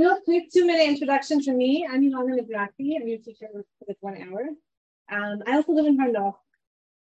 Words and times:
real 0.00 0.18
quick 0.24 0.44
two 0.50 0.64
minute 0.66 0.88
introduction 0.88 1.42
to 1.42 1.52
me. 1.52 1.86
I'm 1.86 2.00
Elana 2.00 2.40
Mizrahi. 2.40 2.96
I'm 2.98 3.06
your 3.06 3.18
teacher 3.18 3.48
for 3.52 3.84
this 3.86 3.98
one 4.00 4.16
hour. 4.16 4.42
Um, 5.12 5.42
I 5.46 5.56
also 5.56 5.72
live 5.72 5.84
in 5.84 5.98
Har 5.98 6.08
Nof, 6.08 6.36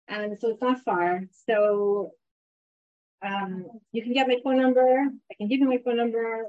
and 0.08 0.38
so 0.40 0.48
it's 0.48 0.62
not 0.62 0.80
far. 0.80 1.24
So 1.46 2.12
um, 3.22 3.66
you 3.93 4.03
can 4.03 4.14
get 4.14 4.29
my 4.29 4.38
phone 4.43 4.56
number. 4.56 5.04
I 5.30 5.35
can 5.35 5.48
give 5.48 5.61
you 5.61 5.69
my 5.69 5.77
phone 5.85 5.98
number. 5.98 6.46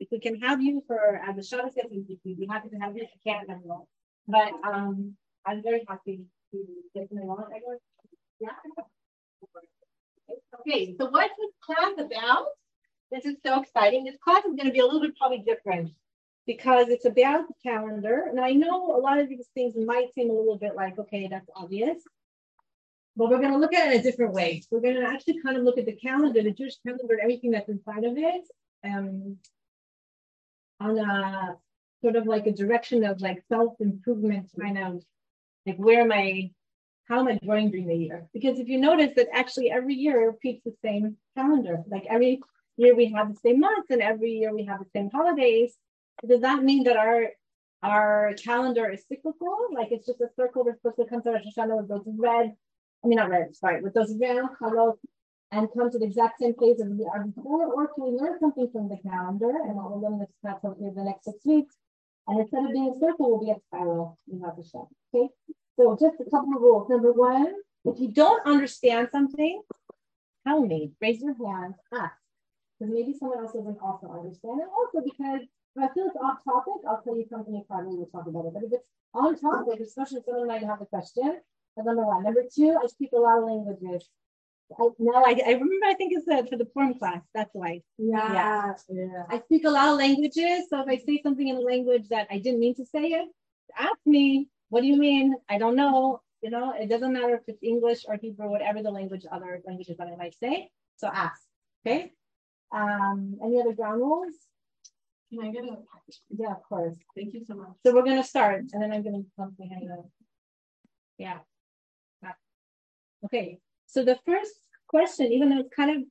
If 0.00 0.08
we 0.12 0.20
can 0.20 0.38
have 0.42 0.60
you 0.60 0.82
for 0.86 1.16
as 1.26 1.38
a 1.38 1.42
Shabbos, 1.42 1.72
we'd 1.90 2.20
be 2.24 2.46
happy 2.50 2.68
to 2.68 2.76
have 2.76 2.94
you. 2.94 3.04
If 3.04 3.10
you 3.14 3.32
can't, 3.32 3.48
then 3.48 3.62
we'll. 3.64 3.88
But 4.28 4.52
um, 4.62 5.16
I'm 5.46 5.62
very 5.62 5.82
happy 5.88 6.26
to 6.52 6.58
get 6.94 7.08
to 7.08 7.14
know. 7.14 7.48
Yeah. 8.38 8.50
Okay, 10.60 10.94
so 11.00 11.08
what's 11.08 11.32
this 11.38 11.54
class 11.64 11.94
about? 11.96 12.48
This 13.10 13.24
is 13.24 13.36
so 13.44 13.60
exciting. 13.60 14.04
This 14.04 14.16
class 14.22 14.44
is 14.44 14.54
going 14.54 14.66
to 14.66 14.72
be 14.72 14.78
a 14.78 14.84
little 14.84 15.00
bit 15.00 15.16
probably 15.16 15.38
different 15.38 15.92
because 16.46 16.88
it's 16.88 17.04
about 17.04 17.48
the 17.48 17.54
calendar. 17.62 18.26
And 18.28 18.40
I 18.40 18.52
know 18.52 18.96
a 18.96 19.00
lot 19.00 19.18
of 19.18 19.28
these 19.28 19.48
things 19.54 19.74
might 19.76 20.12
seem 20.14 20.30
a 20.30 20.34
little 20.34 20.58
bit 20.58 20.76
like, 20.76 20.98
okay, 20.98 21.28
that's 21.28 21.48
obvious. 21.56 21.98
But 23.16 23.30
we're 23.30 23.40
going 23.40 23.52
to 23.52 23.58
look 23.58 23.74
at 23.74 23.92
it 23.92 24.00
a 24.00 24.02
different 24.02 24.32
way. 24.32 24.62
We're 24.70 24.80
going 24.80 24.94
to 24.94 25.06
actually 25.06 25.42
kind 25.42 25.56
of 25.56 25.64
look 25.64 25.78
at 25.78 25.86
the 25.86 25.96
calendar, 25.96 26.42
the 26.42 26.52
Jewish 26.52 26.76
calendar, 26.86 27.18
everything 27.20 27.50
that's 27.50 27.68
inside 27.68 28.04
of 28.04 28.16
it, 28.16 28.44
um, 28.84 29.36
on 30.78 30.98
a 30.98 31.56
sort 32.02 32.16
of 32.16 32.26
like 32.26 32.46
a 32.46 32.52
direction 32.52 33.04
of 33.04 33.20
like 33.20 33.42
self-improvement 33.48 34.50
kind 34.58 34.78
of 34.78 35.02
like 35.66 35.76
where 35.76 36.00
am 36.00 36.12
I 36.12 36.50
how 37.08 37.20
am 37.20 37.28
I 37.28 37.38
growing 37.44 37.70
during 37.70 37.88
the 37.88 37.94
year? 37.94 38.28
Because 38.32 38.60
if 38.60 38.68
you 38.68 38.78
notice 38.78 39.12
that 39.16 39.26
actually 39.34 39.70
every 39.70 39.94
year 39.94 40.26
repeats 40.26 40.62
the 40.64 40.72
same 40.82 41.16
calendar, 41.36 41.82
like 41.88 42.06
every 42.08 42.40
year 42.76 42.94
we 42.94 43.12
have 43.12 43.32
the 43.32 43.40
same 43.40 43.60
months 43.60 43.90
and 43.90 44.02
every 44.02 44.32
year 44.32 44.54
we 44.54 44.64
have 44.64 44.80
the 44.80 44.90
same 44.94 45.10
holidays. 45.10 45.74
Does 46.26 46.40
that 46.40 46.62
mean 46.62 46.84
that 46.84 46.96
our 46.96 47.28
our 47.82 48.34
calendar 48.42 48.90
is 48.90 49.04
cyclical? 49.08 49.56
Like 49.72 49.88
it's 49.90 50.06
just 50.06 50.20
a 50.20 50.28
circle 50.36 50.64
that's 50.64 50.78
supposed 50.78 50.98
to 50.98 51.06
come 51.06 51.22
to 51.22 51.30
Rosh 51.30 51.42
Hashanah 51.56 51.76
with 51.76 51.88
those 51.88 52.04
red, 52.06 52.54
I 53.04 53.08
mean 53.08 53.16
not 53.16 53.30
red, 53.30 53.54
sorry, 53.56 53.82
with 53.82 53.94
those 53.94 54.14
red 54.20 54.42
colors 54.58 54.94
and 55.52 55.68
come 55.76 55.90
to 55.90 55.98
the 55.98 56.04
exact 56.04 56.40
same 56.40 56.54
place 56.54 56.80
as 56.80 56.88
we 56.88 57.04
are 57.12 57.24
before, 57.24 57.66
or 57.66 57.88
can 57.88 58.04
we 58.04 58.18
learn 58.18 58.38
something 58.38 58.68
from 58.70 58.88
the 58.88 58.98
calendar 58.98 59.50
and 59.50 59.74
what 59.74 59.90
we'll 59.90 60.00
learn 60.00 60.20
this 60.20 60.28
class 60.40 60.60
hopefully 60.62 60.90
the 60.94 61.02
next 61.02 61.24
six 61.24 61.38
weeks? 61.44 61.74
And 62.28 62.38
instead 62.38 62.64
of 62.64 62.72
being 62.72 62.92
a 62.94 63.00
circle, 63.00 63.30
we'll 63.30 63.44
be 63.44 63.50
a 63.50 63.56
spiral 63.66 64.18
in 64.30 64.40
Rosh 64.40 64.58
Hashanah. 64.58 64.86
Okay. 65.14 65.28
So 65.76 65.96
just 65.98 66.20
a 66.20 66.30
couple 66.30 66.54
of 66.54 66.62
rules. 66.62 66.88
Number 66.88 67.12
one, 67.12 67.54
if 67.84 67.98
you 67.98 68.12
don't 68.12 68.46
understand 68.46 69.08
something, 69.10 69.62
tell 70.46 70.60
me, 70.60 70.92
raise 71.00 71.20
your 71.22 71.34
hand, 71.34 71.74
ask. 71.92 72.19
Because 72.80 72.94
maybe 72.94 73.12
someone 73.12 73.40
else 73.40 73.52
doesn't 73.52 73.78
also 73.82 74.08
understand. 74.08 74.60
And 74.60 74.70
also 74.72 75.04
because 75.04 75.42
if 75.76 75.82
I 75.84 75.92
feel 75.92 76.06
it's 76.06 76.16
off 76.16 76.42
topic, 76.42 76.80
I'll 76.88 77.02
tell 77.02 77.14
you 77.14 77.26
something 77.28 77.54
you 77.54 77.62
probably 77.68 77.96
will 77.96 78.06
talk 78.06 78.26
about 78.26 78.46
it. 78.46 78.54
But 78.54 78.64
if 78.64 78.72
it's 78.72 78.88
on 79.12 79.38
topic, 79.38 79.80
especially 79.80 80.18
if 80.18 80.24
someone 80.24 80.48
might 80.48 80.64
have 80.64 80.80
a 80.80 80.86
question, 80.86 81.40
that's 81.76 81.86
number 81.86 82.06
one. 82.06 82.24
Number 82.24 82.42
two, 82.52 82.78
I 82.82 82.86
speak 82.86 83.10
a 83.12 83.18
lot 83.18 83.38
of 83.38 83.44
languages. 83.44 84.08
I, 84.78 84.88
no, 84.98 85.12
I, 85.12 85.36
I 85.46 85.50
remember. 85.52 85.86
I 85.86 85.94
think 85.94 86.12
it's 86.14 86.26
uh, 86.26 86.42
for 86.48 86.56
the 86.56 86.66
form 86.72 86.94
class. 86.94 87.20
That's 87.34 87.50
why. 87.52 87.82
Yeah, 87.98 88.32
yeah, 88.32 88.74
yeah. 88.88 89.24
I 89.28 89.40
speak 89.40 89.64
a 89.64 89.70
lot 89.70 89.88
of 89.88 89.98
languages. 89.98 90.68
So 90.70 90.80
if 90.80 90.88
I 90.88 90.96
say 90.96 91.20
something 91.22 91.46
in 91.46 91.56
a 91.56 91.60
language 91.60 92.08
that 92.08 92.28
I 92.30 92.38
didn't 92.38 92.60
mean 92.60 92.76
to 92.76 92.86
say 92.86 93.02
it, 93.02 93.28
ask 93.76 93.98
me. 94.06 94.48
What 94.70 94.82
do 94.82 94.86
you 94.86 94.96
mean? 94.96 95.34
I 95.48 95.58
don't 95.58 95.74
know. 95.74 96.22
You 96.42 96.50
know, 96.50 96.72
it 96.72 96.88
doesn't 96.88 97.12
matter 97.12 97.34
if 97.34 97.42
it's 97.48 97.62
English 97.62 98.04
or 98.08 98.16
Hebrew, 98.16 98.48
whatever 98.48 98.82
the 98.82 98.90
language, 98.90 99.26
other 99.30 99.60
languages 99.66 99.96
that 99.98 100.06
I 100.06 100.16
might 100.16 100.36
say. 100.38 100.70
So 100.96 101.08
ask. 101.12 101.42
Okay. 101.84 102.12
Um, 102.72 103.38
any 103.44 103.60
other 103.60 103.74
ground 103.74 104.00
rules? 104.00 104.34
Can 105.30 105.44
I 105.46 105.50
get 105.50 105.64
a 105.64 105.76
Yeah, 106.30 106.52
of 106.52 106.62
course. 106.62 106.96
Thank 107.16 107.34
you 107.34 107.44
so 107.44 107.54
much. 107.54 107.70
So 107.84 107.94
we're 107.94 108.04
gonna 108.04 108.24
start, 108.24 108.64
and 108.72 108.82
then 108.82 108.92
I'm 108.92 109.02
gonna 109.02 109.22
come 109.36 109.54
behind 109.58 109.82
you. 109.82 110.10
Yeah. 111.18 111.38
Okay. 113.24 113.58
So 113.86 114.04
the 114.04 114.18
first 114.24 114.54
question, 114.88 115.26
even 115.32 115.50
though 115.50 115.60
it's 115.60 115.74
kind 115.74 115.90
of 115.90 116.02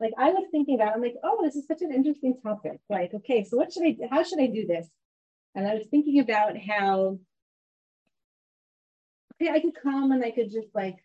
like 0.00 0.12
I 0.18 0.30
was 0.30 0.46
thinking 0.50 0.74
about, 0.74 0.94
I'm 0.94 1.02
like, 1.02 1.16
oh, 1.22 1.40
this 1.42 1.56
is 1.56 1.66
such 1.66 1.82
an 1.82 1.92
interesting 1.92 2.34
topic. 2.42 2.78
Like, 2.90 3.14
okay, 3.14 3.44
so 3.44 3.56
what 3.56 3.72
should 3.72 3.84
I? 3.84 3.96
How 4.10 4.22
should 4.22 4.40
I 4.40 4.46
do 4.46 4.66
this? 4.66 4.88
And 5.54 5.66
I 5.66 5.74
was 5.74 5.86
thinking 5.90 6.20
about 6.20 6.56
how 6.58 7.18
okay, 9.34 9.50
I 9.50 9.60
could 9.60 9.74
come 9.82 10.12
and 10.12 10.24
I 10.24 10.30
could 10.30 10.50
just 10.50 10.68
like 10.74 10.96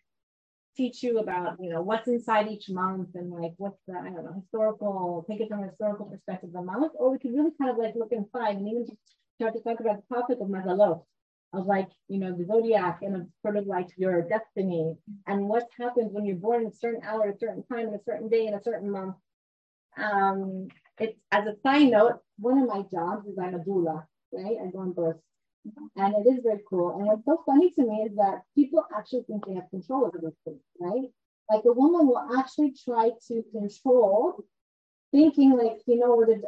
teach 0.76 1.02
you 1.02 1.18
about, 1.18 1.56
you 1.60 1.70
know, 1.70 1.82
what's 1.82 2.08
inside 2.08 2.48
each 2.48 2.68
month 2.68 3.08
and 3.14 3.30
like 3.30 3.52
what's 3.56 3.78
the, 3.86 3.94
I 3.94 4.04
don't 4.04 4.24
know, 4.24 4.40
historical, 4.40 5.24
take 5.28 5.40
it 5.40 5.48
from 5.48 5.62
a 5.62 5.68
historical 5.68 6.06
perspective 6.06 6.48
of 6.48 6.54
the 6.54 6.62
month, 6.62 6.92
or 6.96 7.10
we 7.10 7.18
could 7.18 7.34
really 7.34 7.52
kind 7.60 7.70
of 7.70 7.76
like 7.76 7.94
look 7.94 8.12
inside 8.12 8.56
and 8.56 8.68
even 8.68 8.86
just 8.86 8.98
start 9.36 9.54
to 9.54 9.60
talk 9.60 9.80
about 9.80 10.02
the 10.08 10.14
topic 10.14 10.38
of 10.40 10.48
mazalot, 10.48 11.02
of 11.52 11.66
like, 11.66 11.88
you 12.08 12.18
know, 12.18 12.34
the 12.36 12.46
zodiac 12.46 13.00
and 13.02 13.16
of 13.16 13.26
sort 13.42 13.56
of 13.56 13.66
like 13.66 13.88
your 13.96 14.22
destiny 14.22 14.94
and 15.26 15.48
what 15.48 15.68
happens 15.78 16.12
when 16.12 16.24
you're 16.24 16.36
born 16.36 16.66
at 16.66 16.72
a 16.72 16.76
certain 16.76 17.02
hour, 17.04 17.28
at 17.28 17.34
a 17.34 17.38
certain 17.38 17.64
time, 17.64 17.88
in 17.88 17.94
a 17.94 18.02
certain 18.04 18.28
day, 18.28 18.46
in 18.46 18.54
a 18.54 18.62
certain 18.62 18.90
month. 18.90 19.16
Um, 19.96 20.68
it's 20.98 21.18
as 21.30 21.46
a 21.46 21.56
side 21.62 21.90
note, 21.90 22.20
one 22.38 22.58
of 22.58 22.68
my 22.68 22.82
jobs 22.90 23.26
is 23.26 23.38
I'm 23.38 23.54
a 23.54 23.58
doula, 23.58 24.04
right? 24.32 24.56
I 24.62 24.70
go 24.70 24.80
on 24.80 24.92
birth 24.92 25.16
and 25.96 26.14
it 26.14 26.28
is 26.28 26.40
very 26.42 26.60
cool. 26.68 26.96
And 26.96 27.06
what's 27.06 27.24
so 27.24 27.42
funny 27.46 27.70
to 27.72 27.82
me 27.82 28.06
is 28.08 28.16
that 28.16 28.42
people 28.54 28.84
actually 28.96 29.22
think 29.22 29.46
they 29.46 29.54
have 29.54 29.70
control 29.70 30.06
over 30.06 30.18
this 30.20 30.34
thing, 30.44 30.58
right? 30.80 31.08
Like 31.50 31.64
a 31.64 31.72
woman 31.72 32.06
will 32.06 32.28
actually 32.38 32.72
try 32.84 33.10
to 33.28 33.44
control, 33.52 34.44
thinking 35.12 35.52
like, 35.52 35.78
you 35.86 35.98
know, 35.98 36.24
the, 36.24 36.42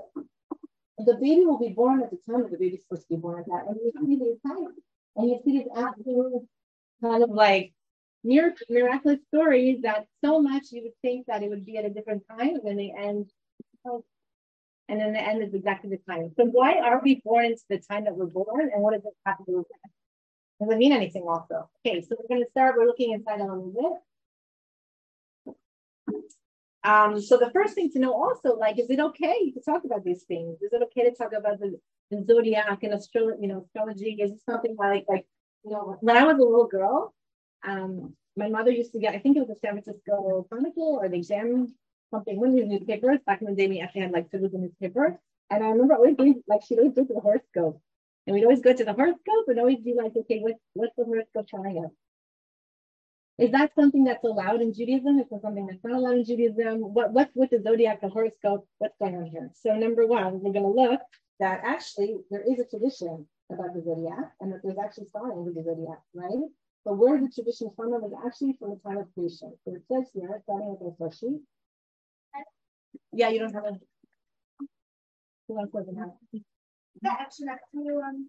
the 1.05 1.15
baby 1.15 1.45
will 1.45 1.59
be 1.59 1.71
born 1.71 2.03
at 2.03 2.11
the 2.11 2.19
time 2.29 2.43
that 2.43 2.51
the 2.51 2.59
baby's 2.59 2.83
supposed 2.83 3.09
to 3.09 3.15
be 3.15 3.21
born 3.21 3.41
at 3.41 3.47
that. 3.47 3.67
And 3.69 3.77
you 3.77 3.93
see 4.01 4.17
these 4.25 4.39
kind 4.47 4.69
and 5.17 5.31
you 5.31 5.41
see 5.45 5.59
these 5.59 5.69
absolute 5.77 6.43
kind 7.01 7.23
of 7.23 7.31
like 7.31 7.73
miraculous 8.25 9.21
stories 9.29 9.83
that 9.83 10.07
so 10.25 10.41
much 10.41 10.65
you 10.71 10.83
would 10.83 10.97
think 11.03 11.27
that 11.27 11.43
it 11.43 11.51
would 11.51 11.67
be 11.67 11.77
at 11.77 11.85
a 11.85 11.91
different 11.91 12.23
time, 12.29 12.57
and 12.57 12.63
then 12.65 12.77
they 12.77 12.93
end 12.97 13.31
and 14.89 15.01
then 15.01 15.13
the 15.13 15.21
end 15.21 15.43
is 15.43 15.55
exactly 15.55 15.91
the 15.91 16.13
time. 16.13 16.31
So 16.37 16.45
why 16.45 16.79
are 16.79 17.01
we 17.03 17.23
born 17.25 17.47
into 17.47 17.63
the 17.69 17.79
time 17.79 18.05
that 18.05 18.17
we're 18.17 18.27
born, 18.27 18.71
and 18.73 18.83
what 18.83 18.93
does 18.95 19.05
it 19.05 19.15
have 19.27 19.39
to 19.39 19.45
do 19.47 19.59
with 19.59 19.69
that? 19.69 19.91
Does 20.61 20.75
it 20.75 20.79
mean 20.79 20.93
anything 20.93 21.25
also? 21.27 21.69
Okay, 21.85 22.01
so 22.01 22.17
we're 22.19 22.29
going 22.29 22.45
to 22.45 22.51
start. 22.51 22.77
We're 22.77 22.87
looking 22.87 23.13
inside 23.13 23.41
a 23.41 23.45
little 23.45 24.03
bit. 25.47 25.55
Um, 26.85 27.21
so 27.21 27.39
the 27.39 27.51
first 27.51 27.75
thing 27.75 27.91
to 27.93 27.99
know 27.99 28.13
also, 28.13 28.57
like, 28.57 28.79
is 28.79 28.91
it 28.91 29.01
okay 29.01 29.51
to 29.53 29.61
talk 29.61 29.85
about 29.85 30.05
these 30.05 30.25
things? 30.25 30.61
Is 30.61 30.73
it 30.73 30.83
okay 30.83 31.09
to 31.09 31.17
talk 31.17 31.33
about 31.33 31.59
the, 31.59 31.81
the 32.11 32.23
zodiac 32.25 32.83
and 32.83 32.93
astrology? 32.93 33.39
You 33.41 33.49
know, 33.49 33.63
astrology 33.63 34.19
is 34.21 34.33
it 34.33 34.43
something 34.49 34.77
like, 34.79 35.07
like, 35.09 35.27
you 35.65 35.71
know, 35.71 35.97
when 36.01 36.17
I 36.17 36.25
was 36.25 36.37
a 36.37 36.45
little 36.45 36.67
girl, 36.67 37.15
um, 37.67 38.15
my 38.37 38.49
mother 38.49 38.71
used 38.71 38.93
to 38.93 38.99
get, 38.99 39.15
I 39.15 39.19
think 39.19 39.37
it 39.37 39.41
was 39.41 39.49
the 39.49 39.57
San 39.57 39.73
Francisco 39.73 40.47
Chronicle 40.51 40.99
or 41.01 41.09
the 41.09 41.17
Exam 41.17 41.75
something 42.15 42.45
of 42.45 42.55
these 42.55 42.67
newspapers 42.67 43.19
back 43.27 43.41
in 43.41 43.49
the 43.49 43.55
day 43.55 43.69
we 43.69 43.81
actually 43.81 44.03
had 44.03 44.13
like 44.13 44.29
read 44.33 44.53
the 44.53 44.59
newspaper. 44.59 45.21
And 45.51 45.63
I 45.63 45.69
remember 45.69 45.95
always 45.95 46.17
doing 46.17 46.43
like 46.49 46.63
she'd 46.67 46.79
always 46.79 46.95
to 46.95 47.05
the 47.05 47.21
horoscope. 47.21 47.81
And 48.27 48.35
we'd 48.35 48.45
always 48.45 48.61
go 48.61 48.73
to 48.73 48.85
the 48.85 48.93
horoscope 48.93 49.47
and 49.49 49.59
always 49.59 49.81
be 49.81 49.95
like, 49.95 50.13
okay, 50.17 50.41
what, 50.41 50.55
what's 50.73 50.97
the 50.97 51.05
horoscope 51.05 51.47
telling 51.49 51.85
us? 51.85 51.91
Is 53.37 53.51
that 53.51 53.75
something 53.75 54.05
that's 54.05 54.25
allowed 54.25 54.63
in 54.63 54.73
Judaism? 54.73 55.19
Is 55.19 55.27
that 55.31 55.43
something 55.43 55.67
that's 55.67 55.83
not 55.83 55.99
allowed 55.99 56.19
in 56.19 56.25
Judaism? 56.25 56.79
What 56.95 57.13
what's 57.13 57.35
with 57.35 57.51
the 57.51 57.61
zodiac, 57.61 58.01
the 58.01 58.09
horoscope? 58.09 58.67
What's 58.79 58.97
going 58.99 59.17
on 59.17 59.27
here? 59.27 59.51
So 59.55 59.75
number 59.75 60.07
one, 60.07 60.41
we're 60.41 60.53
going 60.53 60.65
to 60.65 60.81
look 60.83 61.01
that 61.41 61.61
actually 61.65 62.15
there 62.31 62.45
is 62.49 62.61
a 62.61 62.65
tradition 62.65 63.27
about 63.51 63.75
the 63.75 63.83
zodiac, 63.83 64.33
and 64.41 64.53
that 64.53 64.61
there's 64.63 64.79
actually 64.79 65.09
signs 65.13 65.49
of 65.49 65.55
the 65.55 65.63
zodiac, 65.63 66.01
right? 66.15 66.47
But 66.85 66.97
where 66.97 67.21
the 67.21 67.29
tradition 67.29 67.71
from 67.77 67.93
is 67.95 68.13
actually 68.25 68.55
from 68.59 68.71
the 68.71 68.81
time 68.87 68.99
of 68.99 69.13
creation. 69.15 69.53
So 69.65 69.75
it 69.75 69.83
says 69.91 70.11
here, 70.15 70.41
starting 70.45 70.77
with 70.79 70.97
the 70.99 71.11
sheet, 71.17 71.41
yeah, 73.13 73.29
you 73.29 73.39
don't 73.39 73.55
have 73.55 73.65
a. 73.65 73.79
Else 75.51 75.71
doesn't 75.73 75.97
have? 75.97 76.11
The 76.33 77.11
extra 77.21 77.47
next 77.47 77.71
to 77.73 77.79
you. 77.79 78.01
Um, 78.01 78.29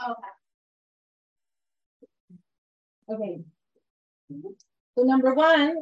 oh, 0.00 0.14
okay. 3.12 3.40
So 4.96 5.02
number 5.02 5.34
one, 5.34 5.76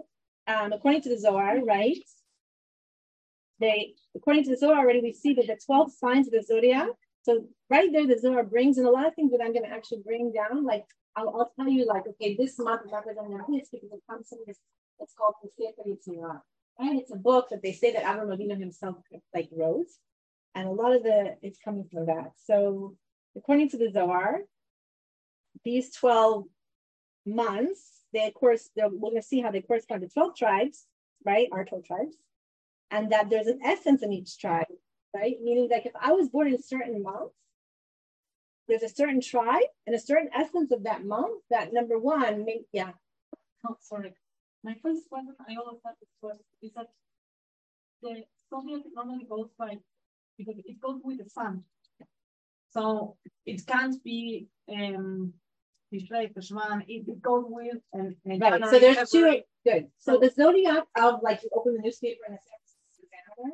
um, 0.46 0.72
according 0.72 1.02
to 1.02 1.08
the 1.08 1.18
Zohar, 1.18 1.64
right? 1.64 1.98
They, 3.60 3.94
according 4.14 4.44
to 4.44 4.50
the 4.50 4.56
Zohar 4.56 4.78
already, 4.78 5.00
we 5.00 5.12
see 5.12 5.34
that 5.34 5.46
the 5.46 5.58
12 5.64 5.92
signs 5.92 6.26
of 6.26 6.32
the 6.32 6.42
zodiac. 6.42 6.88
So 7.22 7.46
right 7.70 7.90
there, 7.92 8.06
the 8.06 8.18
Zohar 8.18 8.42
brings 8.42 8.78
in 8.78 8.84
a 8.84 8.90
lot 8.90 9.06
of 9.06 9.14
things 9.14 9.30
that 9.30 9.40
I'm 9.42 9.52
going 9.52 9.64
to 9.64 9.70
actually 9.70 10.02
bring 10.04 10.32
down. 10.32 10.64
Like 10.64 10.84
I'll, 11.16 11.28
I'll 11.28 11.52
tell 11.56 11.68
you, 11.68 11.86
like, 11.86 12.06
okay, 12.06 12.36
this 12.36 12.58
month 12.58 12.82
is 12.84 12.92
representing 12.92 13.38
this 13.48 13.68
because 13.70 13.92
it 13.92 14.00
comes 14.10 14.28
from 14.28 14.38
this. 14.46 14.58
It's 15.00 15.14
called 15.14 15.34
Sefer 15.58 15.88
Yetzirah. 15.88 16.40
And 16.78 16.98
it's 16.98 17.12
a 17.12 17.16
book 17.16 17.48
that 17.50 17.62
they 17.62 17.72
say 17.72 17.92
that 17.92 18.04
Avram 18.04 18.36
Avinu 18.36 18.58
himself 18.58 18.96
like 19.34 19.48
wrote, 19.52 19.88
and 20.54 20.68
a 20.68 20.72
lot 20.72 20.94
of 20.94 21.02
the 21.02 21.36
it's 21.42 21.58
coming 21.58 21.86
from 21.92 22.06
that. 22.06 22.32
So 22.44 22.96
according 23.36 23.70
to 23.70 23.78
the 23.78 23.90
Zohar, 23.90 24.40
these 25.64 25.94
twelve 25.94 26.44
months, 27.26 28.04
they 28.12 28.26
of 28.26 28.34
course 28.34 28.70
we're 28.74 28.88
going 28.88 29.16
to 29.16 29.22
see 29.22 29.40
how 29.40 29.50
they 29.50 29.60
correspond 29.60 30.02
to 30.02 30.08
twelve 30.08 30.34
tribes, 30.36 30.86
right? 31.24 31.48
Our 31.52 31.64
twelve 31.64 31.84
tribes, 31.84 32.16
and 32.90 33.12
that 33.12 33.28
there's 33.28 33.48
an 33.48 33.60
essence 33.64 34.02
in 34.02 34.12
each 34.12 34.38
tribe, 34.38 34.66
right? 35.14 35.36
Meaning 35.42 35.68
like 35.70 35.86
if 35.86 35.92
I 36.00 36.12
was 36.12 36.30
born 36.30 36.48
in 36.48 36.62
certain 36.62 37.02
months, 37.02 37.34
there's 38.66 38.82
a 38.82 38.88
certain 38.88 39.20
tribe 39.20 39.68
and 39.86 39.94
a 39.94 40.00
certain 40.00 40.30
essence 40.34 40.72
of 40.72 40.84
that 40.84 41.04
month 41.04 41.42
that 41.50 41.72
number 41.72 41.98
one, 41.98 42.44
make, 42.44 42.66
yeah. 42.72 42.92
Oh, 43.68 43.76
sorry. 43.80 44.14
My 44.64 44.74
first 44.82 45.08
question 45.08 45.34
I 45.48 45.56
always 45.56 45.80
have 45.84 45.94
this 46.00 46.08
question 46.20 46.44
is 46.62 46.72
that 46.74 46.88
the 48.02 48.24
zodiac 48.50 48.82
normally 48.94 49.26
goes 49.28 49.48
by 49.58 49.78
because 50.38 50.54
it 50.64 50.80
goes 50.80 51.00
with 51.02 51.18
the 51.18 51.28
sun. 51.28 51.64
So 52.70 53.16
it 53.44 53.66
can't 53.66 54.02
be 54.04 54.48
um 54.72 55.32
Tishrei, 55.92 56.32
Cheshvan, 56.32 56.82
it 56.88 57.04
it 57.08 57.20
goes 57.20 57.44
with 57.48 57.78
and, 57.92 58.16
and 58.24 58.40
Right. 58.40 58.64
So 58.64 58.78
there's 58.78 59.10
two 59.10 59.42
good. 59.66 59.88
So 59.98 60.18
the 60.18 60.30
zodiac 60.30 60.84
of 60.96 61.22
like 61.22 61.42
you 61.42 61.50
open 61.54 61.74
the 61.74 61.82
newspaper 61.82 62.20
and 62.26 62.36
it 62.36 62.40
says 62.42 62.76
Susanna 62.94 63.52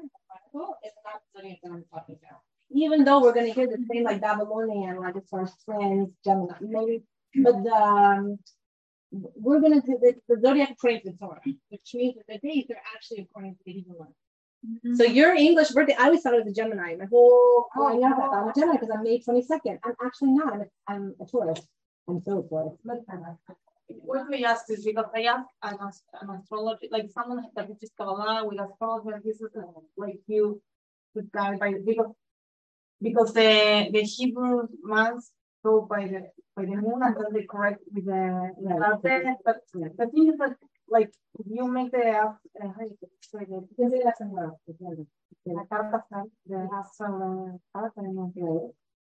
is 0.84 0.92
not 1.04 1.22
the 1.22 1.38
zodiac 1.38 1.58
that 1.62 1.72
I'm 1.72 1.84
talking 1.92 2.18
about. 2.22 2.40
Even 2.70 3.04
though 3.04 3.22
we're 3.22 3.32
gonna 3.32 3.52
hear 3.52 3.66
the 3.66 3.82
same 3.90 4.04
like 4.04 4.20
Babylonian, 4.20 5.00
like 5.00 5.16
as 5.16 5.26
far 5.28 5.42
as 5.44 5.54
twins, 5.64 6.10
Gemini, 6.22 6.54
maybe, 6.60 7.02
but 7.42 7.64
the 7.64 7.72
um, 7.72 8.38
we're 9.10 9.60
gonna 9.60 9.80
do 9.80 9.98
the, 10.00 10.14
the 10.28 10.40
zodiac 10.40 10.70
according 10.72 11.00
to 11.02 11.10
the 11.12 11.16
Torah, 11.16 11.40
which 11.70 11.94
means 11.94 12.16
that 12.16 12.26
the 12.28 12.38
dates 12.46 12.70
are 12.70 12.80
actually 12.94 13.20
according 13.20 13.54
to 13.54 13.60
the 13.64 13.72
Hebrew 13.72 13.98
one. 13.98 14.14
So 14.96 15.04
your 15.04 15.34
English 15.34 15.70
birthday, 15.70 15.94
I 15.98 16.06
always 16.06 16.20
thought 16.20 16.34
it 16.34 16.44
was 16.44 16.52
a 16.52 16.54
Gemini. 16.54 16.96
My 16.96 17.06
whole 17.06 17.66
growing 17.74 18.04
up, 18.04 18.18
I 18.18 18.26
thought 18.26 18.34
I'm 18.34 18.48
a 18.48 18.52
Gemini 18.54 18.72
because 18.72 18.90
I'm 18.90 19.02
May 19.04 19.20
22nd. 19.20 19.78
I'm 19.84 19.94
actually 20.04 20.32
not. 20.32 20.52
I'm 20.52 20.60
a, 20.60 20.66
I'm 20.88 21.14
a 21.20 21.24
Taurus. 21.24 21.60
I'm 22.08 22.20
so 22.22 22.40
a 22.40 22.42
Taurus. 22.42 22.74
What 23.88 24.28
we 24.28 24.44
ask 24.44 24.64
is 24.68 24.84
because 24.84 25.06
I 25.14 25.22
asked 25.22 25.48
an, 25.62 25.78
ast- 25.80 26.04
an 26.20 26.30
astrology, 26.30 26.88
like 26.90 27.08
someone 27.10 27.44
that 27.54 27.68
teaches 27.68 27.90
Kabbalah 27.96 28.44
with 28.46 28.60
astrology, 28.60 29.10
and 29.14 29.22
this 29.22 29.40
is 29.40 29.48
uh, 29.56 29.62
like 29.96 30.18
you 30.26 30.60
could 31.14 31.30
guy 31.32 31.56
by 31.56 31.74
because 31.84 32.12
because 33.00 33.32
the 33.32 33.88
the 33.92 34.02
Hebrew 34.02 34.68
months 34.82 35.30
go 35.64 35.82
by 35.82 36.06
the 36.06 36.30
by 36.56 36.64
the 36.64 36.76
moon 36.76 37.02
and 37.02 37.16
then 37.16 37.32
they 37.32 37.44
correct 37.44 37.80
with 37.92 38.06
the 38.06 38.50
with 38.56 39.02
the 39.02 39.08
Right. 39.08 39.36
But 39.44 39.58
the 39.72 40.06
thing 40.12 40.28
is 40.32 40.38
that 40.38 40.56
like 40.88 41.12
if 41.38 41.46
you 41.46 41.68
make 41.68 41.92
the 41.92 42.08
uh, 42.08 42.32
how 42.60 42.84
the 42.86 43.66
Because 43.68 43.92
it 43.92 44.04
doesn't 44.04 44.30
work. 44.30 44.54
It 44.66 44.78
doesn't. 44.78 45.08
la 45.46 45.64
the 46.46 46.68
astral. 46.80 47.60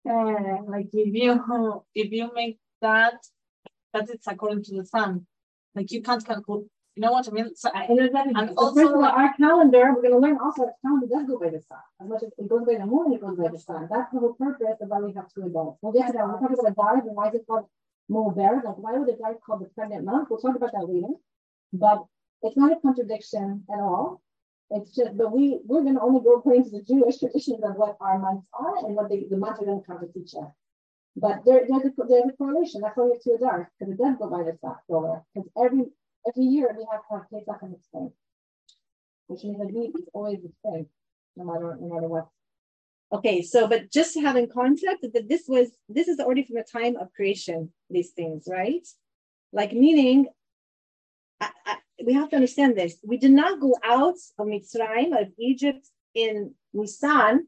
Uh, 0.10 0.62
like 0.68 0.90
if 0.94 1.14
you 1.14 1.84
if 1.94 2.12
you 2.12 2.32
make 2.34 2.58
that 2.82 3.20
that 3.94 4.10
it's 4.10 4.28
according 4.28 4.64
to 4.64 4.76
the 4.78 4.86
sun 4.86 5.26
like 5.76 5.92
you 5.92 6.02
can't 6.02 6.26
calculate 6.26 6.68
you 6.96 7.02
know 7.02 7.12
what 7.12 7.28
i 7.28 7.32
mean 7.32 7.56
so 7.56 7.70
I, 7.74 7.84
And. 7.86 8.00
And 8.00 8.50
so 8.50 8.56
also, 8.58 8.76
first 8.76 8.92
of 8.94 8.98
all, 8.98 9.06
our 9.06 9.34
calendar, 9.38 9.94
we're 9.94 10.02
gonna 10.02 10.18
learn 10.18 10.38
also 10.44 10.64
our 10.64 10.74
calendar 10.82 11.08
does 11.08 11.28
go 11.28 11.40
by 11.40 11.50
the 11.50 11.62
sun. 11.62 11.80
As 12.02 12.08
much 12.08 12.24
as 12.24 12.32
it 12.38 12.50
goes 12.50 12.66
by 12.66 12.76
the 12.76 12.86
moon, 12.86 13.14
it 13.14 13.22
goes 13.22 13.38
by 13.38 13.50
the 13.50 13.60
sun. 13.60 13.88
That's 13.92 14.12
the 14.12 14.20
whole 14.20 14.34
purpose 14.34 14.78
of 14.82 14.90
why 14.90 15.00
we 15.00 15.14
have 15.14 15.32
two 15.34 15.42
Adars. 15.42 15.78
We'll 15.82 15.94
get 15.94 16.08
to 16.08 16.14
that. 16.14 16.28
We'll 16.28 16.40
talk 16.40 16.52
about 16.52 16.72
a 16.72 16.76
Darb 16.76 17.08
and 17.08 17.16
why 17.16 17.30
is 17.30 17.36
it 17.36 17.48
called 17.48 17.66
Mober. 18.12 18.64
Like 18.64 18.78
why 18.78 18.98
would 18.98 19.10
a 19.10 19.14
Darb 19.14 19.40
called 19.46 19.62
the 19.62 19.70
pregnant 19.76 20.04
month? 20.06 20.30
We'll 20.30 20.40
talk 20.40 20.56
about 20.56 20.72
that 20.74 20.90
later. 20.90 21.14
But 21.72 22.06
it's 22.42 22.58
not 22.58 22.72
a 22.72 22.80
contradiction 22.80 23.64
at 23.72 23.80
all. 23.80 24.22
It's 24.72 24.96
just, 24.96 25.18
but 25.18 25.32
we 25.32 25.60
we're 25.66 25.84
gonna 25.84 26.04
only 26.04 26.22
go 26.24 26.36
according 26.36 26.66
to 26.66 26.72
the 26.72 26.84
Jewish 26.84 27.18
traditions 27.20 27.64
of 27.64 27.76
what 27.76 27.98
our 28.02 28.20
months 28.20 28.46
are 28.54 28.86
and 28.86 28.96
what 28.96 29.10
they, 29.10 29.26
the 29.30 29.38
months 29.38 29.62
are 29.62 29.66
gonna 29.66 29.82
come 29.82 30.00
to 30.00 30.08
teach 30.08 30.34
us. 30.36 30.52
But 31.16 31.44
there, 31.46 31.66
there's, 31.68 31.86
a, 31.86 31.92
there's 32.08 32.30
a 32.30 32.38
correlation. 32.38 32.82
That's 32.82 32.96
why 32.96 33.06
we 33.06 33.12
have 33.14 33.24
two 33.24 33.38
Adars 33.42 33.68
because 33.78 33.94
it 33.94 33.98
does 33.98 34.16
go 34.18 34.30
by 34.30 34.44
the 34.44 34.58
sun 34.62 34.76
solar. 34.88 35.24
Because 35.34 35.50
every 35.58 35.86
every 36.30 36.46
year 36.46 36.74
we 36.78 36.86
have 36.92 37.02
to 37.08 37.16
have 37.16 37.30
Pesach 37.30 37.62
and 37.62 37.76
spring, 37.82 38.12
which 39.28 39.44
means 39.44 39.58
the 39.58 39.68
week 39.68 39.92
is 39.98 40.08
always 40.14 40.40
the 40.42 40.50
spring, 40.60 40.86
no 41.36 41.46
matter 41.46 41.78
no 41.80 41.94
matter 41.94 42.08
what. 42.08 42.28
Okay, 43.12 43.42
so 43.42 43.68
but 43.68 43.92
just 43.92 44.16
in 44.16 44.48
concept 44.54 45.06
that 45.14 45.28
this 45.28 45.46
was 45.48 45.70
this 45.88 46.08
is 46.08 46.20
already 46.20 46.44
from 46.44 46.58
the 46.58 46.66
time 46.72 46.96
of 46.98 47.14
creation, 47.14 47.72
these 47.90 48.12
things, 48.12 48.48
right? 48.50 48.88
Like 49.52 49.74
meaning, 49.74 50.28
I, 51.42 51.50
I, 51.66 51.78
we 52.06 52.14
have 52.14 52.30
to 52.30 52.36
understand 52.36 52.78
this. 52.78 52.98
We 53.04 53.18
did 53.18 53.32
not 53.32 53.60
go 53.60 53.76
out 53.84 54.20
of 54.38 54.48
Mitzrayim, 54.48 55.20
of 55.20 55.30
Egypt 55.40 55.88
in 56.14 56.54
Nisan, 56.74 57.48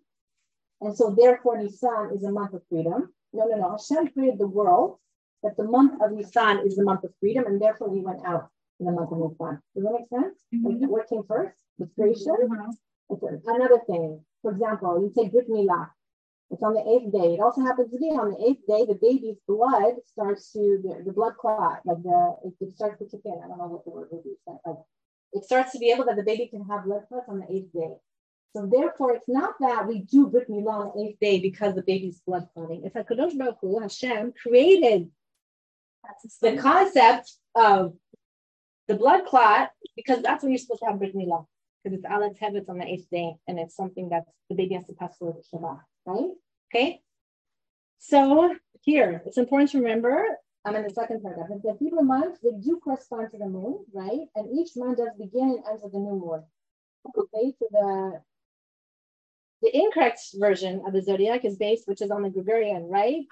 and 0.82 0.98
so 0.98 1.16
therefore 1.18 1.62
Nisan 1.62 2.12
is 2.16 2.24
a 2.24 2.32
month 2.32 2.54
of 2.54 2.64
freedom. 2.70 3.14
No, 3.34 3.46
no, 3.46 3.58
no. 3.58 3.78
Hashem 3.78 4.08
created 4.10 4.40
the 4.40 4.48
world, 4.48 4.98
that 5.44 5.56
the 5.58 5.64
month 5.64 6.02
of 6.02 6.12
Nisan 6.12 6.66
is 6.66 6.76
the 6.76 6.84
month 6.84 7.04
of 7.04 7.12
freedom, 7.20 7.46
and 7.46 7.62
therefore 7.62 7.90
we 7.90 8.02
went 8.02 8.26
out 8.26 8.50
in 8.82 8.88
the 8.88 8.92
month 8.92 9.12
of 9.12 9.20
Nisan. 9.20 9.62
Does 9.76 9.84
that 9.84 9.94
make 9.94 10.10
sense? 10.10 10.38
Like 10.52 10.76
mm-hmm. 10.76 10.90
what 10.90 11.08
came 11.08 11.24
first? 11.28 11.58
The 11.80 11.88
creation. 11.96 12.36
Mm-hmm. 12.42 12.72
Okay, 13.14 13.36
Another 13.46 13.80
thing, 13.88 14.24
for 14.42 14.52
example, 14.52 15.02
you 15.02 15.12
take 15.16 15.32
Brit 15.32 15.50
Milah. 15.50 15.90
It's 16.50 16.64
on 16.64 16.74
the 16.74 16.84
eighth 16.84 17.12
day. 17.14 17.36
It 17.36 17.40
also 17.40 17.62
happens 17.62 17.92
to 17.92 17.98
be 17.98 18.08
on 18.08 18.32
the 18.32 18.50
eighth 18.50 18.68
day, 18.68 18.86
the 18.86 19.00
baby's 19.02 19.38
blood 19.48 19.96
starts 20.06 20.52
to, 20.52 20.80
the, 20.84 21.04
the 21.06 21.14
blood 21.14 21.34
clot, 21.40 21.80
like 21.86 22.04
the, 22.04 22.36
it, 22.44 22.54
it 22.60 22.76
starts 22.76 23.00
to 23.00 23.06
kick 23.06 23.22
in. 23.24 23.40
I 23.44 23.48
don't 23.48 23.58
know 23.58 23.68
what 23.68 23.86
the 23.86 23.92
word 23.92 24.10
would 24.12 24.24
be. 24.24 24.36
but, 24.46 24.58
Like, 24.66 24.78
it 25.34 25.46
starts 25.46 25.72
to 25.72 25.80
be 25.80 25.92
able 25.92 26.06
that 26.06 26.18
the 26.18 26.24
baby 26.24 26.48
can 26.48 26.66
have 26.66 26.84
blood 26.84 27.04
clots 27.08 27.30
on 27.30 27.40
the 27.40 27.48
eighth 27.50 27.72
day. 27.72 27.96
So 28.54 28.70
therefore, 28.70 29.14
it's 29.16 29.30
not 29.30 29.54
that 29.62 29.88
we 29.88 30.00
do 30.00 30.28
Brit 30.28 30.50
Milah 30.50 30.92
on 30.92 30.92
the 30.96 31.10
eighth 31.10 31.20
day 31.22 31.40
because 31.40 31.74
the 31.74 31.84
baby's 31.84 32.22
blood 32.28 32.48
clotting. 32.54 32.82
It's 32.84 32.96
that 32.96 33.08
Kadosh 33.08 33.38
Baruch 33.38 33.58
Hu, 33.62 33.80
Hashem, 33.80 34.34
created 34.42 35.10
the 36.42 36.58
concept 36.58 37.32
of 37.56 37.94
the 38.92 38.98
blood 38.98 39.26
clot 39.26 39.70
because 39.96 40.22
that's 40.22 40.44
when 40.44 40.52
you're 40.52 40.60
supposed 40.60 40.82
to 40.82 40.88
have 40.88 41.00
Brit 41.00 41.16
Milah 41.16 41.46
because 41.84 41.98
it's 41.98 42.06
Aleph 42.06 42.38
Tevetz 42.38 42.70
on 42.70 42.78
the 42.78 42.86
eighth 42.86 43.10
day, 43.10 43.34
and 43.48 43.58
it's 43.58 43.76
something 43.76 44.10
that 44.10 44.26
the 44.50 44.56
baby 44.56 44.76
has 44.76 44.86
to 44.86 44.94
pass 44.94 45.18
through 45.18 45.34
the 45.34 45.58
Shabbat, 45.58 45.80
right? 46.06 46.30
Okay. 46.70 47.02
So 48.00 48.56
here, 48.82 49.24
it's 49.26 49.38
important 49.38 49.72
to 49.72 49.80
remember. 49.80 50.26
I'm 50.66 50.76
in 50.76 50.84
the 50.84 50.90
second 50.90 51.24
paragraph. 51.24 51.48
that 51.50 51.64
The 51.64 51.78
Hebrew 51.80 52.04
months 52.04 52.40
they 52.44 52.52
do 52.52 52.80
correspond 52.84 53.32
to 53.32 53.38
the 53.38 53.48
moon, 53.48 53.86
right? 53.94 54.28
And 54.36 54.60
each 54.60 54.72
month 54.76 54.98
does 54.98 55.16
begin 55.18 55.50
and 55.50 55.64
end 55.70 55.80
with 55.82 55.94
the 55.94 56.00
new 56.00 56.20
moon. 56.24 56.44
Okay, 57.18 57.54
so 57.58 57.68
the 57.72 58.22
the 59.64 59.76
incorrect 59.76 60.20
version 60.36 60.84
of 60.86 60.94
the 60.94 61.02
zodiac 61.02 61.46
is 61.46 61.56
based, 61.56 61.88
which 61.88 62.02
is 62.02 62.12
on 62.12 62.24
the 62.24 62.30
Gregorian, 62.30 62.90
right? 62.90 63.24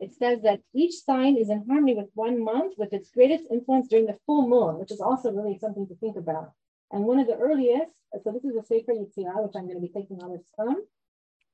It 0.00 0.14
says 0.14 0.40
that 0.42 0.62
each 0.74 0.94
sign 0.94 1.36
is 1.36 1.50
in 1.50 1.66
harmony 1.68 1.94
with 1.94 2.08
one 2.14 2.42
month 2.42 2.74
with 2.78 2.94
its 2.94 3.10
greatest 3.10 3.44
influence 3.50 3.86
during 3.86 4.06
the 4.06 4.18
full 4.24 4.48
moon, 4.48 4.78
which 4.78 4.90
is 4.90 5.00
also 5.00 5.30
really 5.30 5.58
something 5.58 5.86
to 5.88 5.94
think 5.96 6.16
about. 6.16 6.52
And 6.90 7.04
one 7.04 7.20
of 7.20 7.26
the 7.26 7.36
earliest, 7.36 7.92
so 8.24 8.32
this 8.32 8.44
is 8.44 8.56
a 8.56 8.64
Sefer 8.64 8.92
Yetzirah, 8.92 9.44
which 9.44 9.52
I'm 9.54 9.66
going 9.66 9.80
to 9.80 9.86
be 9.86 9.92
taking 9.92 10.22
on 10.22 10.32
this 10.32 10.48
from. 10.56 10.76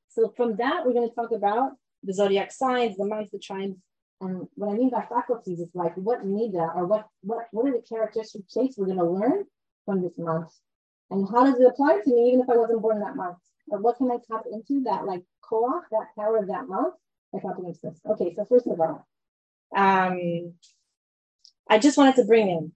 So 0.09 0.33
from 0.37 0.57
that, 0.57 0.87
we're 0.87 0.93
going 0.93 1.09
to 1.09 1.15
talk 1.15 1.33
about 1.33 1.73
the 2.05 2.15
zodiac 2.15 2.53
signs, 2.53 2.97
the 2.97 3.05
months, 3.05 3.33
the 3.33 3.38
trines. 3.38 3.76
And 4.21 4.47
what 4.55 4.71
I 4.71 4.75
mean 4.75 4.91
by 4.91 5.05
faculties 5.07 5.61
is 5.61 5.69
like 5.75 5.95
what 5.97 6.25
nida 6.25 6.75
or 6.75 6.87
what 6.87 7.07
what 7.23 7.49
what 7.50 7.67
are 7.67 7.73
the 7.73 7.85
characteristic 7.87 8.49
traits 8.49 8.79
we're 8.79 8.87
going 8.87 8.97
to 8.97 9.05
learn 9.05 9.45
from 9.85 10.00
this 10.00 10.17
month, 10.17 10.50
and 11.11 11.29
how 11.29 11.45
does 11.45 11.61
it 11.61 11.67
apply 11.67 12.00
to 12.03 12.11
me 12.11 12.29
even 12.29 12.41
if 12.41 12.49
I 12.49 12.57
wasn't 12.57 12.81
born 12.81 13.00
that 13.00 13.15
month? 13.15 13.37
Or 13.69 13.79
what 13.79 13.99
can 13.99 14.11
I 14.11 14.17
tap 14.26 14.45
into 14.50 14.83
that 14.85 15.05
like 15.05 15.23
koach, 15.45 15.83
that 15.91 16.15
power 16.17 16.38
of 16.38 16.47
that 16.47 16.67
month? 16.67 16.95
I 17.45 17.73
sense. 17.73 18.00
Okay, 18.07 18.35
so 18.35 18.45
first 18.45 18.66
of 18.66 18.81
all, 18.81 19.07
um, 19.75 20.55
I 21.69 21.78
just 21.78 21.99
wanted 21.99 22.16
to 22.16 22.25
bring 22.25 22.49
in 22.49 22.73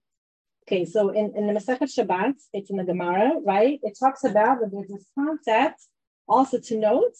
Okay, 0.67 0.85
so 0.85 1.09
in, 1.09 1.33
in 1.35 1.47
the 1.47 1.53
Masechet 1.53 1.91
Shabbat, 1.91 2.35
it's 2.53 2.69
in 2.69 2.77
the 2.77 2.83
Gemara, 2.83 3.33
right? 3.43 3.79
It 3.83 3.97
talks 3.99 4.23
about 4.23 4.61
that 4.61 4.71
there's 4.71 4.87
this 4.87 5.05
concept 5.15 5.81
also 6.27 6.59
to 6.59 6.77
note. 6.77 7.15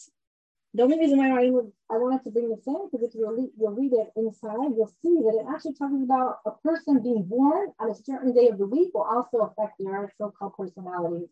The 0.74 0.83
only 0.83 1.00
reason 1.00 1.17
why 1.17 1.31
I, 1.31 1.50
would, 1.50 1.69
I 1.89 1.98
wanted 1.98 2.24
to 2.24 2.29
bring 2.29 2.50
this 2.50 2.65
in, 2.65 2.88
because 2.89 3.05
if 3.05 3.13
you'll, 3.13 3.50
you'll 3.60 3.74
read 3.74 3.91
it 3.91 4.07
inside, 4.15 4.71
you'll 4.77 4.93
see 5.01 5.15
that 5.19 5.38
it 5.41 5.53
actually 5.53 5.74
talks 5.74 6.01
about 6.01 6.38
a 6.45 6.51
person 6.63 7.03
being 7.03 7.24
born 7.24 7.74
on 7.79 7.91
a 7.91 7.95
certain 7.95 8.33
day 8.33 8.48
of 8.48 8.57
the 8.57 8.65
week 8.65 8.93
will 8.93 9.01
also 9.01 9.39
affect 9.39 9.74
their 9.79 10.13
so-called 10.17 10.55
personalities, 10.55 11.27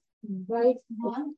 right? 0.49 0.75
One. 0.97 1.35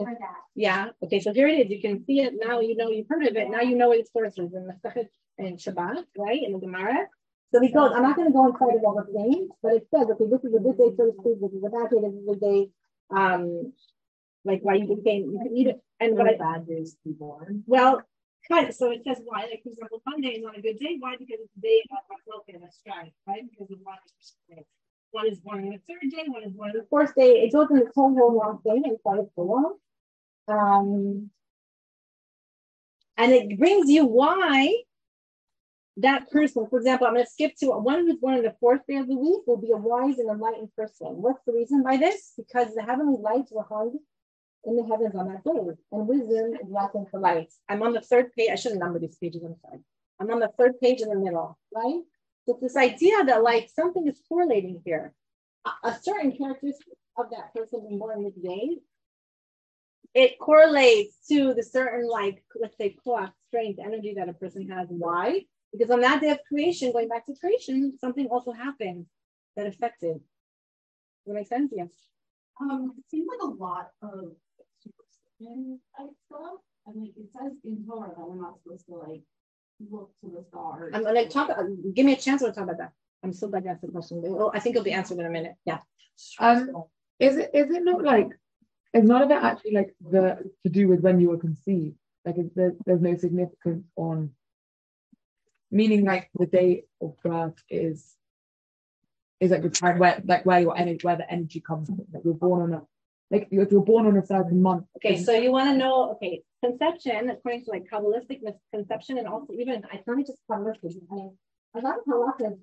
I 0.00 0.04
heard 0.04 0.18
that. 0.20 0.36
Yeah. 0.54 0.88
Okay. 1.02 1.20
So 1.20 1.32
here 1.32 1.48
it 1.48 1.66
is. 1.66 1.70
You 1.70 1.80
can 1.80 2.04
see 2.04 2.20
it 2.20 2.34
now. 2.36 2.60
You 2.60 2.76
know 2.76 2.90
you've 2.90 3.08
heard 3.08 3.26
of 3.26 3.36
it. 3.36 3.50
Now 3.50 3.60
you 3.60 3.76
know 3.76 3.92
its 3.92 4.12
sources 4.12 4.52
in 4.54 4.68
Masechet 4.68 5.08
and 5.38 5.58
Shabbat, 5.58 6.04
right? 6.16 6.42
In 6.42 6.52
the 6.52 6.58
Gemara. 6.58 7.06
So 7.54 7.60
he 7.60 7.70
goes. 7.70 7.92
I'm 7.94 8.02
not 8.02 8.16
going 8.16 8.28
to 8.28 8.32
go 8.32 8.46
inside 8.46 8.76
of 8.76 8.84
all 8.84 8.96
the 8.96 9.12
things, 9.12 9.50
but 9.62 9.74
it 9.74 9.86
says, 9.94 10.06
okay, 10.10 10.24
this 10.30 10.44
is 10.44 10.54
a 10.54 10.58
good 10.58 10.76
day, 10.76 10.90
so 10.96 11.06
to 11.06 11.12
speak. 11.20 11.40
This 11.40 11.52
is 11.52 11.64
a 11.64 11.70
bad 11.70 11.90
day. 11.90 12.00
This 12.02 12.14
is 12.14 12.28
a 12.28 12.40
day. 12.40 12.68
Um, 13.10 13.72
like 14.44 14.60
why 14.62 14.74
you 14.74 14.86
can 14.86 14.96
you 15.32 15.38
can 15.42 15.56
eat 15.56 15.66
it 15.66 15.80
and 16.00 16.16
what 16.16 16.28
I, 16.28 16.36
bad 16.36 16.66
days 16.66 16.92
to 16.92 16.98
be 17.08 17.12
born. 17.12 17.64
well, 17.66 18.02
kind 18.48 18.68
of. 18.68 18.74
So 18.74 18.90
it 18.90 19.02
says 19.04 19.20
why. 19.24 19.40
Like 19.50 19.62
for 19.62 19.70
example, 19.70 20.02
Monday 20.06 20.38
is 20.38 20.42
not 20.42 20.56
a 20.56 20.62
good 20.62 20.78
day. 20.78 20.96
Why? 20.98 21.16
Because 21.18 21.38
it's 21.42 21.56
a 21.56 21.60
day 21.60 21.82
of 21.90 21.98
the 22.08 22.16
broken 22.26 22.54
and 22.56 22.64
a 22.64 22.72
strife, 22.72 23.12
right? 23.26 23.42
Because 23.50 23.70
of 23.72 23.78
one 23.82 23.98
is 24.56 24.66
one 25.10 25.26
is 25.26 25.40
born 25.40 25.64
on 25.64 25.70
the 25.70 25.80
third 25.88 26.10
day, 26.10 26.24
one 26.26 26.44
is 26.44 26.52
born 26.52 26.70
on 26.70 26.76
the 26.76 26.86
fourth 26.88 27.14
day. 27.14 27.42
It 27.42 27.52
goes 27.52 27.68
in 27.70 27.76
this 27.76 27.88
whole 27.94 28.14
long 28.14 28.60
thing 28.62 28.82
and 28.84 28.98
starts 29.00 29.32
to 29.34 29.42
long. 29.42 29.76
Um, 30.48 31.30
and 33.16 33.32
it 33.32 33.58
brings 33.58 33.90
you 33.90 34.06
why 34.06 34.74
that 35.98 36.30
person, 36.30 36.66
for 36.68 36.78
example, 36.78 37.06
I'm 37.06 37.14
going 37.14 37.24
to 37.24 37.30
skip 37.30 37.54
to 37.60 37.70
one 37.70 38.06
who's 38.06 38.16
born 38.16 38.42
the 38.42 38.54
fourth 38.60 38.82
day 38.86 38.96
of 38.96 39.08
the 39.08 39.16
week 39.16 39.40
will 39.46 39.56
be 39.56 39.72
a 39.72 39.76
wise 39.76 40.18
and 40.18 40.28
enlightened 40.28 40.74
person. 40.76 41.08
What's 41.22 41.42
the 41.46 41.54
reason 41.54 41.82
by 41.82 41.96
this? 41.96 42.34
Because 42.36 42.74
the 42.74 42.82
heavenly 42.82 43.18
lights 43.20 43.50
were 43.50 43.64
hung 43.68 43.98
in 44.64 44.76
the 44.76 44.84
heavens 44.84 45.14
on 45.14 45.28
that 45.28 45.44
day, 45.44 45.74
and 45.92 46.08
wisdom 46.08 46.54
is 46.54 46.68
lacking 46.68 47.06
for 47.10 47.20
light. 47.20 47.52
I'm 47.68 47.82
on 47.82 47.92
the 47.92 48.00
third 48.00 48.32
page. 48.32 48.50
I 48.50 48.56
shouldn't 48.56 48.80
number 48.80 48.98
these 48.98 49.16
pages. 49.16 49.42
I'm 49.42 49.54
sorry. 49.62 49.80
I'm 50.20 50.30
on 50.30 50.40
the 50.40 50.50
third 50.58 50.78
page 50.80 51.00
in 51.00 51.08
the 51.08 51.16
middle, 51.16 51.58
right? 51.74 52.00
So 52.46 52.58
this 52.60 52.76
idea 52.76 53.24
that 53.24 53.42
like 53.42 53.70
something 53.74 54.06
is 54.06 54.20
correlating 54.28 54.82
here. 54.84 55.14
A, 55.64 55.88
a 55.88 55.98
certain 56.02 56.36
characteristic 56.36 56.94
of 57.16 57.30
that 57.30 57.54
person 57.54 57.86
being 57.86 57.98
born 57.98 58.24
this 58.24 58.34
day, 58.34 58.78
it 60.16 60.38
correlates 60.38 61.18
to 61.28 61.52
the 61.52 61.62
certain 61.62 62.08
like 62.08 62.42
let's 62.58 62.76
say 62.78 62.96
clock 63.04 63.34
strength 63.48 63.78
energy 63.78 64.14
that 64.16 64.30
a 64.30 64.32
person 64.32 64.66
has. 64.70 64.88
Why? 64.88 65.42
Because 65.72 65.90
on 65.90 66.00
that 66.00 66.22
day 66.22 66.30
of 66.30 66.38
creation, 66.48 66.90
going 66.90 67.08
back 67.08 67.26
to 67.26 67.34
creation, 67.38 67.92
something 68.00 68.26
also 68.28 68.52
happened 68.52 69.04
that 69.56 69.66
affected. 69.66 70.14
Does 70.14 71.26
that 71.26 71.34
make 71.34 71.46
sense? 71.46 71.70
Yes. 71.76 71.90
Um, 72.58 72.94
it 72.98 73.04
seems 73.10 73.28
like 73.28 73.42
a 73.42 73.62
lot 73.62 73.88
of 74.00 74.32
superstition 74.80 75.80
type 75.98 76.08
stuff. 76.24 76.60
I 76.88 76.92
mean, 76.92 77.12
it 77.14 77.28
says 77.38 77.52
in 77.64 77.84
Torah 77.86 78.12
that 78.16 78.26
we're 78.26 78.40
not 78.40 78.54
supposed 78.62 78.86
to 78.86 78.94
like 78.94 79.22
look 79.90 80.10
to 80.22 80.30
the 80.30 80.42
stars. 80.48 80.92
I'm 80.94 81.04
gonna 81.04 81.28
talk. 81.28 81.50
Uh, 81.50 81.64
give 81.92 82.06
me 82.06 82.14
a 82.14 82.16
chance 82.16 82.40
to 82.40 82.50
talk 82.52 82.64
about 82.64 82.78
that. 82.78 82.92
I'm 83.22 83.34
so 83.34 83.48
glad 83.48 83.64
you 83.64 83.70
asked 83.70 83.82
the 83.82 83.88
question. 83.88 84.22
Oh, 84.26 84.50
I 84.54 84.60
think 84.60 84.76
it'll 84.76 84.84
be 84.84 84.92
answered 84.92 85.18
in 85.18 85.26
a 85.26 85.30
minute. 85.30 85.56
Yeah. 85.66 85.80
Um, 86.38 86.84
is 87.18 87.36
it 87.36 87.50
is 87.52 87.70
it 87.70 87.84
not 87.84 88.02
like 88.02 88.30
it's 89.04 89.22
of 89.22 89.30
it 89.30 89.42
actually 89.42 89.72
like 89.72 89.94
the 90.00 90.50
to 90.64 90.68
do 90.68 90.88
with 90.88 91.00
when 91.00 91.20
you 91.20 91.30
were 91.30 91.38
conceived? 91.38 91.96
Like 92.24 92.36
there, 92.54 92.74
there's 92.84 93.00
no 93.00 93.16
significance 93.16 93.86
on 93.96 94.32
meaning 95.70 96.04
like 96.04 96.30
the 96.38 96.46
date 96.46 96.84
of 97.00 97.16
birth 97.22 97.54
is 97.68 98.14
is 99.40 99.50
like 99.50 99.62
the 99.62 99.70
time 99.70 99.98
where 99.98 100.22
like 100.24 100.46
where 100.46 100.60
your 100.60 100.76
energy 100.76 101.00
where 101.02 101.16
the 101.16 101.30
energy 101.30 101.60
comes 101.60 101.88
from. 101.88 102.02
Like 102.12 102.24
you're 102.24 102.34
born 102.34 102.62
on 102.62 102.74
a 102.74 102.82
like 103.30 103.48
if 103.50 103.72
you're 103.72 103.82
born 103.82 104.06
on 104.06 104.16
a 104.16 104.24
certain 104.24 104.62
month. 104.62 104.86
Okay, 104.96 105.22
so 105.22 105.32
you 105.32 105.50
want 105.50 105.70
to 105.70 105.76
know, 105.76 106.12
okay, 106.12 106.42
conception, 106.64 107.30
according 107.30 107.64
to 107.64 107.70
like 107.70 107.86
Kabbalistic 107.90 108.40
conception, 108.72 109.18
and 109.18 109.26
also 109.26 109.52
even, 109.52 109.82
I 109.90 110.00
not 110.06 110.26
just 110.26 110.38
Kabbalistic, 110.48 110.96
I 111.10 111.14
mean, 111.14 111.36
a 111.74 111.80
lot 111.80 111.96
of 111.98 112.04
halachas, 112.06 112.58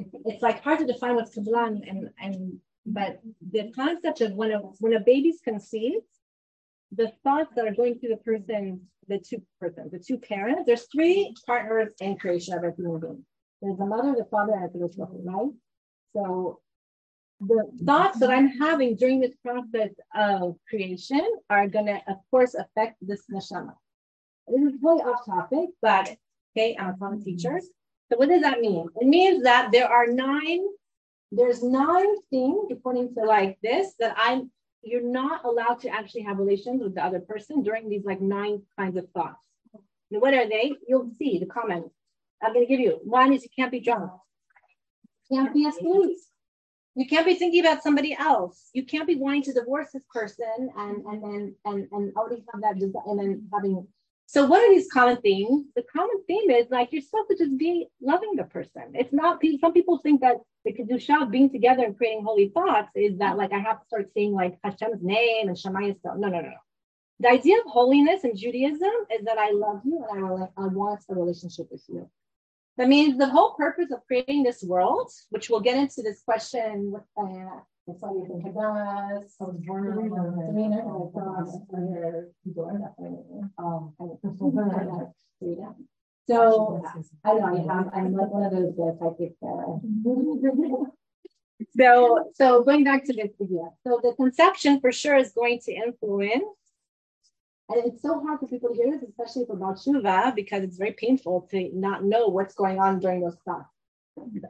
it's 0.00 0.42
like 0.42 0.62
hard 0.62 0.80
to 0.80 0.86
define 0.86 1.16
what's 1.16 1.34
Kabbalah 1.34 1.66
and, 1.66 2.10
and, 2.20 2.60
but 2.92 3.20
the 3.50 3.70
concept 3.72 4.20
of 4.20 4.32
when 4.32 4.52
a, 4.52 4.58
when 4.80 4.94
a 4.94 5.00
baby's 5.00 5.40
conceived, 5.42 6.04
the 6.92 7.12
thoughts 7.22 7.52
that 7.54 7.66
are 7.66 7.74
going 7.74 7.98
through 7.98 8.10
the 8.10 8.16
person, 8.16 8.80
the 9.08 9.18
two 9.18 9.42
persons, 9.60 9.92
the 9.92 9.98
two 9.98 10.18
parents, 10.18 10.62
there's 10.66 10.86
three 10.92 11.34
partners 11.46 11.92
in 12.00 12.16
creation 12.16 12.54
of 12.54 12.64
a 12.64 12.72
human 12.76 13.00
being. 13.00 13.24
There's 13.60 13.78
the 13.78 13.86
mother, 13.86 14.14
the 14.16 14.24
father, 14.30 14.52
and 14.54 14.72
the 14.72 14.88
children, 14.88 15.24
right? 15.24 15.50
So 16.14 16.60
the 17.40 17.70
thoughts 17.84 18.18
that 18.20 18.30
I'm 18.30 18.48
having 18.48 18.96
during 18.96 19.20
this 19.20 19.34
process 19.44 19.90
of 20.14 20.56
creation 20.68 21.24
are 21.50 21.68
to, 21.68 22.00
of 22.08 22.16
course, 22.30 22.54
affect 22.54 22.96
this 23.00 23.24
neshama. 23.30 23.74
This 24.48 24.74
is 24.74 24.80
totally 24.80 25.02
off 25.02 25.26
topic, 25.26 25.70
but 25.82 26.16
okay, 26.56 26.76
I'm 26.78 26.90
a 26.90 26.96
common 26.98 27.22
teacher. 27.22 27.60
So 28.10 28.16
what 28.16 28.28
does 28.28 28.42
that 28.42 28.60
mean? 28.60 28.88
It 29.00 29.06
means 29.06 29.42
that 29.42 29.70
there 29.70 29.88
are 29.88 30.06
nine, 30.06 30.64
there's 31.30 31.62
nine 31.62 32.14
things 32.30 32.68
according 32.70 33.14
to 33.14 33.20
like 33.20 33.58
this 33.62 33.94
that 33.98 34.14
I'm 34.16 34.50
you're 34.82 35.02
not 35.02 35.44
allowed 35.44 35.80
to 35.80 35.88
actually 35.88 36.22
have 36.22 36.38
relations 36.38 36.82
with 36.82 36.94
the 36.94 37.04
other 37.04 37.20
person 37.20 37.62
during 37.62 37.88
these 37.88 38.04
like 38.04 38.20
nine 38.20 38.62
kinds 38.78 38.96
of 38.96 39.10
thoughts. 39.10 39.38
What 40.10 40.34
are 40.34 40.48
they? 40.48 40.72
You'll 40.86 41.10
see 41.18 41.38
the 41.38 41.46
comments. 41.46 41.90
I'm 42.42 42.54
to 42.54 42.64
give 42.64 42.80
you. 42.80 43.00
One 43.02 43.32
is 43.32 43.42
you 43.42 43.50
can't 43.54 43.72
be 43.72 43.80
drunk. 43.80 44.10
Can't 45.30 45.52
be 45.52 45.66
asleep. 45.66 46.16
You 46.94 47.06
can't 47.06 47.26
be 47.26 47.34
thinking 47.34 47.64
about 47.64 47.82
somebody 47.82 48.16
else. 48.18 48.70
You 48.72 48.84
can't 48.86 49.06
be 49.06 49.16
wanting 49.16 49.42
to 49.44 49.52
divorce 49.52 49.88
this 49.92 50.02
person 50.12 50.70
and 50.76 51.04
and 51.04 51.22
then 51.22 51.54
and 51.64 51.88
and 51.92 52.16
already 52.16 52.44
have 52.52 52.62
that 52.62 52.78
desire 52.78 53.02
and 53.06 53.18
then 53.18 53.48
having. 53.52 53.86
So 54.30 54.44
what 54.44 54.62
are 54.62 54.74
these 54.74 54.92
common 54.92 55.16
themes? 55.22 55.68
The 55.74 55.82
common 55.90 56.22
theme 56.26 56.50
is 56.50 56.66
like 56.70 56.90
you're 56.92 57.00
supposed 57.00 57.30
to 57.30 57.36
just 57.38 57.56
be 57.56 57.88
loving 58.02 58.36
the 58.36 58.44
person. 58.44 58.82
It's 58.92 59.10
not. 59.10 59.40
Some 59.58 59.72
people 59.72 59.96
think 60.02 60.20
that 60.20 60.36
the 60.66 60.74
kedusha 60.74 61.22
of 61.22 61.30
being 61.30 61.48
together 61.48 61.82
and 61.82 61.96
creating 61.96 62.24
holy 62.24 62.50
thoughts 62.50 62.90
is 62.94 63.16
that 63.20 63.38
like 63.38 63.54
I 63.54 63.58
have 63.58 63.80
to 63.80 63.86
start 63.86 64.10
saying 64.12 64.34
like 64.34 64.58
Hashem's 64.62 65.02
name 65.02 65.48
and 65.48 65.56
Shema 65.56 65.80
stuff. 65.94 66.18
No, 66.18 66.28
no, 66.28 66.40
no, 66.42 66.48
no. 66.48 66.62
The 67.20 67.30
idea 67.30 67.56
of 67.60 67.64
holiness 67.68 68.24
in 68.24 68.36
Judaism 68.36 68.92
is 69.10 69.24
that 69.24 69.38
I 69.38 69.50
love 69.52 69.80
you 69.86 70.04
and 70.10 70.26
I, 70.26 70.62
I 70.62 70.66
want 70.66 71.00
a 71.08 71.14
relationship 71.14 71.68
with 71.70 71.84
you. 71.88 72.06
That 72.76 72.88
means 72.88 73.16
the 73.16 73.30
whole 73.30 73.54
purpose 73.54 73.90
of 73.90 74.06
creating 74.06 74.42
this 74.42 74.62
world, 74.62 75.10
which 75.30 75.48
we'll 75.48 75.60
get 75.60 75.78
into 75.78 76.02
this 76.02 76.20
question 76.20 76.92
with 76.92 77.02
uh, 77.16 77.60
so 86.28 86.82
I 87.24 87.34
don't 87.34 87.66
know, 87.66 87.70
I'm, 87.70 87.90
I'm 87.94 88.12
like 88.14 88.30
one 88.30 88.44
of 88.44 88.52
those 88.52 88.78
uh, 88.78 88.92
psychic. 88.98 89.34
Uh, 89.42 89.78
so, 91.76 92.30
so 92.34 92.62
going 92.62 92.84
back 92.84 93.04
to 93.04 93.12
this 93.12 93.30
idea, 93.40 93.70
so 93.84 94.00
the 94.02 94.14
conception 94.16 94.80
for 94.80 94.92
sure 94.92 95.16
is 95.16 95.32
going 95.32 95.60
to 95.64 95.72
influence 95.72 96.44
and 97.70 97.84
it's 97.84 98.00
so 98.00 98.20
hard 98.20 98.40
for 98.40 98.46
people 98.46 98.70
to 98.70 98.74
hear 98.74 98.90
this, 98.90 99.02
especially 99.08 99.44
for 99.44 99.54
Baal 99.54 99.74
Tshuva, 99.74 100.34
because 100.34 100.62
it's 100.62 100.78
very 100.78 100.92
painful 100.92 101.46
to 101.50 101.70
not 101.74 102.02
know 102.02 102.28
what's 102.28 102.54
going 102.54 102.78
on 102.78 102.98
during 102.98 103.20
those 103.20 103.36
thoughts. 103.44 103.68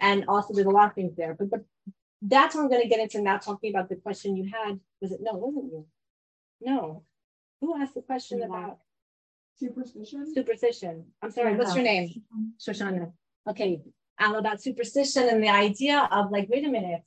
And 0.00 0.24
also, 0.28 0.54
there's 0.54 0.66
a 0.66 0.70
lot 0.70 0.90
of 0.90 0.94
things 0.94 1.16
there. 1.16 1.34
But, 1.34 1.50
but 1.50 1.60
that's 2.22 2.54
what 2.54 2.62
I'm 2.62 2.68
going 2.68 2.82
to 2.82 2.88
get 2.88 3.00
into 3.00 3.20
now, 3.20 3.38
talking 3.38 3.70
about 3.70 3.88
the 3.88 3.96
question 3.96 4.36
you 4.36 4.50
had. 4.52 4.80
Was 5.00 5.12
it 5.12 5.20
no? 5.22 5.34
Wasn't 5.34 5.64
you? 5.64 5.86
No. 6.60 7.04
Who 7.60 7.80
asked 7.80 7.94
the 7.94 8.02
question 8.02 8.42
about 8.42 8.78
superstition? 9.58 10.32
Superstition. 10.34 11.06
I'm 11.22 11.30
sorry. 11.30 11.56
What's 11.56 11.74
your 11.74 11.84
name? 11.84 12.22
Shoshana. 12.58 13.12
Okay. 13.48 13.82
All 14.20 14.36
about 14.36 14.60
superstition 14.60 15.28
and 15.28 15.42
the 15.42 15.48
idea 15.48 16.08
of 16.10 16.30
like, 16.30 16.48
wait 16.48 16.66
a 16.66 16.70
minute. 16.70 17.04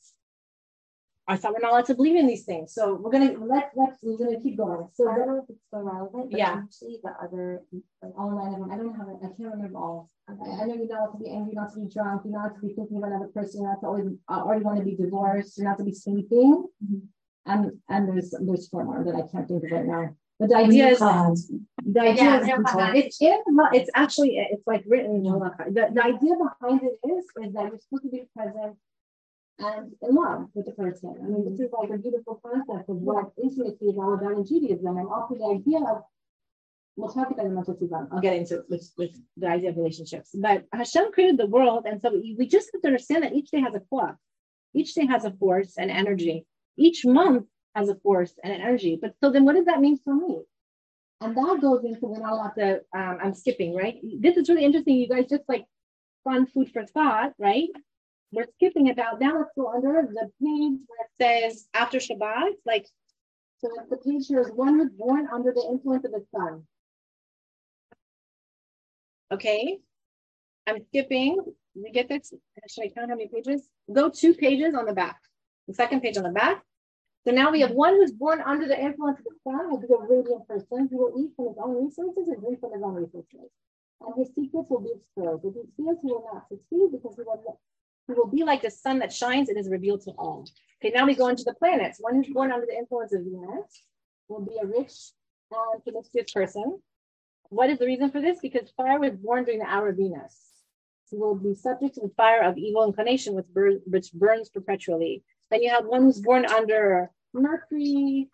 I 1.32 1.38
thought 1.38 1.54
we're 1.54 1.62
not 1.62 1.72
allowed 1.72 1.86
to 1.86 1.96
believe 1.96 2.18
in 2.18 2.28
these 2.28 2.44
things. 2.44 2.74
So 2.74 2.96
we're 2.96 3.12
gonna 3.12 3.34
let 3.40 3.72
let's 3.76 3.98
we're 4.04 4.18
gonna 4.18 4.42
keep 4.42 4.58
going. 4.58 4.90
So 4.94 5.10
I 5.10 5.16
don't 5.16 5.28
know 5.28 5.40
if 5.44 5.50
it's 5.50 5.64
still 5.66 5.82
relevant, 5.82 6.30
but 6.30 6.38
Yeah. 6.38 6.62
actually 6.64 7.00
the 7.02 7.14
other 7.24 7.64
like 8.04 8.14
all 8.18 8.32
nine 8.32 8.54
of 8.54 8.60
them, 8.60 8.72
I 8.72 8.76
don't 8.76 8.94
have 8.96 9.08
it, 9.08 9.18
I 9.24 9.28
can't 9.38 9.56
remember 9.56 9.78
all. 9.78 10.10
I, 10.28 10.34
I 10.34 10.66
know 10.66 10.76
you're 10.76 10.88
not 10.88 11.00
allowed 11.00 11.12
to 11.14 11.24
be 11.24 11.30
angry, 11.30 11.54
not 11.54 11.72
to 11.74 11.80
be 11.80 11.88
drunk, 11.88 12.24
you're 12.26 12.34
not 12.34 12.56
to 12.56 12.62
be 12.62 12.74
thinking 12.74 12.98
of 12.98 13.04
another 13.04 13.28
person, 13.28 13.62
you're 13.62 13.72
not 13.72 13.80
to 13.80 13.88
always 13.88 14.08
uh, 14.28 14.42
already 14.44 14.64
want 14.66 14.80
to 14.80 14.84
be 14.84 14.96
divorced, 14.96 15.58
you're 15.58 15.70
not 15.70 15.78
to 15.78 15.86
be 15.86 15.94
sleeping. 15.94 16.68
And 17.46 17.80
and 17.88 18.10
there's 18.10 18.32
there's 18.48 18.68
four 18.68 18.84
more 18.84 19.04
that 19.06 19.16
I 19.16 19.24
can't 19.32 19.48
think 19.48 19.64
of 19.64 19.72
right 19.72 19.86
now. 19.86 20.16
But 20.38 20.50
the 20.50 20.58
idea 20.58 20.90
is 20.90 21.00
the 21.00 22.02
idea 22.02 22.24
Yeah, 22.24 22.42
is 22.42 22.48
it's 22.96 23.22
in 23.22 23.44
it's 23.80 23.90
actually 23.94 24.32
it's 24.38 24.68
like 24.68 24.84
written 24.86 25.16
in 25.16 25.24
The, 25.24 25.84
the 25.96 26.04
idea 26.04 26.34
behind 26.46 26.82
it 26.84 26.96
is 27.08 27.24
is 27.44 27.54
that 27.54 27.66
you're 27.70 27.80
supposed 27.80 28.04
to 28.04 28.10
be 28.10 28.24
present 28.36 28.76
and 29.62 29.92
in 30.02 30.16
love 30.16 30.48
with 30.54 30.66
the 30.66 30.72
person. 30.72 31.16
I 31.22 31.28
mean, 31.28 31.50
this 31.50 31.60
is 31.60 31.72
like 31.72 31.90
a 31.90 31.98
beautiful 31.98 32.42
concept 32.44 32.90
of 32.90 32.96
what 32.96 33.32
intimacy 33.42 33.86
is 33.86 33.98
all 33.98 34.14
about 34.14 34.34
in 34.34 34.46
Judaism, 34.46 34.98
and 34.98 35.08
also 35.08 35.36
the 35.36 35.60
idea 35.60 35.80
of. 35.80 36.04
We'll 36.98 37.10
talk 37.10 37.32
about 37.32 37.46
it 37.46 37.54
I'll 38.12 38.20
get 38.20 38.36
into 38.36 38.60
it 38.60 38.66
with, 38.70 38.92
with 38.98 39.12
the 39.38 39.48
idea 39.48 39.70
of 39.70 39.78
relationships. 39.78 40.32
But 40.34 40.66
Hashem 40.74 41.14
created 41.14 41.38
the 41.38 41.48
world, 41.48 41.86
and 41.88 42.02
so 42.02 42.12
we, 42.12 42.36
we 42.38 42.46
just 42.46 42.70
have 42.74 42.82
to 42.82 42.88
understand 42.90 43.24
that 43.24 43.34
each 43.34 43.50
day 43.50 43.62
has 43.62 43.74
a 43.74 43.80
clock. 43.80 44.18
Each 44.74 44.94
day 44.94 45.06
has 45.06 45.24
a 45.24 45.32
force 45.32 45.76
and 45.78 45.90
energy. 45.90 46.46
Each 46.78 47.06
month 47.06 47.46
has 47.76 47.88
a 47.88 47.96
force 47.96 48.34
and 48.44 48.54
an 48.54 48.62
energy. 48.62 49.00
But 49.02 49.14
so 49.24 49.32
then, 49.32 49.46
what 49.46 49.56
does 49.56 49.66
that 49.66 49.80
mean 49.80 50.00
for 50.04 50.14
me? 50.14 50.42
And 51.22 51.36
that 51.38 51.60
goes 51.62 51.86
into 51.86 52.08
when 52.08 52.24
I'll 52.26 52.44
have 52.44 52.56
to. 52.56 52.82
Um, 52.94 53.18
I'm 53.24 53.34
skipping 53.34 53.74
right. 53.74 53.98
This 54.20 54.36
is 54.38 54.50
really 54.50 54.66
interesting. 54.66 54.98
You 54.98 55.08
guys 55.08 55.28
just 55.30 55.44
like 55.48 55.66
fun 56.24 56.46
food 56.48 56.72
for 56.72 56.86
thought, 56.86 57.34
right? 57.40 57.70
We're 58.32 58.48
skipping 58.56 58.90
about 58.90 59.20
now 59.20 59.38
let's 59.38 59.52
go 59.56 59.72
under 59.74 60.08
the 60.08 60.30
page 60.42 60.80
where 60.88 61.42
it 61.42 61.52
says 61.52 61.68
after 61.74 61.98
Shabbat, 61.98 62.52
like 62.66 62.88
so 63.60 63.70
the 63.90 63.98
page 63.98 64.28
here 64.28 64.42
is 64.42 64.50
one 64.50 64.80
was 64.80 64.90
born 64.90 65.28
under 65.32 65.52
the 65.54 65.64
influence 65.70 66.06
of 66.06 66.12
the 66.12 66.26
sun. 66.36 66.64
Okay, 69.32 69.80
I'm 70.68 70.84
skipping. 70.90 71.40
We 71.76 71.92
get 71.92 72.10
this. 72.10 72.34
Should 72.70 72.84
I 72.86 72.90
count 72.90 73.12
how 73.12 73.16
many 73.16 73.28
pages? 73.28 73.68
Go 73.92 74.10
two 74.10 74.34
pages 74.34 74.74
on 74.74 74.86
the 74.86 74.94
back. 74.94 75.20
The 75.68 75.74
second 75.74 76.02
page 76.02 76.18
on 76.18 76.24
the 76.24 76.32
back. 76.32 76.64
So 77.26 77.32
now 77.32 77.52
we 77.52 77.62
have 77.62 77.72
one 77.72 77.96
who's 77.96 78.12
born 78.12 78.42
under 78.42 78.68
the 78.68 78.80
influence 78.80 79.20
of 79.20 79.26
the 79.26 79.38
sun, 79.44 79.70
will 79.70 79.80
be 79.80 79.88
a 79.94 79.98
radiant 79.98 80.48
person 80.48 80.90
who 80.90 80.98
will 80.98 81.14
eat 81.22 81.32
from 81.36 81.50
his 81.50 81.58
own 81.62 81.86
resources 81.86 82.28
and 82.28 82.42
drink 82.42 82.60
from 82.60 82.74
his 82.74 82.82
own 82.82 82.96
resources. 82.96 83.50
And 84.02 84.14
his 84.18 84.30
secrets 84.34 84.68
will 84.70 84.82
be 84.82 84.90
exposed. 84.98 85.46
If 85.46 85.54
he 85.54 85.62
steals, 85.74 85.98
he 86.02 86.08
will 86.10 86.26
not 86.34 86.50
succeed 86.50 86.90
because 86.92 87.16
he 87.16 87.22
will 87.22 87.60
he 88.12 88.20
will 88.20 88.28
be 88.28 88.44
like 88.44 88.62
the 88.62 88.72
sun 88.72 89.00
that 89.00 89.14
shines 89.14 89.50
and 89.50 89.58
is 89.58 89.70
revealed 89.70 90.02
to 90.04 90.12
all. 90.12 90.48
Okay, 90.84 90.94
now 90.94 91.06
we 91.06 91.16
go 91.16 91.28
into 91.28 91.44
the 91.44 91.54
planets. 91.54 92.00
One 92.00 92.16
who's 92.16 92.34
born 92.34 92.52
under 92.52 92.66
the 92.66 92.78
influence 92.78 93.14
of 93.14 93.22
Venus 93.22 93.84
will 94.28 94.42
be 94.42 94.58
a 94.62 94.66
rich 94.66 94.94
and 95.52 95.84
promiscuous 95.84 96.32
person. 96.32 96.80
What 97.50 97.70
is 97.70 97.80
the 97.80 97.86
reason 97.86 98.10
for 98.10 98.22
this? 98.22 98.40
Because 98.42 98.72
fire 98.76 99.00
was 99.00 99.12
born 99.12 99.44
during 99.44 99.60
the 99.60 99.68
hour 99.68 99.90
of 99.90 99.98
Venus. 99.98 100.40
So 101.06 101.18
will 101.18 101.36
be 101.36 101.54
subject 101.54 101.96
to 101.96 102.02
the 102.02 102.14
fire 102.16 102.42
of 102.42 102.58
evil 102.58 102.86
inclination, 102.86 103.34
which, 103.34 103.46
which 103.86 104.14
burns 104.14 104.50
perpetually. 104.50 105.24
Then 105.50 105.62
you 105.62 105.70
have 105.70 105.86
one 105.86 106.04
who's 106.04 106.22
born 106.22 106.46
under 106.46 107.12
Mercury. 107.34 108.30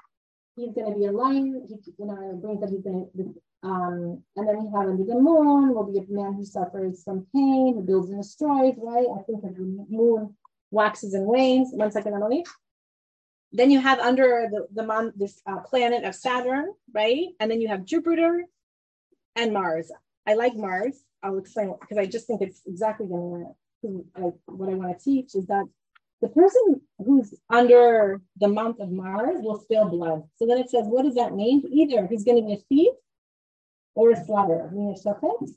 He's 0.55 0.73
going 0.73 0.93
to 0.93 0.97
be 0.97 1.05
a 1.05 1.11
lion. 1.11 1.65
He, 1.67 1.93
you 1.97 2.05
know, 2.05 2.39
brings 2.41 2.61
that 2.61 2.69
he's 2.69 2.83
going 2.83 3.09
to. 3.17 3.33
Um, 3.67 4.23
and 4.37 4.47
then 4.47 4.63
we 4.63 4.69
have 4.71 4.87
under 4.87 5.03
the 5.03 5.19
moon 5.19 5.73
will 5.73 5.91
be 5.91 5.99
a 5.99 6.05
man 6.07 6.33
who 6.33 6.45
suffers 6.45 7.03
some 7.03 7.27
pain, 7.35 7.73
who 7.75 7.81
builds 7.81 8.09
and 8.09 8.21
destroys. 8.21 8.75
Right? 8.77 9.07
I 9.13 9.21
think 9.23 9.41
the 9.41 9.85
moon 9.89 10.35
waxes 10.71 11.13
and 11.13 11.25
wanes. 11.25 11.69
One 11.73 11.91
second, 11.91 12.13
Emily. 12.13 12.45
Then 13.51 13.69
you 13.69 13.81
have 13.81 13.99
under 13.99 14.47
the 14.49 14.67
the 14.73 14.83
mon- 14.83 15.13
this 15.17 15.41
uh, 15.45 15.59
planet 15.59 16.05
of 16.05 16.15
Saturn, 16.15 16.73
right? 16.93 17.27
And 17.41 17.51
then 17.51 17.59
you 17.59 17.67
have 17.67 17.83
Jupiter 17.83 18.45
and 19.35 19.53
Mars. 19.53 19.91
I 20.25 20.35
like 20.35 20.55
Mars. 20.55 20.95
I'll 21.21 21.37
explain 21.37 21.73
because 21.81 21.97
I 21.97 22.05
just 22.05 22.25
think 22.27 22.41
it's 22.41 22.61
exactly 22.65 23.07
to 23.07 24.05
like 24.17 24.33
what 24.45 24.69
I 24.69 24.75
want 24.75 24.97
to 24.97 25.03
teach 25.03 25.35
is 25.35 25.45
that 25.47 25.65
the 26.21 26.29
person 26.29 26.81
who's 27.05 27.33
under 27.49 28.21
the 28.39 28.47
month 28.47 28.79
of 28.79 28.91
Mars 28.91 29.37
will 29.39 29.59
spill 29.59 29.85
blood. 29.85 30.23
So 30.37 30.47
then 30.47 30.57
it 30.57 30.69
says, 30.69 30.85
what 30.87 31.03
does 31.03 31.15
that 31.15 31.35
mean? 31.35 31.63
Either 31.69 32.07
he's 32.07 32.23
going 32.23 32.41
to 32.41 32.47
be 32.47 32.53
a 32.53 32.65
thief 32.69 32.93
or 33.97 34.11
a 34.11 34.25
slaughterer, 34.25 34.69
meaning 34.71 34.93
a 34.93 34.97
serpent, 34.97 35.49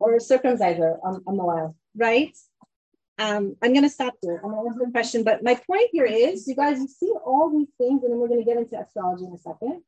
or 0.00 0.14
a 0.14 0.18
circumciser 0.18 0.98
on, 1.04 1.22
on 1.26 1.36
the 1.36 1.42
land, 1.44 1.74
right? 1.94 2.34
Um, 3.18 3.56
I'm 3.62 3.72
going 3.72 3.84
to 3.84 3.90
stop 3.90 4.14
there. 4.22 4.40
I'm 4.42 4.50
going 4.50 4.64
to 4.64 4.70
answer 4.70 4.84
the 4.86 4.90
question, 4.90 5.22
but 5.22 5.44
my 5.44 5.54
point 5.54 5.90
here 5.92 6.06
is, 6.06 6.48
you 6.48 6.56
guys, 6.56 6.78
you 6.80 6.88
see 6.88 7.12
all 7.24 7.50
these 7.50 7.68
things, 7.78 8.02
and 8.02 8.10
then 8.10 8.18
we're 8.18 8.32
going 8.32 8.42
to 8.42 8.50
get 8.50 8.56
into 8.56 8.80
astrology 8.80 9.24
in 9.26 9.34
a 9.34 9.38
second. 9.38 9.82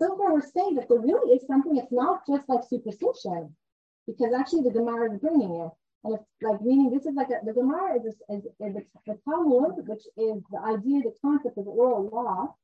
So 0.00 0.16
far, 0.16 0.32
we're 0.32 0.52
saying 0.56 0.76
that 0.76 0.88
there 0.88 1.00
really 1.00 1.34
is 1.34 1.46
something. 1.46 1.76
It's 1.76 1.92
not 1.92 2.22
just 2.30 2.48
like 2.48 2.62
superstition, 2.70 3.56
because 4.06 4.32
actually 4.32 4.62
the 4.62 4.76
Gemara 4.78 5.12
is 5.12 5.20
bringing 5.20 5.52
it, 5.64 5.72
and 6.04 6.14
it's 6.14 6.24
like 6.40 6.62
meaning 6.62 6.90
this 6.94 7.06
is 7.06 7.14
like 7.16 7.30
a, 7.30 7.44
the 7.44 7.52
Gemara 7.52 7.98
is, 7.98 8.06
is, 8.06 8.44
is, 8.64 8.74
the, 8.74 8.84
the 9.06 9.18
Talmud, 9.24 9.84
which 9.88 10.06
is 10.16 10.38
the 10.52 10.60
idea, 10.64 11.02
the 11.02 11.14
concept 11.20 11.58
of 11.58 11.66
oral 11.66 12.08
law, 12.08 12.54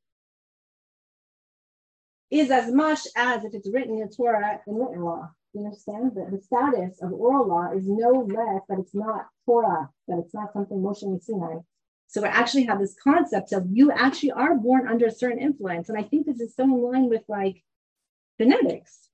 is 2.33 2.51
as 2.51 2.73
much 2.73 3.01
as 3.15 3.45
if 3.45 3.53
it's 3.53 3.69
written 3.71 4.01
in 4.01 4.09
Torah 4.09 4.59
in 4.67 4.75
written 4.75 5.03
law. 5.03 5.31
You 5.53 5.67
understand 5.67 6.13
that 6.17 6.31
the 6.31 6.41
status 6.41 7.03
of 7.03 7.13
oral 7.13 7.47
law 7.47 7.73
is 7.73 7.87
no 7.87 8.27
less 8.27 8.63
that 8.71 8.79
it's 8.79 8.95
not 8.95 9.27
Torah, 9.45 9.91
that 10.09 10.19
it's 10.19 10.33
not 10.33 10.53
something 10.55 10.79
Moshe 10.79 11.23
Sinai. 11.23 11.59
So 12.07 12.23
we 12.23 12.29
actually 12.29 12.65
have 12.65 12.79
this 12.79 12.97
concept 13.03 13.53
of 13.53 13.67
you 13.71 13.93
actually 13.93 14.33
are 14.33 14.55
born 14.55 14.89
under 14.89 15.07
a 15.07 15.11
certain 15.11 15.39
influence. 15.39 15.91
And 15.91 15.99
I 15.99 16.03
think 16.05 16.27
this 16.27 16.41
is 16.41 16.57
so 16.57 16.65
in 16.65 16.83
line 16.83 17.09
with 17.11 17.23
like 17.29 17.63
genetics. 18.41 19.09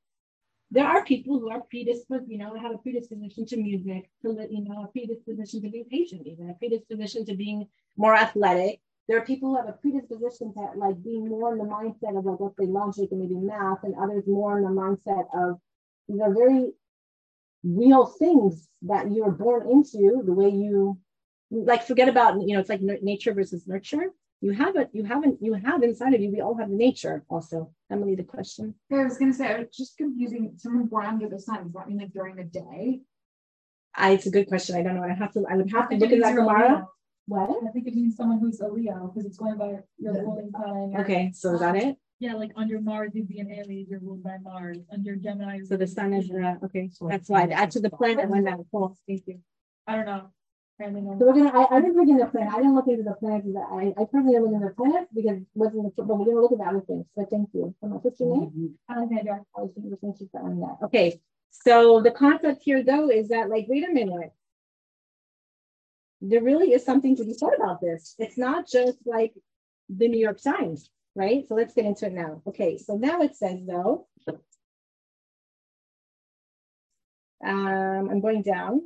There 0.71 0.87
are 0.87 1.05
people 1.05 1.41
who 1.41 1.51
are 1.51 1.63
predisposed, 1.63 2.29
you 2.29 2.39
know, 2.39 2.55
have 2.55 2.73
a 2.73 2.79
predisposition 2.79 3.47
to 3.47 3.57
music, 3.57 4.11
to 4.23 4.47
you 4.51 4.65
know, 4.65 4.85
a 4.85 4.89
predisposition 4.89 5.63
to 5.63 5.71
being 5.71 5.87
patient, 5.91 6.27
even 6.27 6.51
a 6.51 6.55
predisposition 6.55 7.25
to 7.27 7.35
being 7.35 7.67
more 7.97 8.15
athletic. 8.15 8.81
There 9.09 9.17
are 9.17 9.25
people 9.25 9.49
who 9.49 9.57
have 9.57 9.69
a 9.69 9.73
predisposition 9.73 10.53
to 10.53 10.69
like 10.77 11.03
being 11.03 11.29
more 11.29 11.53
in 11.53 11.59
the 11.59 11.65
mindset 11.65 12.19
of 12.19 12.27
like 12.27 12.41
let's 12.41 12.59
say 12.59 12.67
logic 12.67 13.09
and 13.11 13.21
maybe 13.21 13.37
math, 13.37 13.83
and 13.83 13.95
others 13.97 14.25
more 14.27 14.59
in 14.59 14.65
the 14.65 14.71
mindset 14.71 15.25
of 15.35 15.59
these 16.09 16.21
are 16.21 16.33
very 16.33 16.73
real 17.65 18.05
things 18.05 18.69
that 18.83 19.11
you're 19.11 19.31
born 19.31 19.69
into 19.71 20.23
the 20.25 20.33
way 20.33 20.51
you 20.51 20.99
like 21.51 21.87
forget 21.87 22.09
about 22.09 22.41
you 22.41 22.53
know 22.53 22.61
it's 22.61 22.69
like 22.69 22.83
nature 22.83 23.33
versus 23.33 23.67
nurture. 23.67 24.13
You 24.43 24.53
have 24.53 24.77
it 24.77 24.91
you 24.93 25.05
haven't 25.05 25.43
you 25.43 25.55
have 25.55 25.83
inside 25.83 26.13
of 26.13 26.21
you 26.21 26.31
we 26.31 26.43
all 26.43 26.57
have 26.59 26.69
nature 26.69 27.25
also. 27.31 27.73
Emily 27.91 28.15
the 28.15 28.25
question? 28.25 28.75
Yeah, 28.91 28.99
i 28.99 29.05
was 29.05 29.17
going 29.17 29.33
to 29.33 29.39
say 29.39 29.55
i 29.55 29.59
was 29.61 29.69
just 29.75 29.97
confusing 29.97 30.53
someone 30.59 30.85
born 30.85 31.07
under 31.07 31.31
the 31.31 31.41
sun 31.41 31.65
does 31.65 31.73
that 31.73 31.89
mean 31.89 31.99
like 31.99 32.13
during 32.13 32.37
the 32.37 32.45
day? 32.45 33.01
I, 33.97 34.11
it's 34.11 34.27
a 34.27 34.31
good 34.31 34.47
question. 34.47 34.77
I 34.77 34.83
don't 34.83 34.97
know. 34.97 35.03
I 35.03 35.15
have 35.15 35.33
to 35.33 35.47
i 35.51 35.57
would 35.57 35.73
have 35.73 35.89
to 35.89 35.97
look 35.97 36.13
at 36.13 36.21
that 36.21 36.35
tomorrow 36.35 36.87
what 37.29 37.51
I 37.67 37.71
think 37.71 37.87
it 37.87 37.95
means 37.95 38.17
someone 38.17 38.39
who's 38.41 38.61
a 38.61 38.69
Leo 38.69 38.99
because 39.13 39.25
it's 39.29 39.39
going 39.39 39.57
by 39.59 39.71
your 39.99 40.15
ruling 40.25 40.51
sign. 40.61 40.95
okay 41.03 41.31
so 41.35 41.55
is 41.55 41.61
that 41.61 41.77
it 41.77 41.97
Yeah, 42.21 42.35
like 42.43 42.53
under 42.57 42.81
Mars, 42.81 43.11
you'd 43.15 43.29
be 43.29 43.39
an 43.45 43.51
Aries, 43.51 43.87
you're 43.91 44.01
ruled 44.01 44.25
by 44.25 44.37
Mars. 44.43 44.79
Under 44.93 45.15
Gemini. 45.15 45.61
so 45.71 45.77
the 45.77 45.87
sun 45.87 46.13
is 46.15 46.27
uh, 46.31 46.57
okay 46.67 46.85
So 46.93 47.07
that's 47.13 47.29
why 47.29 47.43
add 47.63 47.71
to 47.77 47.81
the 47.87 47.91
planet 47.91 48.29
when 48.33 48.45
that 48.49 48.59
falls 48.73 48.99
thank 49.07 49.23
you 49.29 49.39
I 49.87 49.97
don't 49.97 50.07
know. 50.13 50.25
So 50.81 50.87
we're 51.27 51.33
gonna, 51.39 51.51
I, 51.59 51.77
I 51.77 51.81
didn't 51.81 51.97
look 51.97 52.09
into 52.09 52.23
the 52.25 52.31
plan, 52.31 52.47
I 52.55 52.59
didn't 52.59 52.77
look 52.77 52.87
into 52.87 53.03
the 53.03 53.15
plan, 53.23 53.41
because 53.41 53.57
I, 53.79 53.83
I 54.01 54.05
personally 54.05 54.35
didn't 54.35 54.45
look 54.47 54.55
into 54.59 54.69
the 54.69 54.75
plan, 54.81 55.07
because 55.13 55.39
it 55.39 55.47
wasn't, 55.63 55.97
the- 55.97 56.03
but 56.05 56.15
we're 56.19 56.27
gonna 56.27 56.41
look 56.41 56.53
at 56.53 56.59
the 56.59 56.65
other 56.73 56.85
things, 56.89 57.05
so 57.17 57.27
thank 57.29 57.49
you. 57.53 57.75
Am 57.83 57.95
I- 57.95 57.97
What's 57.97 58.21
your 58.21 58.37
name? 58.37 58.75
Alexandra. 58.89 59.43
I 59.57 59.61
was 59.63 59.73
thinking- 59.75 59.91
was 59.91 60.19
thinking 60.21 60.41
on 60.41 60.61
that. 60.61 60.77
Okay, 60.87 61.21
so 61.51 62.01
the 62.01 62.13
concept 62.13 62.63
here 62.63 62.85
though 62.85 63.09
is 63.11 63.27
that 63.35 63.51
like, 63.51 63.67
wait 63.69 63.89
a 63.89 63.93
minute. 63.93 64.31
There 66.21 66.43
really 66.43 66.73
is 66.73 66.85
something 66.85 67.17
to 67.17 67.25
be 67.25 67.35
said 67.35 67.51
about 67.57 67.81
this. 67.81 68.15
It's 68.19 68.37
not 68.37 68.69
just 68.69 68.99
like 69.07 69.35
the 69.89 70.09
New 70.09 70.19
York 70.19 70.41
Times, 70.43 70.91
right? 71.15 71.47
So 71.49 71.55
let's 71.55 71.75
get 71.75 71.85
into 71.85 72.07
it 72.07 72.13
now. 72.13 72.43
Okay, 72.47 72.77
so 72.77 72.97
now 72.97 73.23
it 73.23 73.37
says 73.37 73.61
though. 73.67 74.09
Um, 77.45 78.09
I'm 78.11 78.21
going 78.21 78.43
down. 78.43 78.83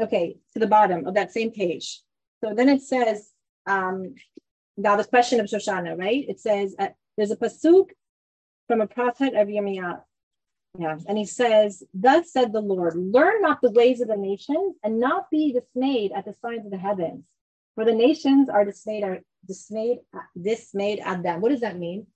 Okay, 0.00 0.38
to 0.52 0.58
the 0.58 0.66
bottom 0.66 1.06
of 1.06 1.14
that 1.14 1.32
same 1.32 1.50
page. 1.50 2.00
So 2.42 2.54
then 2.54 2.68
it 2.68 2.80
says, 2.80 3.30
um, 3.66 4.14
now 4.76 4.96
the 4.96 5.04
question 5.04 5.40
of 5.40 5.46
Shoshana, 5.46 5.98
right? 5.98 6.24
It 6.26 6.40
says 6.40 6.74
uh, 6.78 6.88
there's 7.16 7.32
a 7.32 7.36
pasuk 7.36 7.90
from 8.66 8.80
a 8.80 8.86
prophet 8.86 9.34
of 9.34 9.48
Yirmiyah. 9.48 10.00
Yeah, 10.78 10.96
and 11.08 11.18
he 11.18 11.24
says, 11.24 11.82
Thus 11.92 12.32
said 12.32 12.52
the 12.52 12.60
Lord, 12.60 12.94
learn 12.96 13.42
not 13.42 13.60
the 13.60 13.72
ways 13.72 14.00
of 14.00 14.08
the 14.08 14.16
nations 14.16 14.76
and 14.84 15.00
not 15.00 15.30
be 15.30 15.52
dismayed 15.52 16.12
at 16.12 16.24
the 16.24 16.34
signs 16.34 16.64
of 16.64 16.70
the 16.70 16.78
heavens. 16.78 17.24
For 17.74 17.84
the 17.84 17.94
nations 17.94 18.48
are 18.48 18.64
dismayed, 18.64 19.04
are 19.04 19.20
dismayed, 19.46 19.98
dismayed 20.40 21.00
at 21.00 21.22
them. 21.22 21.40
What 21.40 21.50
does 21.50 21.60
that 21.60 21.78
mean? 21.78 22.06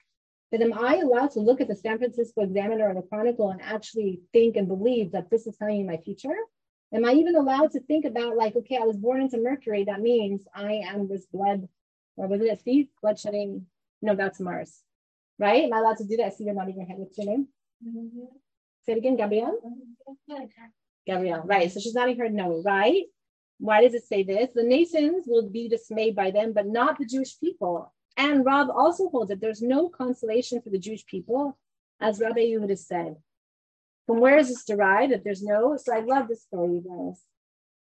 That 0.52 0.60
am 0.60 0.72
I 0.72 0.96
allowed 0.96 1.32
to 1.32 1.40
look 1.40 1.60
at 1.60 1.68
the 1.68 1.74
San 1.74 1.98
Francisco 1.98 2.42
Examiner 2.42 2.88
or 2.88 2.94
the 2.94 3.02
Chronicle 3.02 3.50
and 3.50 3.60
actually 3.60 4.20
think 4.32 4.56
and 4.56 4.68
believe 4.68 5.10
that 5.12 5.30
this 5.30 5.46
is 5.48 5.56
telling 5.56 5.78
me 5.78 5.84
my 5.84 5.96
future? 5.96 6.36
Am 6.92 7.04
I 7.04 7.12
even 7.12 7.34
allowed 7.34 7.72
to 7.72 7.80
think 7.80 8.04
about 8.04 8.36
like, 8.36 8.54
okay, 8.54 8.76
I 8.76 8.84
was 8.84 8.96
born 8.96 9.20
into 9.20 9.38
Mercury. 9.38 9.84
That 9.84 10.00
means 10.00 10.46
I 10.54 10.74
am 10.74 11.08
this 11.08 11.26
blood, 11.26 11.66
or 12.16 12.28
was 12.28 12.40
it 12.40 12.52
a 12.52 12.56
thief? 12.56 12.86
Blood 13.02 13.18
shedding? 13.18 13.66
No, 14.00 14.14
that's 14.14 14.38
Mars, 14.38 14.80
right? 15.40 15.64
Am 15.64 15.72
I 15.72 15.78
allowed 15.78 15.96
to 15.96 16.04
do 16.04 16.18
that? 16.18 16.34
See 16.34 16.44
you're 16.44 16.54
not 16.54 16.68
even 16.68 16.86
head. 16.86 16.98
What's 16.98 17.18
your 17.18 17.26
name? 17.26 17.48
Mm-hmm. 17.84 18.43
Say 18.84 18.92
it 18.92 18.98
again, 18.98 19.16
Gabrielle. 19.16 19.58
Gabrielle, 21.06 21.42
right? 21.44 21.70
So 21.70 21.80
she's 21.80 21.94
nodding 21.94 22.18
her 22.18 22.28
no, 22.28 22.62
right? 22.64 23.04
Why 23.58 23.82
does 23.82 23.94
it 23.94 24.06
say 24.06 24.22
this? 24.22 24.50
The 24.54 24.62
nations 24.62 25.24
will 25.26 25.48
be 25.48 25.68
dismayed 25.68 26.16
by 26.16 26.30
them, 26.30 26.52
but 26.52 26.66
not 26.66 26.98
the 26.98 27.06
Jewish 27.06 27.38
people. 27.38 27.92
And 28.16 28.44
Rav 28.44 28.68
also 28.70 29.08
holds 29.08 29.30
that 29.30 29.40
there's 29.40 29.62
no 29.62 29.88
consolation 29.88 30.60
for 30.60 30.70
the 30.70 30.78
Jewish 30.78 31.04
people, 31.06 31.58
as 32.00 32.20
Rabbi 32.20 32.40
Yehuda 32.40 32.78
said. 32.78 33.16
From 34.06 34.20
where 34.20 34.38
is 34.38 34.48
this 34.48 34.64
derived? 34.64 35.12
That 35.12 35.24
there's 35.24 35.42
no. 35.42 35.76
So 35.76 35.94
I 35.94 36.00
love 36.00 36.28
this 36.28 36.42
story, 36.42 36.74
you 36.74 36.84
guys. 36.86 37.22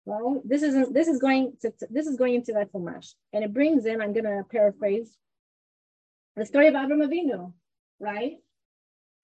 Right? 0.07 0.41
This 0.45 0.63
isn't. 0.63 0.93
This 0.93 1.09
is 1.09 1.19
going 1.19 1.55
to. 1.63 1.73
This 1.89 2.07
is 2.07 2.17
going 2.17 2.35
into 2.35 2.53
that 2.53 2.73
Chumash, 2.73 3.15
and 3.33 3.43
it 3.43 3.55
brings 3.55 3.87
in. 3.87 4.03
I'm 4.03 4.13
going 4.13 4.25
to 4.25 4.45
paraphrase 4.51 5.17
the 6.37 6.45
story 6.45 6.69
of 6.69 6.75
Avram 6.75 7.07
Avinu. 7.07 7.53
Right? 7.99 8.37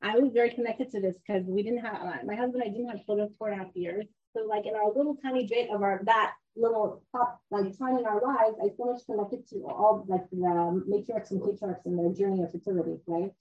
I 0.06 0.18
was 0.18 0.32
very 0.32 0.50
connected 0.50 0.90
to 0.92 1.00
this 1.00 1.16
because 1.18 1.44
we 1.46 1.62
didn't 1.64 1.84
have 1.84 2.24
my 2.24 2.36
husband. 2.36 2.62
and 2.62 2.70
I 2.70 2.76
didn't 2.76 2.88
have 2.88 3.04
children 3.04 3.28
for 3.28 3.34
four 3.38 3.48
and 3.48 3.60
a 3.60 3.64
half 3.64 3.74
years. 3.74 4.06
So 4.34 4.44
like 4.44 4.66
in 4.66 4.74
our 4.74 4.92
little 4.94 5.16
tiny 5.16 5.46
bit 5.46 5.70
of 5.70 5.82
our 5.82 6.00
that 6.04 6.34
little 6.54 7.02
top 7.10 7.40
like 7.50 7.76
time 7.76 7.98
in 7.98 8.06
our 8.06 8.20
lives, 8.20 8.56
I 8.62 8.68
so 8.76 8.92
much 8.92 9.02
connected 9.06 9.48
to 9.48 9.66
all 9.66 10.04
like 10.06 10.28
the 10.30 10.36
matriarchs 10.36 11.32
and 11.32 11.42
patriarchs 11.42 11.86
in 11.86 11.96
their 11.96 12.12
journey 12.12 12.42
of 12.42 12.52
fertility. 12.52 13.00
Right? 13.06 13.32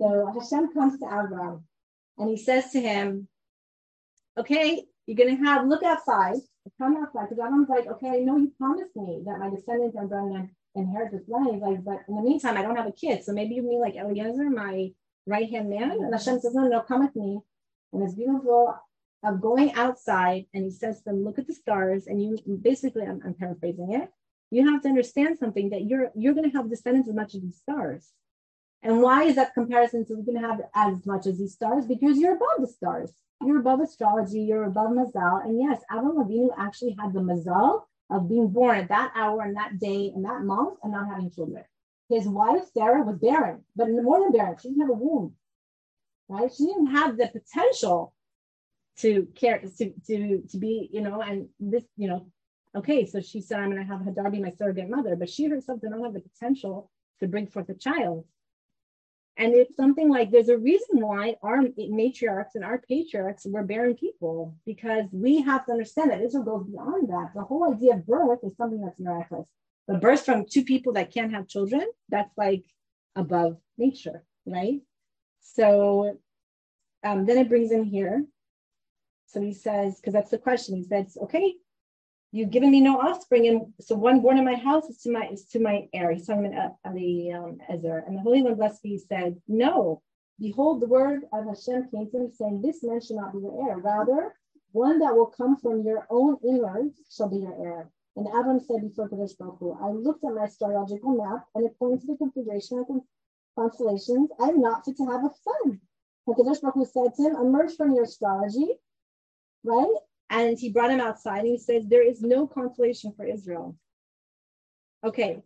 So 0.00 0.26
Hashem 0.26 0.72
comes 0.72 0.98
to 0.98 1.06
Avram 1.06 1.62
and 2.18 2.30
he 2.30 2.36
says 2.36 2.72
to 2.72 2.80
him, 2.80 3.28
Okay, 4.38 4.84
you're 5.06 5.16
gonna 5.16 5.44
have 5.46 5.68
look 5.68 5.82
outside, 5.84 6.36
come 6.78 6.96
outside, 6.96 7.28
because 7.28 7.44
Avram's 7.44 7.68
like, 7.68 7.86
Okay, 7.86 8.08
I 8.08 8.18
know 8.18 8.38
you 8.38 8.52
promised 8.58 8.96
me 8.96 9.22
that 9.24 9.38
my 9.38 9.50
descendants 9.50 9.96
are 9.96 10.06
gonna 10.06 10.48
inherit 10.74 11.12
this 11.12 11.28
land. 11.28 11.54
He's 11.54 11.62
like, 11.62 11.84
but 11.84 12.00
in 12.08 12.16
the 12.16 12.22
meantime, 12.22 12.56
I 12.56 12.62
don't 12.62 12.76
have 12.76 12.86
a 12.86 12.92
kid. 12.92 13.24
So 13.24 13.32
maybe 13.32 13.54
you 13.54 13.62
mean 13.62 13.80
like 13.80 13.96
Eliezer, 13.96 14.50
my 14.50 14.90
right 15.26 15.50
hand 15.50 15.70
man? 15.70 15.90
And 15.90 16.12
Hashem 16.12 16.40
says, 16.40 16.54
No, 16.54 16.66
no, 16.68 16.80
come 16.80 17.04
with 17.04 17.16
me. 17.16 17.40
And 17.92 18.02
it's 18.02 18.14
beautiful 18.14 18.74
of 19.24 19.40
going 19.40 19.72
outside, 19.74 20.46
and 20.54 20.64
he 20.64 20.70
says 20.70 20.98
to 20.98 21.04
them, 21.04 21.24
Look 21.24 21.38
at 21.38 21.46
the 21.46 21.54
stars. 21.54 22.06
And 22.06 22.22
you 22.22 22.38
basically, 22.62 23.02
I'm, 23.02 23.20
I'm 23.24 23.34
paraphrasing 23.34 23.92
it. 23.92 24.10
You 24.50 24.70
have 24.70 24.82
to 24.82 24.88
understand 24.88 25.38
something 25.38 25.70
that 25.70 25.84
you're 25.84 26.10
you're 26.14 26.34
going 26.34 26.50
to 26.50 26.56
have 26.56 26.70
descendants 26.70 27.08
as 27.08 27.14
much 27.14 27.34
as 27.34 27.42
the 27.42 27.52
stars. 27.52 28.12
And 28.82 29.02
why 29.02 29.24
is 29.24 29.34
that 29.36 29.54
comparison 29.54 30.04
to 30.06 30.14
we're 30.14 30.22
going 30.22 30.40
to 30.40 30.48
have 30.48 30.60
as 30.74 31.04
much 31.06 31.26
as 31.26 31.38
these 31.38 31.54
stars? 31.54 31.86
Because 31.86 32.18
you're 32.18 32.36
above 32.36 32.60
the 32.60 32.68
stars. 32.68 33.12
You're 33.42 33.58
above 33.58 33.80
astrology. 33.80 34.40
You're 34.40 34.64
above 34.64 34.90
Mazal. 34.90 35.44
And 35.44 35.58
yes, 35.60 35.82
Avram 35.90 36.24
Avinu 36.24 36.50
actually 36.56 36.96
had 37.00 37.12
the 37.12 37.20
Mazal 37.20 37.82
of 38.10 38.28
being 38.28 38.48
born 38.48 38.78
at 38.78 38.88
that 38.88 39.12
hour 39.16 39.42
and 39.42 39.56
that 39.56 39.80
day 39.80 40.12
and 40.14 40.24
that 40.24 40.42
month 40.42 40.78
and 40.82 40.92
not 40.92 41.08
having 41.08 41.30
children. 41.30 41.64
His 42.08 42.28
wife 42.28 42.64
Sarah 42.74 43.02
was 43.04 43.18
barren, 43.18 43.64
but 43.76 43.88
more 43.90 44.20
than 44.20 44.32
barren, 44.32 44.56
she 44.60 44.68
didn't 44.68 44.82
have 44.82 44.90
a 44.90 44.94
womb. 44.94 45.34
right? 46.28 46.52
She 46.52 46.66
didn't 46.66 46.88
have 46.88 47.16
the 47.16 47.28
potential 47.28 48.14
to 48.98 49.26
care 49.34 49.58
to 49.60 49.92
to 50.06 50.42
to 50.50 50.58
be, 50.58 50.88
you 50.92 51.00
know, 51.02 51.20
and 51.22 51.48
this, 51.60 51.84
you 51.96 52.08
know, 52.08 52.26
okay, 52.76 53.06
so 53.06 53.20
she 53.20 53.40
said, 53.40 53.60
I'm 53.60 53.70
gonna 53.70 53.84
have 53.84 54.04
Hagar 54.04 54.30
be 54.30 54.40
my 54.40 54.52
surrogate 54.52 54.88
mother, 54.90 55.16
but 55.16 55.30
she 55.30 55.46
herself 55.46 55.80
did 55.80 55.90
not 55.90 56.02
have 56.02 56.14
the 56.14 56.20
potential 56.20 56.90
to 57.20 57.28
bring 57.28 57.46
forth 57.46 57.68
a 57.68 57.74
child. 57.74 58.24
And 59.38 59.54
it's 59.54 59.76
something 59.76 60.08
like 60.10 60.30
there's 60.30 60.48
a 60.48 60.58
reason 60.58 61.00
why 61.00 61.36
our 61.42 61.62
matriarchs 61.62 62.54
and 62.54 62.64
our 62.64 62.78
patriarchs 62.78 63.46
were 63.46 63.64
barren 63.64 63.94
people, 63.96 64.54
because 64.66 65.06
we 65.12 65.42
have 65.42 65.66
to 65.66 65.72
understand 65.72 66.10
that 66.10 66.22
Israel 66.22 66.44
goes 66.44 66.66
beyond 66.66 67.08
that. 67.10 67.32
The 67.34 67.42
whole 67.42 67.72
idea 67.72 67.94
of 67.96 68.06
birth 68.06 68.40
is 68.44 68.56
something 68.56 68.80
that's 68.80 68.98
miraculous. 69.00 69.46
But 69.86 70.00
birth 70.00 70.24
from 70.24 70.46
two 70.50 70.64
people 70.64 70.92
that 70.94 71.12
can't 71.12 71.32
have 71.32 71.48
children, 71.48 71.86
that's 72.08 72.36
like 72.36 72.64
above 73.14 73.58
nature, 73.78 74.24
right? 74.44 74.80
So 75.40 76.18
um, 77.04 77.24
then 77.24 77.38
it 77.38 77.48
brings 77.48 77.70
in 77.70 77.84
here. 77.84 78.24
So 79.26 79.40
he 79.40 79.52
says, 79.52 79.96
because 79.96 80.12
that's 80.12 80.30
the 80.30 80.38
question. 80.38 80.76
He 80.76 80.84
says, 80.84 81.16
okay, 81.22 81.54
you've 82.32 82.50
given 82.50 82.70
me 82.70 82.80
no 82.80 83.00
offspring, 83.00 83.46
and 83.46 83.72
so 83.80 83.94
one 83.94 84.20
born 84.20 84.38
in 84.38 84.44
my 84.44 84.54
house 84.54 84.86
is 84.86 84.98
to 85.02 85.10
my 85.10 85.28
is 85.28 85.46
to 85.46 85.60
my 85.60 85.88
heir. 85.92 86.12
He's 86.12 86.26
talking 86.26 86.46
about 86.46 86.76
uh, 86.84 86.92
the 86.92 87.32
um, 87.32 87.58
Ezer, 87.68 88.04
and 88.06 88.16
the 88.16 88.20
Holy 88.20 88.42
One 88.42 88.54
blessed 88.54 88.82
be 88.82 88.98
said, 88.98 89.36
no. 89.48 90.02
Behold, 90.38 90.82
the 90.82 90.86
word 90.86 91.22
of 91.32 91.46
Hashem 91.46 91.88
came 91.90 92.10
to 92.10 92.18
him, 92.18 92.30
saying, 92.32 92.60
This 92.60 92.82
man 92.82 93.00
shall 93.00 93.16
not 93.16 93.32
be 93.32 93.38
your 93.38 93.68
heir. 93.68 93.78
Rather, 93.78 94.34
one 94.72 94.98
that 94.98 95.16
will 95.16 95.26
come 95.26 95.56
from 95.56 95.82
your 95.82 96.06
own 96.10 96.36
innards 96.44 97.00
shall 97.10 97.30
be 97.30 97.38
your 97.38 97.56
heir. 97.58 97.90
And 98.16 98.26
Avram 98.28 98.60
said 98.66 98.80
before 98.80 99.10
Kadosh 99.10 99.36
Baruch 99.38 99.78
I 99.80 99.90
looked 99.90 100.24
at 100.24 100.32
my 100.32 100.44
astrological 100.44 101.16
map 101.16 101.44
and 101.54 101.66
it 101.66 101.78
pointed 101.78 102.00
to 102.00 102.06
the 102.08 102.16
configuration 102.16 102.78
of 102.78 102.86
constellations. 103.54 104.30
I 104.40 104.48
am 104.48 104.60
not 104.60 104.84
fit 104.84 104.96
to 104.96 105.06
have 105.06 105.24
a 105.24 105.30
son. 105.44 105.80
And 106.26 106.36
Kadosh 106.36 106.62
Baruch 106.62 106.88
said 106.88 107.14
to 107.14 107.22
him, 107.22 107.36
emerge 107.36 107.76
from 107.76 107.92
your 107.94 108.04
astrology, 108.04 108.68
right? 109.64 109.94
And 110.30 110.58
he 110.58 110.70
brought 110.72 110.90
him 110.90 111.00
outside 111.00 111.40
and 111.40 111.48
he 111.48 111.58
says, 111.58 111.86
There 111.86 112.02
is 112.02 112.22
no 112.22 112.46
consolation 112.46 113.12
for 113.16 113.26
Israel. 113.26 113.76
Okay, 115.04 115.42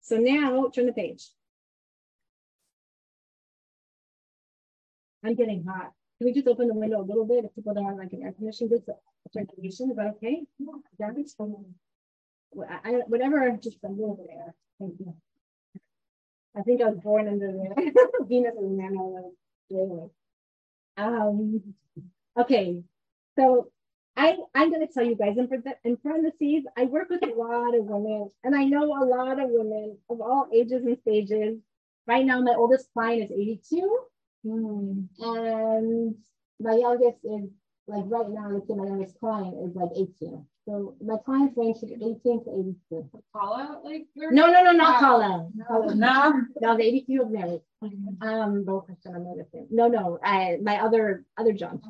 so 0.00 0.16
now 0.16 0.70
turn 0.74 0.86
the 0.86 0.92
page. 0.92 1.30
I'm 5.24 5.34
getting 5.34 5.64
hot. 5.64 5.92
Can 6.18 6.26
we 6.26 6.32
just 6.32 6.48
open 6.48 6.68
the 6.68 6.74
window 6.74 7.00
a 7.00 7.02
little 7.02 7.26
bit 7.26 7.44
if 7.44 7.54
people 7.54 7.74
don't 7.74 7.86
have 7.86 7.96
like 7.96 8.12
an 8.12 8.22
air 8.22 8.32
conditioning? 8.32 8.70
Good 8.70 8.94
circulation, 9.32 9.90
is 9.90 9.96
that 9.96 10.14
okay? 10.16 10.42
Yeah, 10.58 11.10
I, 12.84 12.90
whatever, 13.06 13.58
just 13.62 13.78
a 13.84 13.88
little 13.88 14.26
air. 14.30 14.54
Thank 14.78 14.94
you. 15.00 15.14
I 16.56 16.62
think 16.62 16.80
I 16.80 16.90
was 16.90 16.98
born 16.98 17.28
under 17.28 17.48
the 17.48 18.08
Venus 18.28 18.54
and 18.56 18.76
Nano. 18.76 19.32
Um, 20.96 21.74
okay, 22.38 22.82
so 23.36 23.70
I, 24.16 24.36
I'm 24.54 24.70
to 24.72 24.86
tell 24.86 25.04
you 25.04 25.16
guys 25.16 25.36
in, 25.36 25.48
in 25.84 25.96
parentheses, 25.96 26.64
I 26.76 26.84
work 26.84 27.10
with 27.10 27.24
a 27.24 27.34
lot 27.34 27.76
of 27.76 27.84
women, 27.84 28.30
and 28.44 28.54
I 28.54 28.64
know 28.64 28.84
a 28.84 29.04
lot 29.04 29.40
of 29.40 29.50
women 29.50 29.98
of 30.08 30.20
all 30.20 30.48
ages 30.54 30.84
and 30.84 30.96
stages. 30.98 31.58
Right 32.06 32.24
now, 32.24 32.40
my 32.40 32.54
oldest 32.54 32.92
client 32.92 33.24
is 33.24 33.30
82, 33.32 33.98
mm. 34.46 35.08
and 35.18 36.14
my 36.60 36.74
youngest 36.74 37.18
is 37.24 37.50
like 37.86 38.04
right 38.06 38.28
now, 38.28 38.50
let's 38.50 38.68
say 38.68 38.74
my 38.74 38.86
youngest 38.86 39.18
client 39.18 39.56
is 39.64 39.74
like 39.74 39.90
18. 39.96 40.46
So 40.66 40.96
my 41.04 41.16
clients 41.24 41.56
range 41.56 41.80
from 41.80 41.90
18 41.90 42.44
to 42.44 42.50
82. 42.50 43.10
Kala, 43.36 43.80
like 43.84 44.06
no, 44.16 44.46
no, 44.46 44.62
no, 44.62 44.72
not 44.72 44.98
Kala. 44.98 45.50
No, 45.54 45.82
no, 45.88 46.42
no, 46.60 46.76
the 46.76 46.82
82 46.82 47.22
is 47.22 47.28
married. 47.30 47.60
Um, 48.22 48.64
both 48.64 48.88
are 48.88 48.96
still 48.98 49.12
married. 49.12 49.44
No, 49.70 49.88
no, 49.88 50.18
I, 50.24 50.58
my 50.62 50.80
other 50.80 51.26
other 51.36 51.52
John. 51.52 51.82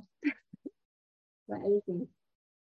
but 1.48 1.58
anything. 1.64 2.08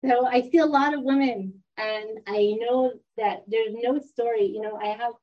So 0.03 0.25
I 0.25 0.41
see 0.41 0.57
a 0.57 0.65
lot 0.65 0.95
of 0.95 1.03
women, 1.03 1.61
and 1.77 2.09
I 2.27 2.57
know 2.59 2.93
that 3.17 3.43
there's 3.47 3.75
no 3.75 3.99
story. 3.99 4.45
You 4.45 4.61
know, 4.61 4.79
I 4.81 4.87
have 4.87 5.13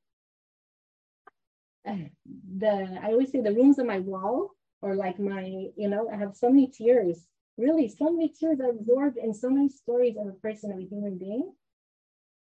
the 2.59 3.01
I 3.03 3.09
always 3.09 3.33
say 3.33 3.41
the 3.41 3.53
rooms 3.53 3.79
on 3.81 3.87
my 3.89 3.99
wall, 3.99 4.53
or 4.83 4.95
like 4.95 5.19
my, 5.19 5.69
you 5.77 5.89
know, 5.89 6.09
I 6.13 6.17
have 6.17 6.37
so 6.37 6.49
many 6.49 6.69
tears. 6.69 7.27
Really, 7.59 7.89
so 7.89 8.11
many 8.11 8.29
tears 8.29 8.61
are 8.61 8.71
absorbed 8.71 9.19
in 9.19 9.35
so 9.35 9.51
many 9.51 9.69
stories 9.69 10.17
of 10.17 10.29
a 10.29 10.33
person, 10.33 10.73
of 10.73 10.79
a 10.79 10.87
human 10.87 11.19
being. 11.19 11.53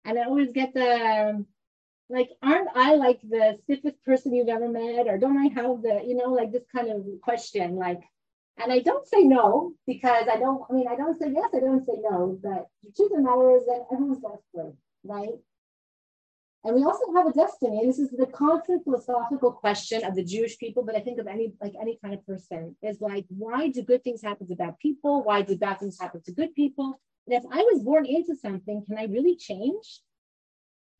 And 0.04 0.18
I 0.18 0.24
always 0.24 0.52
get 0.52 0.74
the 0.74 1.44
like, 2.10 2.30
aren't 2.42 2.70
I 2.74 2.94
like 2.94 3.20
the 3.22 3.58
stiffest 3.64 4.02
person 4.04 4.34
you've 4.34 4.48
ever 4.48 4.68
met? 4.68 5.06
Or 5.08 5.18
don't 5.18 5.38
I 5.38 5.48
have 5.60 5.82
the, 5.82 6.02
you 6.06 6.16
know, 6.16 6.32
like 6.32 6.52
this 6.52 6.64
kind 6.74 6.90
of 6.90 7.04
question, 7.22 7.76
like, 7.76 8.00
and 8.56 8.72
I 8.72 8.80
don't 8.80 9.06
say 9.06 9.22
no 9.22 9.72
because 9.86 10.26
I 10.30 10.36
don't, 10.38 10.62
I 10.68 10.72
mean, 10.72 10.88
I 10.88 10.96
don't 10.96 11.18
say 11.18 11.30
yes, 11.32 11.50
I 11.54 11.60
don't 11.60 11.86
say 11.86 11.94
no, 12.00 12.38
but 12.42 12.66
the 12.82 12.92
truth 12.96 13.12
of 13.12 13.18
the 13.18 13.22
matter 13.22 13.56
is 13.56 13.66
that 13.66 13.86
everyone's 13.92 14.22
desperate, 14.22 14.74
right? 15.04 15.38
And 16.64 16.74
we 16.74 16.82
also 16.82 17.12
have 17.14 17.26
a 17.26 17.32
destiny. 17.32 17.80
And 17.80 17.88
this 17.88 17.98
is 17.98 18.10
the 18.10 18.26
constant 18.26 18.84
philosophical 18.84 19.52
question 19.52 20.04
of 20.04 20.14
the 20.16 20.24
Jewish 20.24 20.58
people, 20.58 20.82
but 20.82 20.96
I 20.96 21.00
think 21.00 21.20
of 21.20 21.26
any 21.26 21.52
like 21.60 21.74
any 21.80 21.98
kind 22.02 22.14
of 22.14 22.26
person 22.26 22.76
is 22.82 23.00
like, 23.00 23.26
why 23.28 23.68
do 23.68 23.82
good 23.82 24.02
things 24.02 24.22
happen 24.22 24.46
to 24.48 24.56
bad 24.56 24.78
people? 24.78 25.22
Why 25.22 25.42
do 25.42 25.56
bad 25.56 25.78
things 25.78 25.98
happen 26.00 26.20
to 26.22 26.32
good 26.32 26.54
people? 26.54 27.00
And 27.26 27.36
if 27.36 27.44
I 27.50 27.62
was 27.72 27.82
born 27.82 28.06
into 28.06 28.34
something, 28.34 28.84
can 28.86 28.98
I 28.98 29.04
really 29.04 29.36
change? 29.36 30.00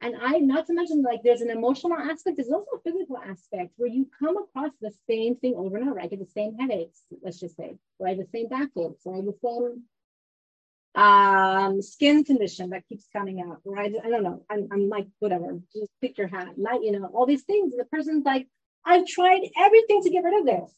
And 0.01 0.15
I, 0.23 0.39
not 0.39 0.67
to 0.67 0.75
mention, 0.75 1.03
like 1.03 1.23
there's 1.25 1.41
an 1.41 1.51
emotional 1.51 1.99
aspect, 1.99 2.37
there's 2.37 2.51
also 2.51 2.77
a 2.77 2.81
physical 2.81 3.19
aspect 3.19 3.73
where 3.77 3.89
you 3.89 4.07
come 4.17 4.37
across 4.37 4.71
the 4.81 4.93
same 5.09 5.35
thing 5.37 5.55
over 5.57 5.77
and 5.77 5.89
over. 5.89 6.01
I 6.01 6.07
get 6.07 6.21
the 6.21 6.27
same 6.27 6.57
headaches, 6.57 7.03
let's 7.23 7.41
just 7.41 7.57
say, 7.57 7.77
or 7.99 8.07
I 8.07 8.11
have 8.11 8.19
the 8.19 8.29
same 8.33 8.49
backaches, 8.49 9.03
or 9.05 9.15
I 9.15 9.17
have 9.17 9.27
the 9.27 9.39
same 9.43 9.83
um, 10.95 11.81
skin 11.83 12.25
condition 12.25 12.71
that 12.71 12.87
keeps 12.89 13.07
coming 13.13 13.41
out, 13.41 13.61
or 13.65 13.79
I, 13.79 13.85
I 13.85 14.09
don't 14.09 14.23
know, 14.23 14.45
I'm, 14.51 14.69
I'm 14.73 14.89
like, 14.89 15.07
whatever, 15.19 15.59
just 15.75 15.91
pick 16.01 16.19
your 16.19 16.29
hat, 16.29 16.49
not, 16.57 16.83
you 16.83 16.93
know, 16.93 17.07
all 17.15 17.27
these 17.27 17.45
things. 17.45 17.73
And 17.73 17.81
the 17.81 17.87
person's 17.87 18.25
like, 18.25 18.49
I've 18.85 19.07
tried 19.07 19.43
everything 19.59 20.03
to 20.03 20.11
get 20.11 20.25
rid 20.25 20.41
of 20.41 20.47
this, 20.47 20.73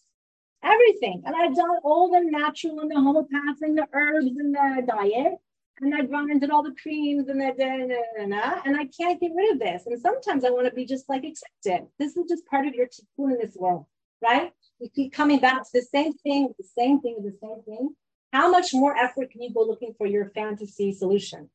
everything. 0.62 1.22
And 1.24 1.34
I've 1.34 1.54
done 1.54 1.78
all 1.84 2.10
the 2.10 2.20
natural 2.20 2.80
and 2.80 2.90
the 2.90 2.96
homeopathic 2.96 3.62
and 3.62 3.78
the 3.78 3.86
herbs 3.92 4.26
and 4.26 4.54
the 4.54 4.84
diet 4.86 5.34
and 5.80 5.94
I've 5.94 6.10
gone 6.10 6.30
and 6.30 6.40
did 6.40 6.50
all 6.50 6.62
the 6.62 6.74
creams 6.80 7.28
and 7.28 7.40
the 7.40 7.54
da, 7.56 7.78
da, 7.86 8.26
da, 8.26 8.60
and 8.64 8.76
I 8.76 8.86
can't 8.86 9.20
get 9.20 9.32
rid 9.34 9.52
of 9.52 9.58
this. 9.58 9.86
And 9.86 10.00
sometimes 10.00 10.44
I 10.44 10.50
want 10.50 10.66
to 10.66 10.74
be 10.74 10.84
just 10.84 11.08
like, 11.08 11.24
accept 11.24 11.52
it. 11.64 11.88
This 11.98 12.16
is 12.16 12.26
just 12.28 12.46
part 12.46 12.66
of 12.66 12.74
your 12.74 12.86
tikkun 12.86 13.32
in 13.32 13.38
this 13.40 13.56
world, 13.56 13.86
right? 14.22 14.52
You 14.78 14.90
keep 14.94 15.12
coming 15.12 15.40
back 15.40 15.62
to 15.62 15.68
the 15.72 15.82
same 15.82 16.12
thing, 16.12 16.52
the 16.58 16.64
same 16.78 17.00
thing, 17.00 17.16
the 17.22 17.36
same 17.42 17.62
thing. 17.64 17.94
How 18.32 18.50
much 18.50 18.72
more 18.72 18.96
effort 18.96 19.30
can 19.30 19.42
you 19.42 19.52
go 19.52 19.62
looking 19.62 19.94
for 19.98 20.06
your 20.06 20.30
fantasy 20.30 20.92
solution? 20.92 21.50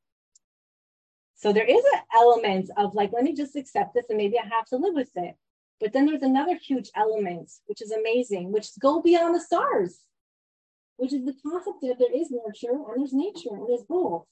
So 1.35 1.53
there 1.53 1.65
is 1.65 1.83
an 1.93 2.01
element 2.13 2.69
of 2.77 2.95
like, 2.95 3.11
let 3.13 3.23
me 3.23 3.33
just 3.33 3.55
accept 3.55 3.93
this 3.93 4.05
and 4.09 4.17
maybe 4.17 4.39
I 4.39 4.43
have 4.43 4.65
to 4.67 4.77
live 4.77 4.93
with 4.93 5.11
it. 5.15 5.35
But 5.79 5.93
then 5.93 6.05
there's 6.05 6.21
another 6.21 6.55
huge 6.55 6.89
element, 6.95 7.51
which 7.65 7.81
is 7.81 7.91
amazing, 7.91 8.51
which 8.51 8.65
is 8.69 8.77
go 8.79 9.01
beyond 9.01 9.35
the 9.35 9.41
stars 9.41 10.05
which 10.97 11.13
is 11.13 11.25
the 11.25 11.35
concept 11.43 11.81
that 11.81 11.97
there 11.99 12.13
is 12.13 12.31
nurture 12.31 12.71
and 12.71 12.99
there's 12.99 13.13
nature 13.13 13.53
and 13.53 13.67
there's 13.67 13.83
both. 13.87 14.25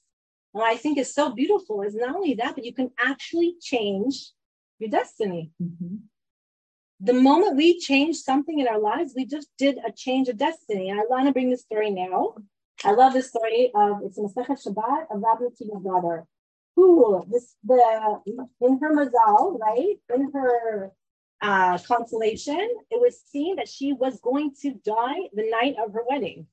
And 0.52 0.60
what 0.60 0.70
I 0.70 0.76
think 0.76 0.98
is 0.98 1.14
so 1.14 1.30
beautiful 1.30 1.82
is 1.82 1.94
not 1.94 2.14
only 2.14 2.34
that, 2.34 2.54
but 2.54 2.64
you 2.64 2.72
can 2.72 2.90
actually 2.98 3.56
change 3.60 4.30
your 4.78 4.90
destiny. 4.90 5.50
Mm-hmm. 5.62 5.96
The 7.00 7.12
moment 7.12 7.56
we 7.56 7.78
change 7.78 8.16
something 8.16 8.58
in 8.58 8.68
our 8.68 8.78
lives, 8.78 9.12
we 9.16 9.26
just 9.26 9.48
did 9.58 9.78
a 9.86 9.92
change 9.92 10.28
of 10.28 10.38
destiny. 10.38 10.90
And 10.90 11.00
I 11.00 11.04
want 11.08 11.26
to 11.26 11.32
bring 11.32 11.50
this 11.50 11.62
story 11.62 11.90
now. 11.90 12.34
I 12.84 12.92
love 12.92 13.12
this 13.12 13.28
story 13.28 13.70
of 13.74 14.00
it's 14.04 14.18
in 14.18 14.24
Masechet 14.24 14.62
Shabbat 14.64 15.06
of 15.10 15.22
Rabbi 15.22 15.44
Akiva's 15.44 15.84
daughter, 15.84 16.24
who 16.76 17.24
this 17.30 17.54
the 17.64 18.20
in 18.60 18.78
her 18.78 18.94
mazal, 18.94 19.58
right 19.58 19.96
in 20.14 20.30
her 20.32 20.92
uh, 21.40 21.78
consolation, 21.78 22.68
it 22.90 23.00
was 23.00 23.20
seen 23.30 23.56
that 23.56 23.68
she 23.68 23.92
was 23.92 24.20
going 24.20 24.54
to 24.62 24.72
die 24.84 25.28
the 25.32 25.48
night 25.50 25.76
of 25.84 25.92
her 25.92 26.02
wedding. 26.08 26.46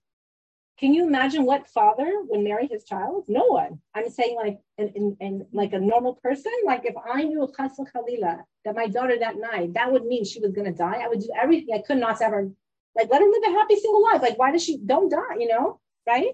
Can 0.81 0.95
you 0.95 1.05
imagine 1.05 1.45
what 1.45 1.67
father 1.67 2.11
would 2.23 2.39
marry 2.39 2.65
his 2.65 2.83
child? 2.85 3.25
No 3.27 3.45
one. 3.45 3.79
I'm 3.93 4.09
saying 4.09 4.35
like 4.35 4.57
in, 4.79 5.15
in, 5.19 5.45
like 5.53 5.73
a 5.73 5.79
normal 5.79 6.15
person, 6.15 6.51
like 6.65 6.85
if 6.85 6.95
I 6.97 7.21
knew 7.21 7.47
Chas 7.55 7.77
Khalila 7.77 8.39
that 8.65 8.75
my 8.75 8.87
daughter 8.87 9.15
that 9.19 9.37
night, 9.37 9.75
that 9.75 9.91
would 9.91 10.05
mean 10.05 10.25
she 10.25 10.39
was 10.39 10.53
gonna 10.53 10.73
die. 10.73 11.01
I 11.03 11.07
would 11.07 11.19
do 11.19 11.29
everything 11.39 11.75
I 11.75 11.83
could 11.85 11.99
not 11.99 12.17
to 12.17 12.25
ever 12.25 12.49
like 12.95 13.09
let 13.11 13.21
her 13.21 13.27
live 13.27 13.43
a 13.47 13.51
happy 13.51 13.75
single 13.75 14.01
life. 14.01 14.23
Like 14.23 14.39
why 14.39 14.51
does 14.51 14.63
she 14.63 14.79
don't 14.83 15.11
die, 15.11 15.35
you 15.37 15.49
know? 15.49 15.79
Right? 16.07 16.31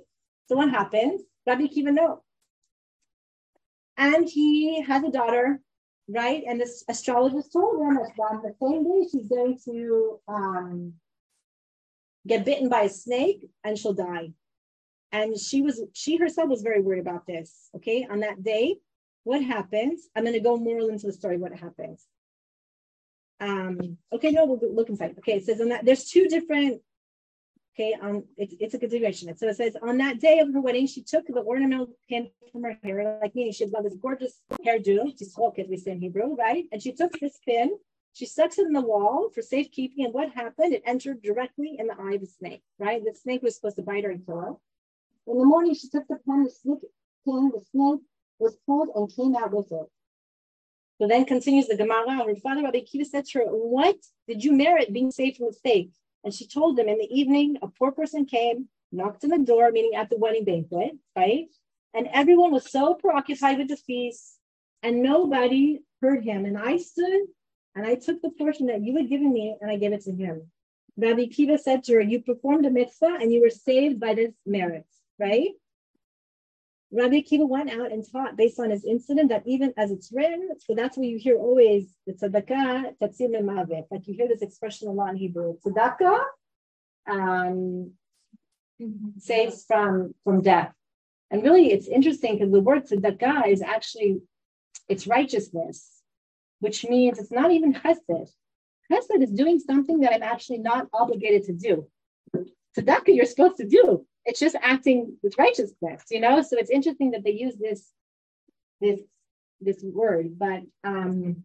So 0.47 0.55
what 0.55 0.69
happens? 0.69 1.23
Rabbi 1.45 1.63
Akiva 1.63 1.93
no. 1.93 2.23
And 3.97 4.29
he 4.29 4.81
has 4.83 5.03
a 5.03 5.11
daughter, 5.11 5.59
right? 6.07 6.43
And 6.47 6.61
this 6.61 6.85
astrologist 6.87 7.51
told 7.51 7.81
him 7.81 7.95
that 7.95 8.11
on 8.17 8.41
the 8.43 8.55
same 8.61 8.85
day 8.85 9.09
she's 9.11 9.27
going 9.27 9.59
to 9.65 10.21
um 10.29 10.93
get 12.27 12.45
bitten 12.45 12.69
by 12.69 12.81
a 12.81 12.89
snake 12.89 13.47
and 13.63 13.77
she'll 13.77 13.93
die. 13.93 14.31
And 15.11 15.39
she 15.39 15.61
was, 15.61 15.81
she 15.93 16.17
herself 16.17 16.49
was 16.49 16.61
very 16.61 16.81
worried 16.81 16.99
about 16.99 17.25
this. 17.25 17.69
Okay. 17.75 18.07
On 18.09 18.19
that 18.19 18.43
day, 18.43 18.77
what 19.23 19.41
happens? 19.41 20.07
I'm 20.15 20.23
going 20.23 20.33
to 20.33 20.39
go 20.39 20.57
more 20.57 20.79
into 20.89 21.07
the 21.07 21.13
story, 21.13 21.37
what 21.37 21.53
happens. 21.53 22.05
Um, 23.39 23.97
okay, 24.11 24.31
no, 24.31 24.45
we'll 24.45 24.73
look 24.73 24.89
inside. 24.89 25.15
Okay, 25.19 25.33
it 25.33 25.45
says 25.45 25.61
on 25.61 25.69
that 25.69 25.85
there's 25.85 26.05
two 26.05 26.27
different 26.27 26.81
Okay, 27.77 27.93
um, 28.01 28.23
it's, 28.37 28.55
it's 28.59 28.73
a 28.73 28.79
continuation. 28.79 29.37
So 29.37 29.49
it 29.49 29.55
says, 29.55 29.77
on 29.83 29.99
that 29.99 30.19
day 30.19 30.39
of 30.39 30.51
her 30.51 30.59
wedding, 30.59 30.87
she 30.87 31.03
took 31.03 31.27
the 31.27 31.43
ornamental 31.43 31.89
pin 32.09 32.27
from 32.51 32.63
her 32.63 32.75
hair, 32.83 33.19
like 33.21 33.35
me. 33.35 33.51
She 33.51 33.65
had 33.65 33.73
got 33.73 33.83
this 33.83 33.93
gorgeous 34.01 34.41
hairdo, 34.65 35.11
as 35.11 35.67
we 35.69 35.77
say 35.77 35.91
in 35.91 36.01
Hebrew, 36.01 36.35
right? 36.35 36.65
And 36.71 36.81
she 36.81 36.93
took 36.93 37.11
this 37.19 37.37
pin, 37.47 37.77
she 38.17 38.25
stuck 38.25 38.51
it 38.57 38.65
in 38.65 38.73
the 38.73 38.81
wall 38.81 39.29
for 39.29 39.43
safekeeping. 39.43 40.03
And 40.03 40.13
what 40.13 40.31
happened? 40.31 40.73
It 40.73 40.81
entered 40.87 41.21
directly 41.21 41.75
in 41.77 41.85
the 41.85 41.93
eye 41.99 42.13
of 42.13 42.21
the 42.21 42.25
snake, 42.27 42.63
right? 42.79 43.03
The 43.03 43.13
snake 43.13 43.43
was 43.43 43.55
supposed 43.55 43.75
to 43.75 43.83
bite 43.83 44.05
her 44.05 44.09
and 44.09 44.25
kill 44.25 44.41
her. 44.41 44.53
In 45.27 45.37
the 45.37 45.45
morning, 45.45 45.75
she 45.75 45.87
took 45.87 46.07
the 46.07 46.15
pin, 46.25 46.45
the 46.45 46.49
snake 46.49 46.79
came, 47.25 47.51
the 47.51 47.61
snake 47.69 47.99
was 48.39 48.57
pulled 48.65 48.89
and 48.95 49.15
came 49.15 49.35
out 49.35 49.53
with 49.53 49.71
it. 49.71 49.87
So 50.99 51.07
then 51.07 51.25
continues 51.25 51.67
the 51.67 51.77
Gemara. 51.77 52.25
Her 52.25 52.35
father, 52.37 52.63
Rabbi 52.63 52.79
Akiva, 52.79 53.05
said 53.05 53.25
to 53.25 53.39
her, 53.39 53.45
What 53.45 53.97
did 54.27 54.43
you 54.43 54.51
merit 54.51 54.91
being 54.91 55.11
saved 55.11 55.37
from 55.37 55.47
the 55.47 55.53
snake? 55.53 55.91
And 56.23 56.33
she 56.33 56.47
told 56.47 56.79
him 56.79 56.87
in 56.87 56.97
the 56.97 57.11
evening, 57.11 57.57
a 57.61 57.67
poor 57.67 57.91
person 57.91 58.25
came, 58.25 58.67
knocked 58.91 59.25
on 59.25 59.29
the 59.29 59.37
door, 59.37 59.71
meaning 59.71 59.93
at 59.93 60.09
the 60.09 60.17
wedding 60.17 60.43
banquet, 60.43 60.93
right? 61.15 61.45
And 61.93 62.09
everyone 62.11 62.51
was 62.51 62.71
so 62.71 62.95
preoccupied 62.95 63.59
with 63.59 63.67
the 63.67 63.77
feast, 63.77 64.39
and 64.81 65.03
nobody 65.03 65.81
heard 66.01 66.23
him. 66.23 66.45
And 66.45 66.57
I 66.57 66.77
stood 66.77 67.27
and 67.77 67.85
I 67.85 67.93
took 67.93 68.23
the 68.23 68.31
portion 68.31 68.65
that 68.67 68.81
you 68.81 68.97
had 68.97 69.07
given 69.07 69.31
me 69.31 69.55
and 69.61 69.69
I 69.69 69.77
gave 69.77 69.93
it 69.93 70.01
to 70.05 70.11
him. 70.11 70.47
Rabbi 70.97 71.25
Akiva 71.25 71.59
said 71.59 71.83
to 71.83 71.93
her, 71.93 72.01
You 72.01 72.23
performed 72.23 72.65
a 72.65 72.71
mitzvah 72.71 73.19
and 73.21 73.31
you 73.31 73.39
were 73.39 73.51
saved 73.51 73.99
by 73.99 74.15
this 74.15 74.33
merit, 74.47 74.87
right? 75.19 75.51
Rabbi 76.91 77.21
Akiva 77.21 77.47
went 77.47 77.69
out 77.69 77.91
and 77.91 78.03
taught 78.11 78.35
based 78.35 78.59
on 78.59 78.71
his 78.71 78.83
incident 78.83 79.29
that 79.29 79.43
even 79.45 79.75
as 79.77 79.91
it's 79.91 80.11
written, 80.11 80.49
so 80.57 80.73
that's 80.73 80.97
what 80.97 81.05
you 81.05 81.19
hear 81.19 81.37
always, 81.37 81.93
the 82.07 82.13
tzedakah, 82.13 82.97
tatzil 82.99 83.29
mimavet. 83.29 83.85
Like 83.91 84.07
you 84.07 84.15
hear 84.15 84.27
this 84.27 84.41
expression 84.41 84.87
a 84.87 84.91
lot 84.91 85.11
in 85.11 85.17
Hebrew. 85.17 85.57
Tzedakah 85.63 86.23
um, 87.07 87.91
saves 89.19 89.65
from, 89.67 90.15
from 90.23 90.41
death. 90.41 90.73
And 91.29 91.43
really, 91.43 91.71
it's 91.71 91.87
interesting 91.87 92.39
because 92.39 92.51
the 92.51 92.59
word 92.59 92.87
tzedakah 92.87 93.49
is 93.49 93.61
actually, 93.61 94.21
it's 94.89 95.05
righteousness, 95.05 95.96
which 96.59 96.85
means 96.85 97.19
it's 97.19 97.31
not 97.31 97.51
even 97.51 97.73
chesed. 97.73 98.31
Chesed 98.91 99.21
is 99.21 99.31
doing 99.31 99.59
something 99.59 99.99
that 99.99 100.13
I'm 100.13 100.23
actually 100.23 100.59
not 100.59 100.87
obligated 100.93 101.43
to 101.45 101.53
do. 101.53 101.87
Tzedakah, 102.77 103.15
you're 103.15 103.25
supposed 103.25 103.57
to 103.57 103.67
do 103.67 104.05
it's 104.27 104.41
just 104.41 104.57
acting 104.61 105.17
with 105.23 105.37
righteousness, 105.39 106.03
you 106.11 106.19
know. 106.19 106.41
So 106.41 106.57
it's 106.57 106.69
interesting 106.69 107.11
that 107.11 107.23
they 107.23 107.31
use 107.31 107.55
this 107.55 107.89
this 108.81 108.99
this 109.61 109.81
word, 109.81 110.37
but 110.37 110.63
um, 110.83 111.43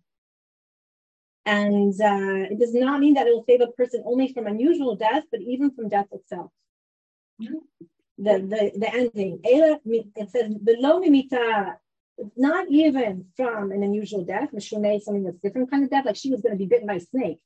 and 1.46 1.94
uh, 1.94 2.50
it 2.50 2.58
does 2.58 2.74
not 2.74 3.00
mean 3.00 3.14
that 3.14 3.28
it 3.28 3.30
will 3.30 3.44
save 3.48 3.60
a 3.60 3.68
person 3.68 4.02
only 4.04 4.32
from 4.32 4.48
unusual 4.48 4.96
death, 4.96 5.24
but 5.30 5.40
even 5.40 5.70
from 5.70 5.88
death 5.88 6.08
itself. 6.10 6.50
The 7.38 7.54
the 8.18 8.72
the 8.76 8.92
ending. 8.92 9.40
It 9.44 10.30
says 10.30 10.52
below 10.56 11.00
mimita, 11.00 11.76
not 12.36 12.66
even 12.70 13.26
from 13.36 13.72
an 13.72 13.82
unusual 13.82 14.24
death. 14.24 14.50
Mishumei, 14.54 15.00
something 15.00 15.24
that's 15.24 15.38
different 15.38 15.70
kind 15.70 15.84
of 15.84 15.90
death, 15.90 16.04
like 16.06 16.16
she 16.16 16.30
was 16.30 16.42
going 16.42 16.52
to 16.52 16.58
be 16.58 16.66
bitten 16.66 16.86
by 16.86 16.94
a 16.94 17.00
snake. 17.00 17.38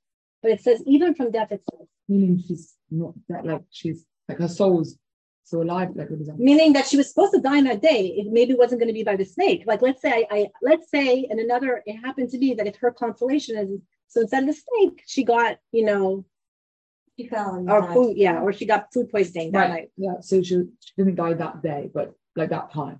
But 0.42 0.52
it 0.52 0.60
says 0.60 0.82
even 0.86 1.14
from 1.14 1.30
death 1.30 1.52
itself. 1.52 1.88
Meaning 2.08 2.42
she's 2.46 2.74
not 2.90 3.14
that 3.28 3.44
like 3.44 3.62
she's 3.70 4.04
like 4.28 4.38
her 4.38 4.48
soul's 4.48 4.98
so 5.46 5.62
alive 5.62 5.90
like 5.94 6.08
meaning 6.38 6.72
that 6.72 6.86
she 6.86 6.96
was 6.96 7.08
supposed 7.08 7.32
to 7.32 7.40
die 7.40 7.58
on 7.58 7.64
that 7.64 7.80
day 7.80 8.06
it 8.16 8.26
maybe 8.32 8.52
wasn't 8.54 8.80
going 8.80 8.88
to 8.88 8.92
be 8.92 9.04
by 9.04 9.14
the 9.14 9.24
snake 9.24 9.62
like 9.64 9.80
let's 9.80 10.02
say 10.02 10.26
I, 10.28 10.36
I 10.36 10.46
let's 10.60 10.90
say 10.90 11.24
in 11.30 11.38
another 11.38 11.84
it 11.86 11.96
happened 11.98 12.30
to 12.30 12.38
be 12.38 12.54
that 12.54 12.66
if 12.66 12.76
her 12.76 12.90
consolation 12.90 13.56
is 13.56 13.70
so 14.08 14.22
instead 14.22 14.42
of 14.42 14.48
the 14.48 14.54
snake 14.54 15.02
she 15.06 15.22
got 15.22 15.58
you 15.70 15.84
know 15.84 16.24
she 17.16 17.28
fell 17.28 17.64
or 17.68 17.92
food 17.92 18.16
yeah 18.16 18.40
or 18.40 18.52
she 18.52 18.66
got 18.66 18.92
food 18.92 19.08
poisoning 19.08 19.52
that 19.52 19.60
right. 19.60 19.70
night 19.70 19.88
yeah 19.96 20.14
so 20.20 20.42
she, 20.42 20.64
she 20.80 20.92
didn't 20.98 21.14
die 21.14 21.34
that 21.34 21.62
day 21.62 21.90
but 21.94 22.12
like 22.34 22.50
that 22.50 22.72
time 22.72 22.98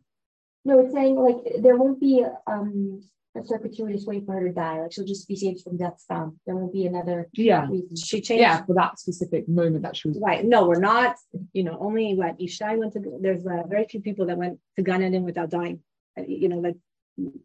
no 0.67 0.81
it's 0.81 0.93
saying 0.93 1.17
like 1.17 1.63
there 1.63 1.77
won't 1.77 2.01
be 2.01 2.25
um 2.47 3.01
a 3.37 3.45
circuitous 3.47 4.05
way 4.07 4.21
for 4.25 4.33
her 4.35 4.49
to 4.49 4.53
die. 4.53 4.81
Like 4.81 4.93
she'll 4.93 5.05
just 5.05 5.29
be 5.29 5.37
saved 5.37 5.63
from 5.63 5.77
death's 5.77 6.05
found. 6.05 6.37
There 6.47 6.57
won't 6.57 6.73
be 6.73 6.87
another. 6.87 7.29
Yeah, 7.33 7.67
reason. 7.69 7.97
she 7.97 8.21
changed. 8.21 8.41
Yeah, 8.41 8.65
for 8.65 8.75
that 8.75 8.99
specific 8.99 9.49
moment 9.49 9.83
that 9.83 9.97
she 9.97 10.09
was. 10.09 10.19
Right. 10.21 10.45
No, 10.45 10.67
we're 10.67 10.81
not. 10.81 11.17
You 11.53 11.65
know, 11.65 11.77
only 11.81 12.15
what 12.15 12.39
Ishai 12.39 12.79
went 12.79 12.93
to. 12.95 13.19
There's 13.21 13.47
uh, 13.47 13.63
very 13.69 13.87
few 13.87 14.01
people 14.01 14.27
that 14.27 14.39
went 14.39 14.59
to 14.77 14.83
Gan 14.83 15.03
Eden 15.03 15.25
without 15.25 15.51
dying. 15.51 15.81
Uh, 16.19 16.23
you 16.27 16.49
know, 16.49 16.59
like 16.59 16.77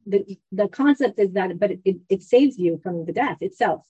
the 0.05 0.37
the 0.51 0.67
concept 0.67 1.19
is 1.19 1.33
that, 1.33 1.59
but 1.59 1.71
it, 1.71 1.79
it, 1.85 1.97
it 2.09 2.23
saves 2.23 2.57
you 2.57 2.79
from 2.81 3.05
the 3.05 3.13
death 3.13 3.37
itself. 3.41 3.85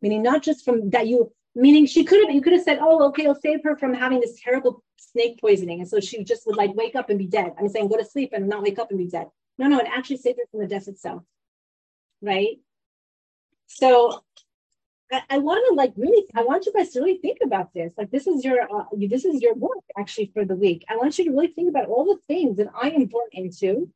Meaning 0.00 0.22
not 0.22 0.42
just 0.42 0.64
from 0.64 0.90
that 0.90 1.06
you. 1.06 1.32
Meaning 1.54 1.86
she 1.86 2.04
could 2.04 2.24
have. 2.24 2.34
You 2.34 2.40
could 2.40 2.54
have 2.54 2.62
said, 2.62 2.78
"Oh, 2.80 3.06
okay, 3.08 3.26
I'll 3.26 3.34
save 3.34 3.62
her 3.64 3.76
from 3.76 3.92
having 3.92 4.20
this 4.20 4.40
terrible 4.40 4.82
snake 4.96 5.38
poisoning," 5.40 5.80
and 5.80 5.88
so 5.88 6.00
she 6.00 6.24
just 6.24 6.46
would 6.46 6.56
like 6.56 6.74
wake 6.74 6.96
up 6.96 7.10
and 7.10 7.18
be 7.18 7.26
dead. 7.26 7.52
I'm 7.58 7.68
saying 7.68 7.88
go 7.88 7.98
to 7.98 8.04
sleep 8.04 8.30
and 8.32 8.48
not 8.48 8.62
wake 8.62 8.78
up 8.78 8.90
and 8.90 8.98
be 8.98 9.08
dead. 9.08 9.26
No, 9.58 9.66
no, 9.68 9.78
it 9.78 9.86
actually 9.86 10.16
saved 10.16 10.38
her 10.38 10.46
from 10.50 10.60
the 10.60 10.66
death 10.66 10.88
itself. 10.88 11.22
Right? 12.22 12.58
So 13.66 14.22
I, 15.12 15.22
I 15.30 15.38
want 15.38 15.64
to 15.68 15.74
like 15.74 15.92
really, 15.96 16.26
I 16.34 16.42
want 16.42 16.66
you 16.66 16.72
guys 16.72 16.90
to 16.90 17.00
really 17.00 17.18
think 17.18 17.38
about 17.44 17.72
this. 17.74 17.92
Like 17.96 18.10
this 18.10 18.26
is 18.26 18.44
your, 18.44 18.62
uh, 18.62 18.84
this 18.92 19.24
is 19.24 19.42
your 19.42 19.54
work 19.54 19.84
actually 19.98 20.30
for 20.32 20.44
the 20.44 20.54
week. 20.54 20.84
I 20.88 20.96
want 20.96 21.18
you 21.18 21.26
to 21.26 21.30
really 21.30 21.48
think 21.48 21.68
about 21.68 21.88
all 21.88 22.04
the 22.04 22.20
things 22.26 22.56
that 22.56 22.68
I 22.80 22.90
am 22.90 23.06
born 23.06 23.28
into 23.32 23.90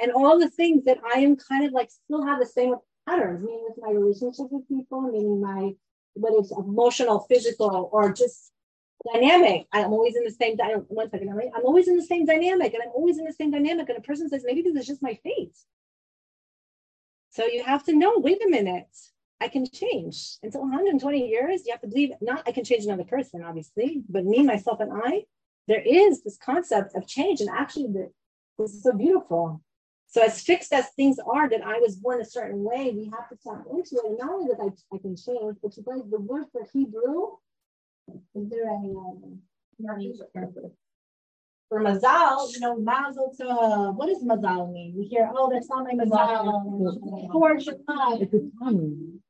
and 0.00 0.12
all 0.12 0.38
the 0.38 0.50
things 0.50 0.84
that 0.84 0.98
I 1.04 1.20
am 1.20 1.36
kind 1.36 1.64
of 1.66 1.72
like 1.72 1.90
still 1.90 2.24
have 2.26 2.40
the 2.40 2.46
same 2.46 2.74
patterns, 3.08 3.44
meaning 3.44 3.64
with 3.68 3.78
my 3.80 3.90
relationship 3.90 4.46
with 4.50 4.68
people, 4.68 5.00
meaning 5.02 5.40
my, 5.40 5.72
whether 6.14 6.38
it's 6.38 6.52
emotional, 6.52 7.20
physical, 7.28 7.88
or 7.92 8.12
just 8.12 8.52
dynamic. 9.12 9.66
I'm 9.72 9.92
always 9.92 10.16
in 10.16 10.24
the 10.24 10.30
same, 10.30 10.56
one 10.88 11.10
second, 11.10 11.30
I'm 11.30 11.64
always 11.64 11.88
in 11.88 11.96
the 11.96 12.02
same 12.02 12.26
dynamic 12.26 12.74
and 12.74 12.82
I'm 12.82 12.92
always 12.94 13.18
in 13.18 13.24
the 13.24 13.32
same 13.32 13.50
dynamic. 13.50 13.88
And 13.88 13.98
a 13.98 14.02
person 14.02 14.28
says, 14.28 14.42
maybe 14.44 14.62
this 14.62 14.76
is 14.76 14.86
just 14.86 15.02
my 15.02 15.18
fate. 15.22 15.56
So 17.30 17.44
you 17.46 17.62
have 17.64 17.84
to 17.84 17.94
know, 17.94 18.18
wait 18.18 18.44
a 18.44 18.50
minute, 18.50 18.94
I 19.40 19.48
can 19.48 19.66
change. 19.66 20.36
Until 20.42 20.62
120 20.62 21.28
years, 21.28 21.62
you 21.64 21.72
have 21.72 21.80
to 21.80 21.86
believe, 21.86 22.10
not 22.20 22.42
I 22.46 22.52
can 22.52 22.64
change 22.64 22.84
another 22.84 23.04
person, 23.04 23.42
obviously, 23.42 24.02
but 24.08 24.24
me, 24.24 24.42
myself, 24.42 24.80
and 24.80 24.92
I, 24.92 25.24
there 25.66 25.80
is 25.80 26.22
this 26.22 26.36
concept 26.36 26.94
of 26.96 27.06
change. 27.06 27.40
And 27.40 27.48
actually, 27.48 27.86
the, 27.86 28.10
this 28.58 28.74
is 28.74 28.82
so 28.82 28.92
beautiful. 28.92 29.62
So 30.10 30.22
as 30.22 30.42
fixed 30.42 30.72
as 30.72 30.88
things 30.90 31.18
are, 31.20 31.48
that 31.48 31.62
I 31.64 31.78
was 31.78 31.94
born 31.94 32.20
a 32.20 32.24
certain 32.24 32.64
way, 32.64 32.92
we 32.94 33.04
have 33.14 33.28
to 33.28 33.36
tap 33.46 33.64
into 33.70 33.94
it. 33.94 34.04
And 34.06 34.18
not 34.18 34.30
only 34.30 34.50
that 34.50 34.60
I, 34.60 34.96
I 34.96 34.98
can 34.98 35.14
change, 35.16 35.56
but 35.62 35.76
you 35.76 35.84
guys, 35.84 36.02
the 36.10 36.18
word 36.18 36.46
for 36.52 36.66
Hebrew, 36.72 37.36
is 38.34 38.50
there 38.50 38.68
a 38.68 38.74
um, 38.74 39.40
for 41.68 41.80
mazal, 41.80 42.52
you 42.52 42.58
know, 42.58 42.76
mazel 42.76 43.32
to 43.38 43.92
what 43.94 44.06
does 44.06 44.24
mazal 44.24 44.72
mean? 44.72 44.94
We 44.96 45.04
hear, 45.04 45.30
oh, 45.32 45.48
that's 45.52 45.68
not 45.68 45.84
my 45.84 45.92
mazal. 45.92 47.32
Fortune. 47.32 47.84
It's 47.88 48.34
a 48.34 48.40
tongue. 48.58 49.20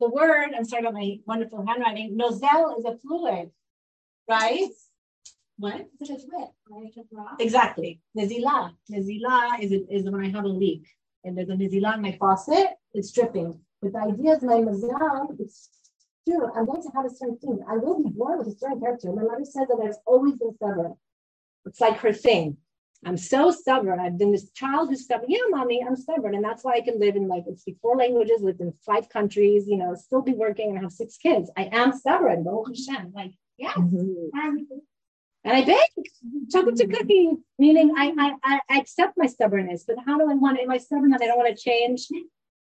The 0.00 0.08
word, 0.08 0.52
I'm 0.56 0.64
sorry 0.64 0.80
about 0.80 0.94
my 0.94 1.18
wonderful 1.26 1.64
handwriting, 1.66 2.16
nozel 2.18 2.78
is 2.78 2.86
a 2.86 2.96
fluid, 2.96 3.50
right? 4.28 4.70
What? 5.62 5.86
Exactly. 7.38 8.00
Nizila. 8.18 8.72
Nizila 8.90 9.60
is, 9.60 9.70
is 9.88 10.10
when 10.10 10.24
I 10.24 10.28
have 10.30 10.44
a 10.44 10.48
leak. 10.48 10.88
And 11.22 11.38
there's 11.38 11.50
a 11.50 11.52
nizila 11.52 11.94
in 11.94 12.02
my 12.02 12.16
faucet, 12.18 12.70
it's 12.94 13.12
dripping. 13.12 13.60
But 13.80 13.92
the 13.92 14.00
idea 14.00 14.32
is 14.32 14.42
my 14.42 14.54
mazal, 14.54 15.38
it's 15.38 15.68
true. 16.26 16.50
I'm 16.56 16.66
going 16.66 16.82
to 16.82 16.90
have 16.96 17.06
a 17.06 17.10
certain 17.10 17.38
thing. 17.38 17.60
I 17.68 17.76
will 17.76 18.02
be 18.02 18.10
born 18.10 18.38
with 18.38 18.48
a 18.48 18.58
certain 18.58 18.80
character. 18.80 19.12
My 19.12 19.22
mother 19.22 19.44
said 19.44 19.68
that 19.68 19.80
I've 19.80 19.94
always 20.04 20.34
been 20.34 20.52
stubborn. 20.56 20.94
It's 21.64 21.80
like 21.80 21.98
her 21.98 22.12
thing. 22.12 22.56
I'm 23.06 23.16
so 23.16 23.52
stubborn. 23.52 24.00
I've 24.00 24.18
been 24.18 24.32
this 24.32 24.50
child 24.50 24.88
who's 24.88 25.04
stubborn. 25.04 25.30
Yeah, 25.30 25.46
mommy, 25.48 25.84
I'm 25.86 25.94
stubborn. 25.94 26.34
And 26.34 26.44
that's 26.44 26.64
why 26.64 26.72
I 26.72 26.80
can 26.80 26.98
live 26.98 27.14
in 27.14 27.28
like 27.28 27.44
speak 27.56 27.76
four 27.80 27.96
languages, 27.96 28.42
live 28.42 28.58
in 28.58 28.72
five 28.84 29.08
countries, 29.08 29.68
you 29.68 29.76
know, 29.76 29.94
still 29.94 30.22
be 30.22 30.34
working 30.34 30.70
and 30.70 30.80
have 30.80 30.90
six 30.90 31.18
kids. 31.18 31.52
I 31.56 31.68
am 31.70 31.92
stubborn. 31.92 32.42
Like, 33.14 33.30
yeah. 33.58 33.74
Mm-hmm. 33.74 34.78
And 35.44 35.56
I 35.56 35.64
bake 35.64 36.10
chocolate 36.50 36.76
chip 36.76 36.92
cookies, 36.92 37.36
meaning 37.58 37.92
I, 37.96 38.36
I 38.44 38.60
I 38.70 38.78
accept 38.78 39.14
my 39.16 39.26
stubbornness, 39.26 39.84
but 39.86 39.96
how 40.06 40.16
do 40.16 40.30
I 40.30 40.34
want? 40.34 40.60
Am 40.60 40.70
I 40.70 40.78
stubborn 40.78 41.10
that 41.10 41.22
I 41.22 41.26
don't 41.26 41.38
want 41.38 41.56
to 41.56 41.60
change? 41.60 42.08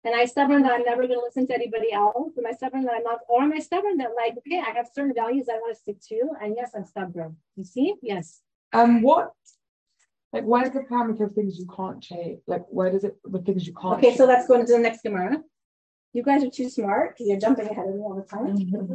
And 0.05 0.15
I 0.15 0.27
stubborn 0.27 0.63
that 0.63 0.73
I'm 0.73 0.85
never 0.85 1.07
going 1.07 1.19
to 1.19 1.25
listen 1.25 1.47
to 1.49 1.55
anybody 1.55 1.93
else? 1.93 2.33
Am 2.39 2.47
I 2.47 2.53
stubborn 2.53 2.85
that 2.85 2.95
I'm 2.95 3.03
not, 3.03 3.21
or 3.29 3.43
am 3.43 3.53
I 3.53 3.59
stubborn 3.59 3.97
that 3.99 4.11
like, 4.17 4.35
okay, 4.39 4.63
I 4.65 4.71
have 4.77 4.89
certain 4.93 5.13
values 5.15 5.47
I 5.51 5.55
want 5.55 5.75
to 5.75 5.81
stick 5.81 5.97
to, 6.09 6.31
and 6.41 6.55
yes, 6.57 6.71
I'm 6.75 6.85
stubborn. 6.85 7.37
You 7.57 7.65
see? 7.65 7.95
Yes. 8.01 8.41
Um, 8.73 9.03
what? 9.03 9.33
Like, 10.33 10.45
where's 10.45 10.71
the 10.71 10.81
parameter 10.81 11.23
of 11.23 11.33
things 11.33 11.59
you 11.59 11.67
can't 11.75 12.03
change? 12.03 12.41
Like, 12.47 12.65
where 12.69 12.91
does 12.91 13.05
it 13.05 13.17
the 13.25 13.41
things 13.41 13.67
you 13.67 13.75
can't? 13.75 13.95
Okay, 13.95 14.09
change? 14.09 14.19
so 14.19 14.27
let's 14.27 14.47
go 14.47 14.55
into 14.55 14.73
the 14.73 14.79
next 14.79 15.03
Gemara. 15.03 15.43
You 16.13 16.23
guys 16.23 16.45
are 16.45 16.51
too 16.51 16.69
smart 16.69 17.15
because 17.15 17.29
you're 17.29 17.41
jumping 17.41 17.67
ahead 17.67 17.89
of 17.89 17.95
me 17.95 18.01
all 18.01 18.15
the 18.15 18.23
time. 18.23 18.57
Mm-hmm. 18.57 18.93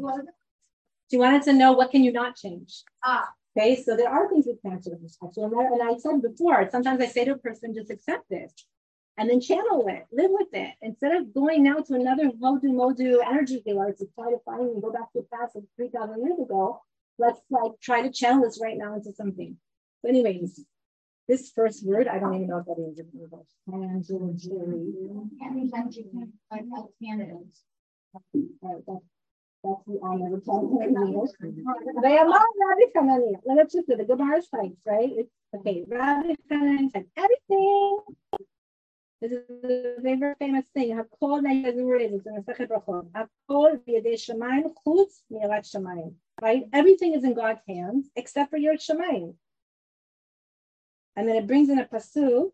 you 1.09 1.19
wanted 1.19 1.43
to 1.43 1.53
know 1.53 1.73
what 1.73 1.91
can 1.91 2.03
you 2.03 2.11
not 2.11 2.35
change? 2.35 2.83
Ah. 3.03 3.29
Okay, 3.55 3.81
so 3.83 3.95
there 3.95 4.09
are 4.09 4.29
things 4.29 4.45
we 4.47 4.57
can't 4.65 4.83
change. 4.83 4.99
And 5.21 5.83
I 5.83 5.97
said 5.97 6.21
before, 6.21 6.67
sometimes 6.71 7.01
I 7.01 7.07
say 7.07 7.25
to 7.25 7.33
a 7.33 7.37
person, 7.37 7.73
just 7.75 7.91
accept 7.91 8.29
this. 8.29 8.53
and 9.17 9.29
then 9.29 9.39
channel 9.41 9.85
it, 9.87 10.05
live 10.11 10.31
with 10.31 10.47
it. 10.53 10.73
Instead 10.81 11.15
of 11.15 11.33
going 11.33 11.63
now 11.63 11.75
to 11.75 11.93
another 11.93 12.29
Modu 12.31 12.65
Modu 12.65 13.19
energy 13.25 13.61
healer 13.65 13.93
to 13.93 14.05
try 14.15 14.31
to 14.31 14.39
find 14.43 14.69
and 14.69 14.81
go 14.81 14.91
back 14.91 15.11
to 15.13 15.19
a 15.19 15.23
past 15.23 15.55
of 15.55 15.63
3,000 15.75 16.25
years 16.25 16.39
ago, 16.39 16.81
let's 17.19 17.39
like 17.49 17.73
try 17.81 18.01
to 18.01 18.11
channel 18.11 18.43
this 18.43 18.59
right 18.61 18.77
now 18.77 18.95
into 18.95 19.13
something. 19.13 19.55
But 20.01 20.09
anyways, 20.09 20.65
this 21.27 21.51
first 21.55 21.85
word, 21.85 22.07
I 22.07 22.17
don't 22.17 22.33
even 22.33 22.47
know 22.47 22.63
what 22.65 22.75
that 22.77 22.81
is 22.81 22.99
in 22.99 23.07
English. 23.13 23.47
Can't 25.39 25.57
invent 25.57 25.95
you 25.95 26.05
can 26.11 26.33
like 26.51 26.85
candidates. 27.01 27.61
Right, 28.61 28.81
that's, 28.87 29.05
that's 29.63 29.85
the 29.87 29.99
honor 30.03 30.35
of. 30.35 30.43
They 32.03 32.17
are 32.17 32.27
not 32.27 32.45
Rabbi 32.59 32.91
Hanina. 32.95 33.39
Let's 33.45 33.73
just 33.73 33.87
do 33.87 33.95
the 33.95 34.03
Gemara 34.03 34.41
strikes, 34.41 34.81
right? 34.85 35.11
It's 35.15 35.31
okay. 35.55 35.85
Rabbi 35.87 36.35
Hanina 36.51 36.91
said 36.91 37.05
everything. 37.17 37.97
This 39.21 39.31
is 39.31 39.47
the 39.47 39.95
very 40.01 40.35
famous 40.37 40.65
thing. 40.73 40.97
Hakol 40.97 41.41
na'yazur 41.41 42.01
is 42.01 42.25
in 42.25 42.35
the 42.35 42.41
Sechet 42.41 42.67
Brachot. 42.67 43.09
Hakol 43.11 43.79
b'yadei 43.87 44.15
shemayim 44.15 44.73
chutz. 44.85 45.23
Right? 46.41 46.63
Everything 46.73 47.13
is 47.13 47.23
in 47.23 47.33
God's 47.33 47.61
hands 47.67 48.09
except 48.17 48.49
for 48.51 48.57
your 48.57 48.73
shemayim. 48.73 49.35
And 51.15 51.27
then 51.27 51.37
it 51.37 51.47
brings 51.47 51.69
in 51.69 51.79
a 51.79 51.85
pasuk. 51.85 52.51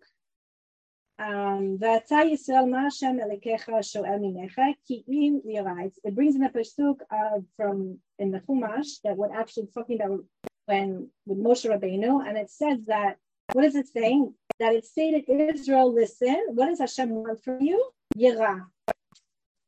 Um, 1.20 1.78
V'ata 1.78 2.24
Yisrael 2.32 2.74
Hashem 2.74 3.20
elikecha 3.20 3.84
shoel 3.84 4.06
minecha 4.20 4.74
ki 4.88 5.04
im 5.06 5.42
yirais. 5.46 5.92
It 6.06 6.16
brings 6.16 6.36
in 6.36 6.44
a 6.44 6.50
pasuk 6.50 7.00
uh, 7.12 7.42
from 7.58 8.00
in 8.18 8.32
the 8.32 8.40
Chumash 8.40 9.02
that 9.04 9.18
we're 9.18 9.36
actually 9.36 9.68
talking 9.74 10.02
about 10.02 10.24
when 10.66 11.10
with 11.26 11.38
Moshe 11.38 11.70
Rabbeinu, 11.70 12.26
and 12.26 12.38
it 12.38 12.50
says 12.50 12.78
that 12.88 13.18
what 13.52 13.66
is 13.66 13.76
it 13.76 13.88
saying? 13.90 14.34
That 14.60 14.74
it 14.74 14.86
stated 14.86 15.26
Israel, 15.28 15.94
listen, 15.94 16.38
what 16.50 16.68
does 16.68 16.80
Hashem 16.80 17.10
want 17.10 17.44
from 17.44 17.62
you? 17.62 17.90
Yira. 18.18 18.66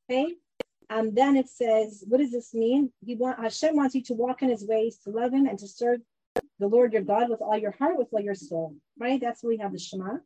Okay. 0.09 0.35
And 0.89 1.15
then 1.15 1.35
it 1.35 1.49
says, 1.49 2.03
what 2.07 2.19
does 2.19 2.31
this 2.31 2.53
mean? 2.53 2.91
He 3.05 3.15
want 3.15 3.39
Hashem 3.39 3.75
wants 3.75 3.95
you 3.95 4.03
to 4.03 4.13
walk 4.13 4.41
in 4.41 4.49
his 4.49 4.65
ways, 4.65 4.99
to 5.03 5.09
love 5.09 5.33
him 5.33 5.47
and 5.47 5.59
to 5.59 5.67
serve 5.67 5.99
the 6.59 6.67
Lord 6.67 6.93
your 6.93 7.01
God 7.01 7.29
with 7.29 7.41
all 7.41 7.57
your 7.57 7.71
heart, 7.71 7.97
with 7.97 8.09
all 8.13 8.21
your 8.21 8.35
soul. 8.35 8.75
Right? 8.97 9.19
That's 9.19 9.43
what 9.43 9.49
we 9.49 9.57
have 9.57 9.73
the 9.73 9.79
Shema. 9.79 10.17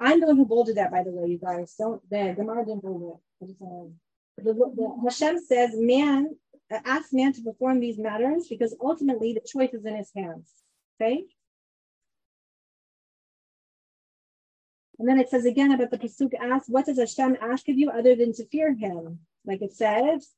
I'm 0.00 0.20
the 0.20 0.26
one 0.26 0.36
who 0.36 0.44
bolded 0.44 0.76
that, 0.76 0.92
by 0.92 1.02
the 1.02 1.10
way, 1.10 1.28
you 1.28 1.38
guys. 1.38 1.74
Don't 1.78 2.00
the 2.08 2.34
Gemara 2.36 2.64
didn't 2.64 2.82
bold 2.82 3.20
it. 3.40 3.50
Uh, 3.60 3.88
the, 4.36 4.52
the, 4.54 4.98
Hashem 5.02 5.40
says, 5.40 5.70
man, 5.74 6.36
uh, 6.72 6.78
ask 6.84 7.12
man 7.12 7.32
to 7.32 7.42
perform 7.42 7.80
these 7.80 7.98
matters 7.98 8.46
because 8.48 8.76
ultimately 8.80 9.32
the 9.32 9.40
choice 9.40 9.74
is 9.74 9.84
in 9.84 9.96
his 9.96 10.10
hands. 10.14 10.52
Okay. 11.00 11.24
And 14.98 15.08
then 15.08 15.18
it 15.18 15.28
says 15.28 15.44
again 15.44 15.72
about 15.72 15.90
the 15.90 15.98
Pasuk 15.98 16.32
asks, 16.40 16.68
what 16.68 16.86
does 16.86 16.98
Hashem 16.98 17.36
ask 17.40 17.68
of 17.68 17.78
you 17.78 17.90
other 17.90 18.16
than 18.16 18.32
to 18.34 18.46
fear 18.46 18.74
him? 18.74 19.20
Like 19.44 19.62
it 19.62 19.72
says, 19.72 20.28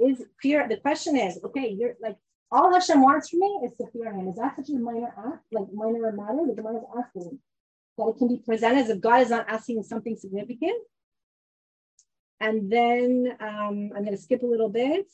is 0.00 0.22
fear, 0.40 0.68
the 0.68 0.76
question 0.76 1.16
is, 1.16 1.38
okay, 1.44 1.68
you're 1.68 1.94
like, 2.00 2.16
all 2.50 2.72
Hashem 2.72 3.00
wants 3.00 3.30
from 3.30 3.40
me 3.40 3.60
is 3.64 3.72
to 3.78 3.86
fear 3.92 4.12
him. 4.12 4.28
Is 4.28 4.36
that 4.36 4.56
such 4.56 4.68
a 4.68 4.72
minor 4.72 5.14
act, 5.16 5.44
like 5.52 5.72
minor 5.72 6.12
matter? 6.12 6.46
The 6.46 6.54
Gemara 6.54 6.78
is 6.78 6.84
asking 6.98 7.38
that 7.98 8.08
it 8.08 8.18
can 8.18 8.28
be 8.28 8.38
presented 8.38 8.80
as 8.80 8.90
if 8.90 9.00
God 9.00 9.22
is 9.22 9.30
not 9.30 9.48
asking 9.48 9.82
something 9.82 10.16
significant. 10.16 10.80
And 12.40 12.72
then 12.72 13.36
um, 13.40 13.90
I'm 13.94 14.04
going 14.04 14.16
to 14.16 14.16
skip 14.16 14.42
a 14.42 14.46
little 14.46 14.68
bit. 14.68 15.06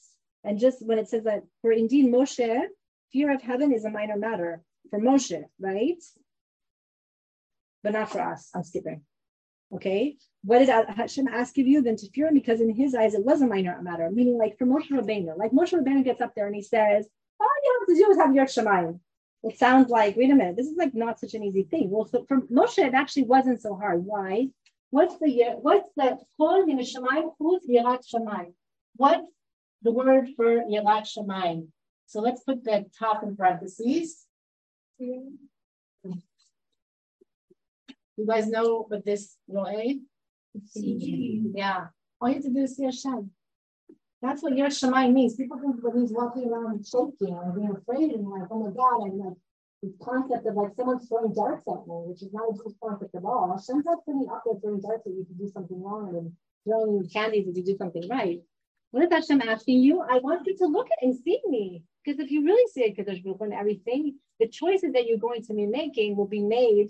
And 0.44 0.58
just 0.58 0.84
when 0.84 0.98
it 0.98 1.08
says 1.08 1.24
that, 1.24 1.42
for 1.60 1.72
indeed 1.72 2.06
Moshe, 2.06 2.64
fear 3.12 3.34
of 3.34 3.42
heaven 3.42 3.72
is 3.72 3.84
a 3.84 3.90
minor 3.90 4.16
matter 4.16 4.62
for 4.90 4.98
Moshe, 4.98 5.42
right? 5.60 6.02
But 7.82 7.92
not 7.92 8.10
for 8.10 8.20
us. 8.20 8.48
I'm 8.54 8.62
skipping. 8.62 9.02
Okay. 9.74 10.16
What 10.42 10.60
did 10.60 10.68
Hashem 10.68 11.28
ask 11.28 11.58
of 11.58 11.66
you? 11.66 11.82
Then 11.82 11.96
to 11.96 12.10
fear 12.10 12.28
him, 12.28 12.34
because 12.34 12.60
in 12.60 12.74
his 12.74 12.94
eyes 12.94 13.14
it 13.14 13.24
was 13.24 13.42
a 13.42 13.46
minor 13.46 13.80
matter, 13.82 14.10
meaning 14.10 14.38
like 14.38 14.56
for 14.56 14.66
Moshe 14.66 14.90
Rabbeinu, 14.90 15.36
like 15.36 15.50
Moshe 15.52 15.72
Rabbeinu 15.72 16.04
gets 16.04 16.20
up 16.20 16.32
there 16.34 16.46
and 16.46 16.54
he 16.54 16.62
says, 16.62 17.06
All 17.40 17.48
you 17.64 17.78
have 17.80 17.88
to 17.88 17.94
do 17.94 18.10
is 18.10 18.16
have 18.18 18.34
your 18.34 18.46
Shemayim. 18.46 19.00
It 19.44 19.56
sounds 19.58 19.88
like, 19.88 20.16
wait 20.16 20.30
a 20.30 20.34
minute, 20.34 20.56
this 20.56 20.66
is 20.66 20.76
like 20.76 20.94
not 20.94 21.20
such 21.20 21.34
an 21.34 21.44
easy 21.44 21.62
thing. 21.62 21.90
Well, 21.90 22.06
so 22.06 22.24
for 22.26 22.40
Moshe, 22.42 22.78
it 22.78 22.94
actually 22.94 23.24
wasn't 23.24 23.62
so 23.62 23.76
hard. 23.76 24.04
Why? 24.04 24.48
What's 24.90 25.18
the 25.18 25.56
what's 25.60 25.90
the 25.96 26.18
called 26.36 26.68
in 26.68 26.78
Shemayim? 26.78 27.34
Who's 27.38 27.66
Yirat 27.68 28.04
Shemayim? 28.12 28.54
What's 28.96 29.28
the 29.82 29.92
word 29.92 30.30
for 30.34 30.64
Yirat 30.64 31.06
Shemayim? 31.06 31.68
So 32.06 32.20
let's 32.20 32.42
put 32.42 32.64
the 32.64 32.86
top 32.98 33.22
in 33.22 33.36
parentheses. 33.36 34.26
You 34.98 35.38
guys 38.26 38.48
know 38.48 38.86
what 38.88 39.04
this 39.04 39.36
little 39.46 39.68
A? 39.68 40.00
Yeah. 40.74 41.88
All 42.20 42.28
you 42.28 42.34
have 42.36 42.44
to 42.44 42.50
do 42.50 42.62
is 42.62 42.76
see 42.76 42.84
Hashem. 42.84 43.30
That's 44.20 44.42
what 44.42 44.56
Yer 44.56 44.66
Shemayim 44.66 45.12
means. 45.12 45.36
People 45.36 45.58
think 45.58 45.80
that 45.82 45.94
he's 45.96 46.12
walking 46.12 46.50
around 46.50 46.84
shaking 46.84 47.38
and 47.38 47.54
being 47.54 47.70
afraid 47.70 48.10
and 48.10 48.28
like, 48.28 48.48
oh 48.50 48.64
my 48.64 48.70
God, 48.70 49.06
I'm 49.06 49.18
like, 49.18 49.36
this 49.82 49.92
concept 50.02 50.46
of 50.46 50.56
like 50.56 50.74
someone's 50.74 51.06
throwing 51.08 51.32
darts 51.32 51.62
at 51.68 51.86
me, 51.86 52.02
which 52.10 52.22
is 52.22 52.32
not 52.32 52.50
a 52.50 52.52
good 52.52 52.74
concept 52.82 53.14
at 53.14 53.24
all. 53.24 53.54
Hashem's 53.54 53.84
not 53.84 54.04
putting 54.04 54.26
up 54.28 54.42
there 54.44 54.58
throwing 54.60 54.80
darts 54.80 55.06
at 55.06 55.12
you 55.12 55.24
to 55.24 55.34
do 55.34 55.48
something 55.52 55.80
wrong 55.80 56.16
and 56.16 56.32
throwing 56.66 56.96
you 56.96 57.08
candies 57.12 57.46
if 57.46 57.56
you 57.56 57.62
do 57.62 57.76
something 57.76 58.08
right. 58.08 58.40
What 58.90 59.04
is 59.04 59.12
Hashem 59.12 59.42
asking 59.42 59.80
you? 59.80 60.00
I 60.00 60.18
want 60.18 60.46
you 60.46 60.56
to 60.56 60.66
look 60.66 60.88
at 60.90 61.04
and 61.04 61.14
see 61.14 61.40
me. 61.46 61.84
Because 62.04 62.18
if 62.18 62.30
you 62.30 62.44
really 62.44 62.66
see 62.72 62.84
a 62.84 62.94
Kadosh 62.94 63.22
Baruch 63.22 63.40
and 63.42 63.52
everything, 63.52 64.16
the 64.40 64.48
choices 64.48 64.92
that 64.94 65.06
you're 65.06 65.18
going 65.18 65.42
to 65.42 65.54
be 65.54 65.66
making 65.66 66.16
will 66.16 66.26
be 66.26 66.42
made 66.42 66.88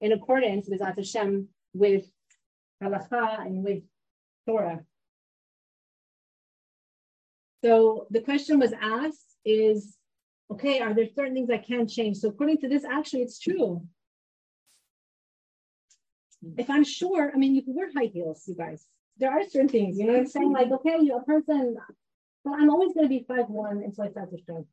in 0.00 0.12
accordance 0.12 0.68
with 0.68 0.80
Hashem, 0.80 1.48
with 1.74 2.04
halacha 2.82 3.46
and 3.46 3.64
with 3.64 3.82
Torah. 4.46 4.80
So 7.62 8.06
the 8.10 8.20
question 8.20 8.58
was 8.58 8.72
asked 8.80 9.36
is, 9.44 9.96
okay, 10.50 10.80
are 10.80 10.94
there 10.94 11.06
certain 11.14 11.34
things 11.34 11.50
I 11.50 11.58
can 11.58 11.86
change? 11.86 12.18
So 12.18 12.28
according 12.30 12.58
to 12.58 12.68
this, 12.68 12.84
actually, 12.84 13.22
it's 13.22 13.38
true. 13.38 13.82
If 16.56 16.70
I'm 16.70 16.84
sure, 16.84 17.30
I 17.34 17.36
mean, 17.36 17.54
you 17.54 17.62
can 17.62 17.74
wear 17.74 17.90
high 17.94 18.10
heels, 18.12 18.44
you 18.46 18.54
guys. 18.54 18.86
There 19.18 19.30
are 19.30 19.42
certain 19.42 19.68
things, 19.68 19.98
you 19.98 20.06
know 20.06 20.14
what 20.14 20.20
I'm 20.20 20.26
saying? 20.26 20.52
Like, 20.52 20.70
okay, 20.72 20.96
you're 21.02 21.20
a 21.20 21.24
person, 21.24 21.76
but 22.42 22.54
I'm 22.54 22.70
always 22.70 22.94
going 22.94 23.04
to 23.04 23.10
be 23.10 23.26
five 23.28 23.48
one 23.48 23.82
until 23.84 24.04
I 24.04 24.10
start 24.10 24.30
to 24.30 24.38
shrink, 24.42 24.66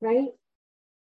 right? 0.00 0.28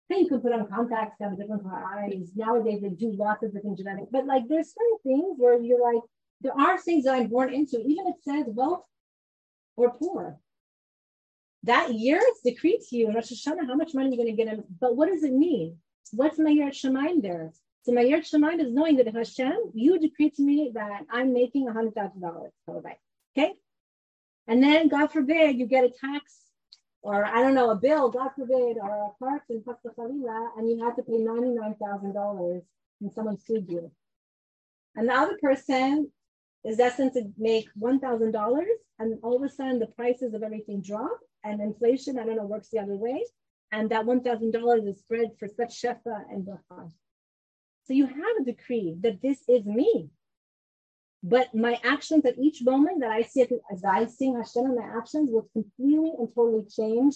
Hey, 0.10 0.20
you 0.20 0.28
can 0.28 0.42
put 0.42 0.52
on 0.52 0.68
contacts, 0.68 1.16
have 1.22 1.38
different 1.38 1.64
eyes. 1.66 2.32
Nowadays, 2.36 2.82
they 2.82 2.90
do 2.90 3.14
lots 3.14 3.44
of 3.44 3.54
different 3.54 3.78
genetics, 3.78 4.10
but 4.12 4.26
like, 4.26 4.44
there's 4.50 4.74
certain 4.74 4.98
things 5.04 5.36
where 5.38 5.62
you're 5.62 5.82
like, 5.82 6.04
there 6.42 6.60
are 6.60 6.78
things 6.78 7.06
that 7.06 7.14
I'm 7.16 7.28
born 7.28 7.54
into. 7.54 7.80
Even 7.80 8.08
if 8.08 8.16
it 8.18 8.24
says 8.24 8.46
wealth 8.54 8.84
or 9.78 9.92
poor 9.92 10.38
that 11.64 11.94
year 11.94 12.20
it's 12.22 12.42
decreed 12.42 12.82
to 12.90 12.96
you 12.96 13.08
in 13.08 13.16
Rosh 13.16 13.32
Hashanah 13.32 13.68
how 13.68 13.76
much 13.76 13.94
money 13.94 14.10
you're 14.10 14.24
going 14.24 14.36
to 14.36 14.44
get 14.44 14.54
in. 14.54 14.64
But 14.80 14.96
what 14.96 15.10
does 15.10 15.24
it 15.24 15.34
mean? 15.34 15.78
What's 16.12 16.38
my 16.38 16.50
year 16.50 16.70
Shemaim 16.70 17.22
there? 17.22 17.54
So 17.84 17.94
my 17.94 18.02
year 18.02 18.22
Shemaim 18.22 18.60
is 18.60 18.74
knowing 18.74 18.98
that 18.98 19.08
if 19.08 19.16
Hashem, 19.16 19.72
you 19.74 20.00
decree 20.00 20.30
to 20.32 20.42
me 20.42 20.72
that 20.74 21.02
I'm 21.10 21.34
making 21.34 21.68
a 21.68 21.74
hundred 21.74 21.96
thousand 21.96 22.22
dollars. 22.22 22.52
Okay. 22.70 23.54
And 24.48 24.62
then 24.62 24.90
God 24.90 25.08
forbid 25.12 25.58
you 25.58 25.66
get 25.66 25.86
a 25.86 25.90
tax 25.90 26.44
or 27.02 27.26
I 27.26 27.42
don't 27.42 27.54
know, 27.54 27.70
a 27.70 27.76
bill, 27.76 28.10
God 28.10 28.30
forbid, 28.36 28.78
or 28.82 28.90
a 28.90 29.24
part 29.24 29.42
in 29.50 29.62
Khalila, 29.62 30.48
and 30.58 30.70
you 30.70 30.84
have 30.84 30.96
to 30.96 31.04
pay 31.04 31.14
$99,000 31.14 32.62
and 33.02 33.14
someone 33.14 33.38
sued 33.38 33.68
you. 33.68 33.92
And 34.96 35.10
the 35.10 35.14
other 35.14 35.38
person 35.42 36.10
is 36.64 36.78
destined 36.78 37.14
to 37.14 37.30
make 37.38 37.68
$1,000 37.78 38.64
and 39.00 39.20
all 39.22 39.36
of 39.36 39.44
a 39.44 39.50
sudden 39.50 39.80
the 39.80 39.88
prices 39.88 40.34
of 40.34 40.44
everything 40.44 40.82
drop 40.82 41.20
and 41.44 41.62
inflation, 41.62 42.20
I 42.20 42.26
don't 42.26 42.36
know, 42.36 42.46
works 42.46 42.70
the 42.70 42.80
other 42.80 42.96
way. 42.96 43.24
And 43.72 43.90
that 43.90 44.06
$1,000 44.06 44.88
is 44.88 45.00
spread 45.00 45.32
for 45.40 45.48
such 45.48 45.82
shefa 45.82 46.24
and 46.30 46.46
bracha. 46.46 46.92
So 47.86 47.94
you 47.94 48.06
have 48.06 48.38
a 48.40 48.46
decree 48.46 48.96
that 49.02 49.22
this 49.22 49.44
is 49.48 49.66
me. 49.66 50.10
But 51.24 51.56
my 51.56 51.80
actions 51.84 52.26
at 52.26 52.38
each 52.38 52.62
moment 52.62 53.00
that 53.00 53.12
I 53.12 53.22
see, 53.22 53.46
as 53.72 53.84
I 53.84 54.06
see 54.06 54.28
Hashem 54.28 54.66
in 54.66 54.76
my 54.76 54.98
actions, 54.98 55.30
will 55.32 55.48
completely 55.54 56.12
and 56.20 56.28
totally 56.36 56.66
change 56.70 57.16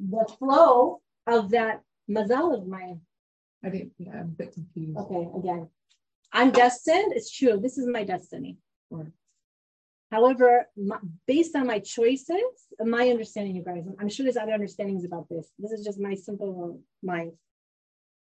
the 0.00 0.26
flow 0.38 1.00
of 1.26 1.50
that 1.50 1.82
mazal 2.10 2.56
of 2.56 2.66
mine. 2.66 3.00
I 3.64 3.70
didn't, 3.70 3.92
yeah, 3.98 4.12
I'm 4.12 4.20
a 4.20 4.24
bit 4.24 4.52
confused. 4.52 4.98
Okay, 4.98 5.28
again, 5.38 5.68
I'm 6.32 6.50
destined. 6.50 7.12
It's 7.14 7.30
true. 7.30 7.58
This 7.58 7.78
is 7.78 7.86
my 7.86 8.04
destiny. 8.04 8.58
Right. 8.90 9.06
However, 10.10 10.66
my, 10.76 10.98
based 11.26 11.56
on 11.56 11.66
my 11.66 11.80
choices, 11.80 12.40
my 12.80 13.08
understanding, 13.08 13.56
you 13.56 13.64
guys, 13.64 13.84
I'm 13.98 14.08
sure 14.08 14.24
there's 14.24 14.36
other 14.36 14.52
understandings 14.52 15.04
about 15.04 15.28
this. 15.28 15.50
This 15.58 15.72
is 15.72 15.84
just 15.84 15.98
my 16.00 16.14
simple 16.14 16.80
mind. 17.02 17.32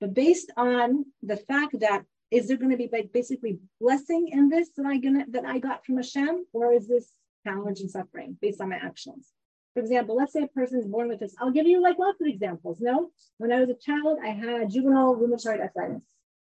But 0.00 0.14
based 0.14 0.50
on 0.56 1.06
the 1.22 1.36
fact 1.36 1.80
that 1.80 2.04
is 2.30 2.48
there 2.48 2.56
going 2.56 2.70
to 2.70 2.76
be 2.76 2.88
like 2.92 3.12
basically 3.12 3.58
blessing 3.80 4.28
in 4.28 4.48
this 4.48 4.70
that 4.76 4.86
I 4.86 4.98
gonna 4.98 5.24
that 5.30 5.44
I 5.44 5.58
got 5.58 5.84
from 5.84 5.96
Hashem, 5.96 6.46
or 6.52 6.72
is 6.72 6.86
this 6.86 7.10
challenge 7.44 7.80
and 7.80 7.90
suffering 7.90 8.36
based 8.40 8.60
on 8.60 8.68
my 8.68 8.76
actions? 8.76 9.28
For 9.74 9.80
example, 9.80 10.16
let's 10.16 10.32
say 10.32 10.42
a 10.42 10.48
person's 10.48 10.86
born 10.86 11.08
with 11.08 11.20
this. 11.20 11.34
I'll 11.40 11.50
give 11.50 11.66
you 11.66 11.82
like 11.82 11.98
lots 11.98 12.20
of 12.20 12.26
examples. 12.26 12.78
No, 12.80 13.10
when 13.38 13.52
I 13.52 13.60
was 13.60 13.70
a 13.70 13.74
child, 13.74 14.18
I 14.22 14.28
had 14.28 14.70
juvenile 14.70 15.16
rheumatoid 15.16 15.60
arthritis, 15.60 16.02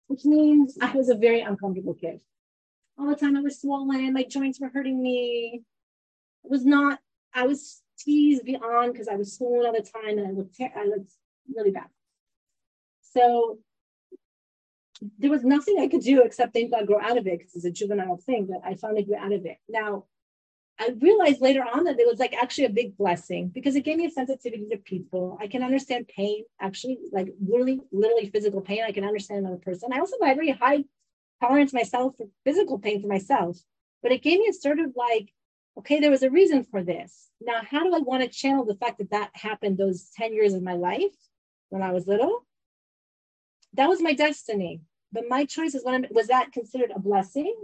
which 0.06 0.24
means 0.24 0.76
I 0.80 0.92
was 0.92 1.08
a 1.08 1.14
very 1.14 1.40
uncomfortable 1.40 1.94
kid. 1.94 2.20
All 2.98 3.08
the 3.08 3.16
time 3.16 3.36
I 3.36 3.40
was 3.40 3.60
swollen, 3.60 4.12
my 4.12 4.24
joints 4.24 4.60
were 4.60 4.70
hurting 4.70 5.02
me. 5.02 5.62
It 6.44 6.50
was 6.50 6.64
not, 6.64 6.98
I 7.34 7.46
was 7.46 7.82
teased 7.98 8.44
beyond 8.44 8.92
because 8.92 9.08
I 9.08 9.16
was 9.16 9.36
swollen 9.36 9.66
all 9.66 9.72
the 9.72 9.80
time 9.80 10.18
and 10.18 10.26
I 10.26 10.30
looked, 10.30 10.56
ter- 10.56 10.72
I 10.74 10.86
looked 10.86 11.10
really 11.54 11.70
bad. 11.70 11.88
So 13.02 13.58
there 15.18 15.30
was 15.30 15.44
nothing 15.44 15.78
I 15.78 15.88
could 15.88 16.00
do 16.00 16.22
except 16.22 16.54
thank 16.54 16.70
God 16.70 16.86
grow 16.86 17.00
out 17.00 17.18
of 17.18 17.26
it 17.26 17.38
because 17.38 17.54
it's 17.54 17.64
a 17.64 17.70
juvenile 17.70 18.16
thing, 18.16 18.46
but 18.46 18.60
I 18.64 18.74
finally 18.74 19.02
grew 19.02 19.16
out 19.16 19.32
of 19.32 19.44
it. 19.44 19.58
Now, 19.68 20.04
I 20.78 20.90
realized 21.00 21.40
later 21.40 21.62
on 21.62 21.84
that 21.84 21.98
it 21.98 22.06
was 22.06 22.18
like 22.18 22.34
actually 22.34 22.66
a 22.66 22.70
big 22.70 22.96
blessing 22.96 23.48
because 23.48 23.76
it 23.76 23.84
gave 23.84 23.96
me 23.96 24.06
a 24.06 24.10
sensitivity 24.10 24.66
to 24.70 24.76
people. 24.76 25.38
I 25.40 25.46
can 25.46 25.62
understand 25.62 26.08
pain, 26.08 26.44
actually, 26.60 26.98
like 27.12 27.32
literally, 27.40 27.80
literally 27.92 28.28
physical 28.28 28.60
pain. 28.60 28.82
I 28.86 28.92
can 28.92 29.04
understand 29.04 29.40
another 29.40 29.56
person. 29.56 29.92
I 29.92 30.00
also 30.00 30.16
have 30.22 30.32
a 30.32 30.34
very 30.34 30.50
high 30.50 30.84
tolerance 31.40 31.72
myself 31.72 32.16
for 32.16 32.26
physical 32.44 32.78
pain 32.78 33.00
for 33.00 33.08
myself, 33.08 33.58
but 34.02 34.12
it 34.12 34.22
gave 34.22 34.38
me 34.38 34.48
a 34.48 34.52
sort 34.52 34.78
of 34.78 34.92
like, 34.96 35.32
okay, 35.78 36.00
there 36.00 36.10
was 36.10 36.22
a 36.22 36.30
reason 36.30 36.64
for 36.64 36.82
this. 36.82 37.28
Now, 37.40 37.60
how 37.68 37.84
do 37.84 37.94
I 37.94 37.98
want 37.98 38.22
to 38.22 38.28
channel 38.28 38.64
the 38.64 38.76
fact 38.76 38.98
that 38.98 39.10
that 39.10 39.30
happened 39.34 39.76
those 39.76 40.10
10 40.16 40.32
years 40.32 40.54
of 40.54 40.62
my 40.62 40.74
life 40.74 41.14
when 41.68 41.82
I 41.82 41.92
was 41.92 42.06
little? 42.06 42.46
That 43.74 43.88
was 43.88 44.00
my 44.00 44.14
destiny. 44.14 44.80
But 45.12 45.24
my 45.28 45.44
choice 45.44 45.74
is 45.74 45.84
when 45.84 46.06
was 46.10 46.28
that 46.28 46.52
considered 46.52 46.92
a 46.94 46.98
blessing? 46.98 47.54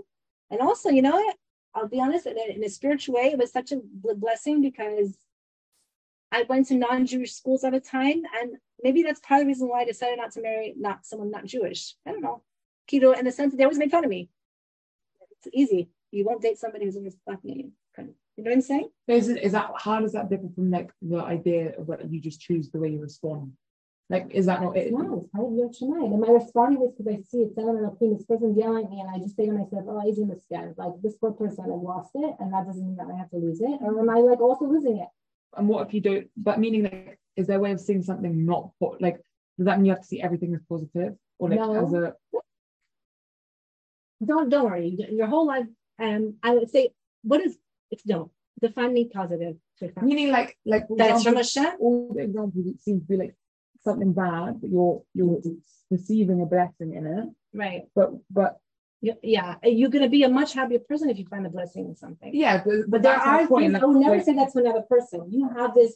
And 0.51 0.61
also, 0.61 0.91
you 0.91 1.03
know 1.03 1.17
what? 1.17 1.37
I'll 1.75 1.89
be 1.89 2.01
honest, 2.01 2.27
in 2.27 2.39
a, 2.39 2.55
in 2.55 2.65
a 2.65 2.69
spiritual 2.69 3.15
way, 3.15 3.31
it 3.33 3.39
was 3.39 3.51
such 3.51 3.73
a 3.73 3.81
blessing 3.93 4.61
because 4.61 5.17
I 6.31 6.43
went 6.43 6.69
to 6.69 6.75
non-Jewish 6.75 7.33
schools 7.33 7.65
at 7.65 7.75
a 7.75 7.81
time, 7.81 8.23
and 8.41 8.57
maybe 8.83 9.03
that's 9.03 9.21
part 9.21 9.41
of 9.41 9.47
the 9.47 9.49
reason 9.49 9.69
why 9.69 9.81
I 9.81 9.85
decided 9.85 10.19
not 10.19 10.33
to 10.33 10.43
marry 10.43 10.75
not 10.77 11.07
someone 11.07 11.31
not 11.31 11.45
Jewish. 11.45 11.95
I 12.07 12.13
don't 12.13 12.23
know. 12.23 12.43
Keto, 12.91 13.19
in 13.19 13.25
the 13.25 13.33
sense 13.33 13.53
that 13.53 13.57
they 13.57 13.65
always 13.65 13.79
make 13.79 13.91
fun 13.91 14.05
of 14.05 14.11
me. 14.11 14.29
It's 15.39 15.49
easy. 15.53 15.89
You 16.11 16.25
won't 16.25 16.43
date 16.43 16.59
somebody 16.59 16.85
who's 16.85 16.97
always 16.97 17.17
fucking 17.27 17.57
you. 17.59 17.73
You 18.37 18.45
know 18.45 18.51
what 18.51 18.57
I'm 18.57 18.63
saying? 18.63 18.89
Is, 19.09 19.29
it, 19.29 19.43
is 19.43 19.53
that 19.53 19.71
how 19.77 20.01
does 20.01 20.13
that 20.13 20.31
differ 20.31 20.49
from 20.55 20.71
like 20.71 20.91
the 21.03 21.19
idea 21.21 21.75
of 21.79 21.87
what 21.87 22.11
you 22.11 22.19
just 22.19 22.41
choose 22.41 22.71
the 22.71 22.79
way 22.79 22.89
you 22.89 23.01
respond? 23.01 23.53
Like, 24.09 24.31
is 24.31 24.47
that 24.47 24.63
not 24.63 24.77
it? 24.77 24.93
No, 24.93 25.21
it's 25.21 25.29
part 25.31 25.47
of 25.47 25.55
your 25.55 25.71
tonight. 25.71 26.11
And 26.11 26.21
my 26.21 26.29
responding 26.29 26.81
was 26.81 26.93
because 26.97 27.13
I 27.13 27.23
see 27.23 27.43
it 27.43 27.55
selling 27.55 27.77
on 27.77 27.85
a 27.85 27.95
thing, 27.97 28.17
this 28.17 28.25
person's 28.25 28.57
yelling 28.57 28.85
at 28.85 28.91
me, 28.91 29.01
and 29.01 29.11
I 29.11 29.19
just 29.19 29.37
say 29.37 29.47
to 29.47 29.53
myself, 29.53 29.85
oh, 29.87 30.01
he's 30.05 30.19
in 30.19 30.29
the 30.29 30.39
sky. 30.39 30.69
Like 30.77 30.93
this 31.03 31.15
poor 31.17 31.33
person, 31.33 31.65
I 31.65 31.69
lost 31.69 32.11
it, 32.15 32.35
and 32.41 32.53
that 32.53 32.67
doesn't 32.67 32.85
mean 32.85 32.97
that 32.97 33.09
I 33.13 33.19
have 33.19 33.31
to 33.31 33.37
lose 33.37 33.61
it. 33.61 33.79
Or 33.81 34.01
am 34.01 34.11
I 34.11 34.21
like 34.21 34.41
also 34.41 34.65
losing 34.67 34.99
it? 34.99 35.09
And 35.57 35.69
what 35.69 35.87
if 35.87 35.95
you 35.95 36.01
don't? 36.01 36.29
But 36.37 36.59
meaning, 36.59 36.85
like, 36.85 37.19
is 37.37 37.47
there 37.47 37.59
a 37.59 37.61
way 37.61 37.73
of 37.73 37.81
seeing 37.81 38.03
something 38.03 38.47
not 38.47 38.71
like? 39.01 39.17
Does 39.59 39.67
that 39.67 39.79
mean 39.79 39.87
you 39.87 39.93
have 39.93 40.01
to 40.01 40.07
see 40.07 40.23
everything 40.23 40.55
as 40.55 40.63
positive, 40.69 41.15
or 41.39 41.51
like 41.51 41.59
No. 41.59 41.87
as 41.87 41.93
a? 41.93 42.15
Don't 44.25 44.49
don't 44.49 44.65
worry. 44.65 44.97
Your 45.11 45.27
whole 45.27 45.47
life, 45.47 45.67
um, 46.01 46.35
I 46.43 46.51
would 46.55 46.71
say, 46.71 46.91
what 47.23 47.41
is 47.41 47.57
it's 47.91 48.03
don't 48.03 48.31
define 48.61 48.93
me 48.95 49.09
positive. 49.13 49.57
Meaning, 50.01 50.31
like, 50.31 50.57
like 50.65 50.87
that's 50.97 51.25
from 51.25 51.37
example, 51.37 51.71
Hashem. 51.73 51.81
all 51.81 52.13
the 52.15 52.23
examples 52.23 52.67
it 52.67 52.81
seems 52.81 53.03
to 53.03 53.09
be 53.09 53.17
like 53.17 53.35
something 53.83 54.13
bad, 54.13 54.61
but 54.61 54.71
you're 54.71 55.03
you're 55.15 55.41
perceiving 55.91 56.41
a 56.41 56.47
blessing 56.47 56.95
in 56.95 57.07
it. 57.07 57.29
Right. 57.53 57.83
But 57.95 58.13
but 58.31 58.59
Yeah. 59.01 59.57
You're 59.65 59.91
gonna 59.91 60.09
be 60.09 60.23
a 60.23 60.29
much 60.29 60.53
happier 60.55 60.79
person 60.79 61.11
if 61.11 61.19
you 61.19 61.27
find 61.27 61.45
a 61.47 61.51
blessing 61.51 61.87
in 61.87 61.97
something. 61.97 62.31
yeah, 62.33 62.63
but, 62.65 62.89
But 62.89 63.03
there 63.03 63.17
are 63.17 63.39
things 63.47 63.75
I 63.75 63.85
would 63.85 63.97
never 63.97 64.17
like- 64.17 64.25
say 64.25 64.35
that 64.35 64.53
to 64.53 64.59
another 64.61 64.83
person. 64.83 65.19
You 65.33 65.49
have 65.59 65.75
this 65.75 65.95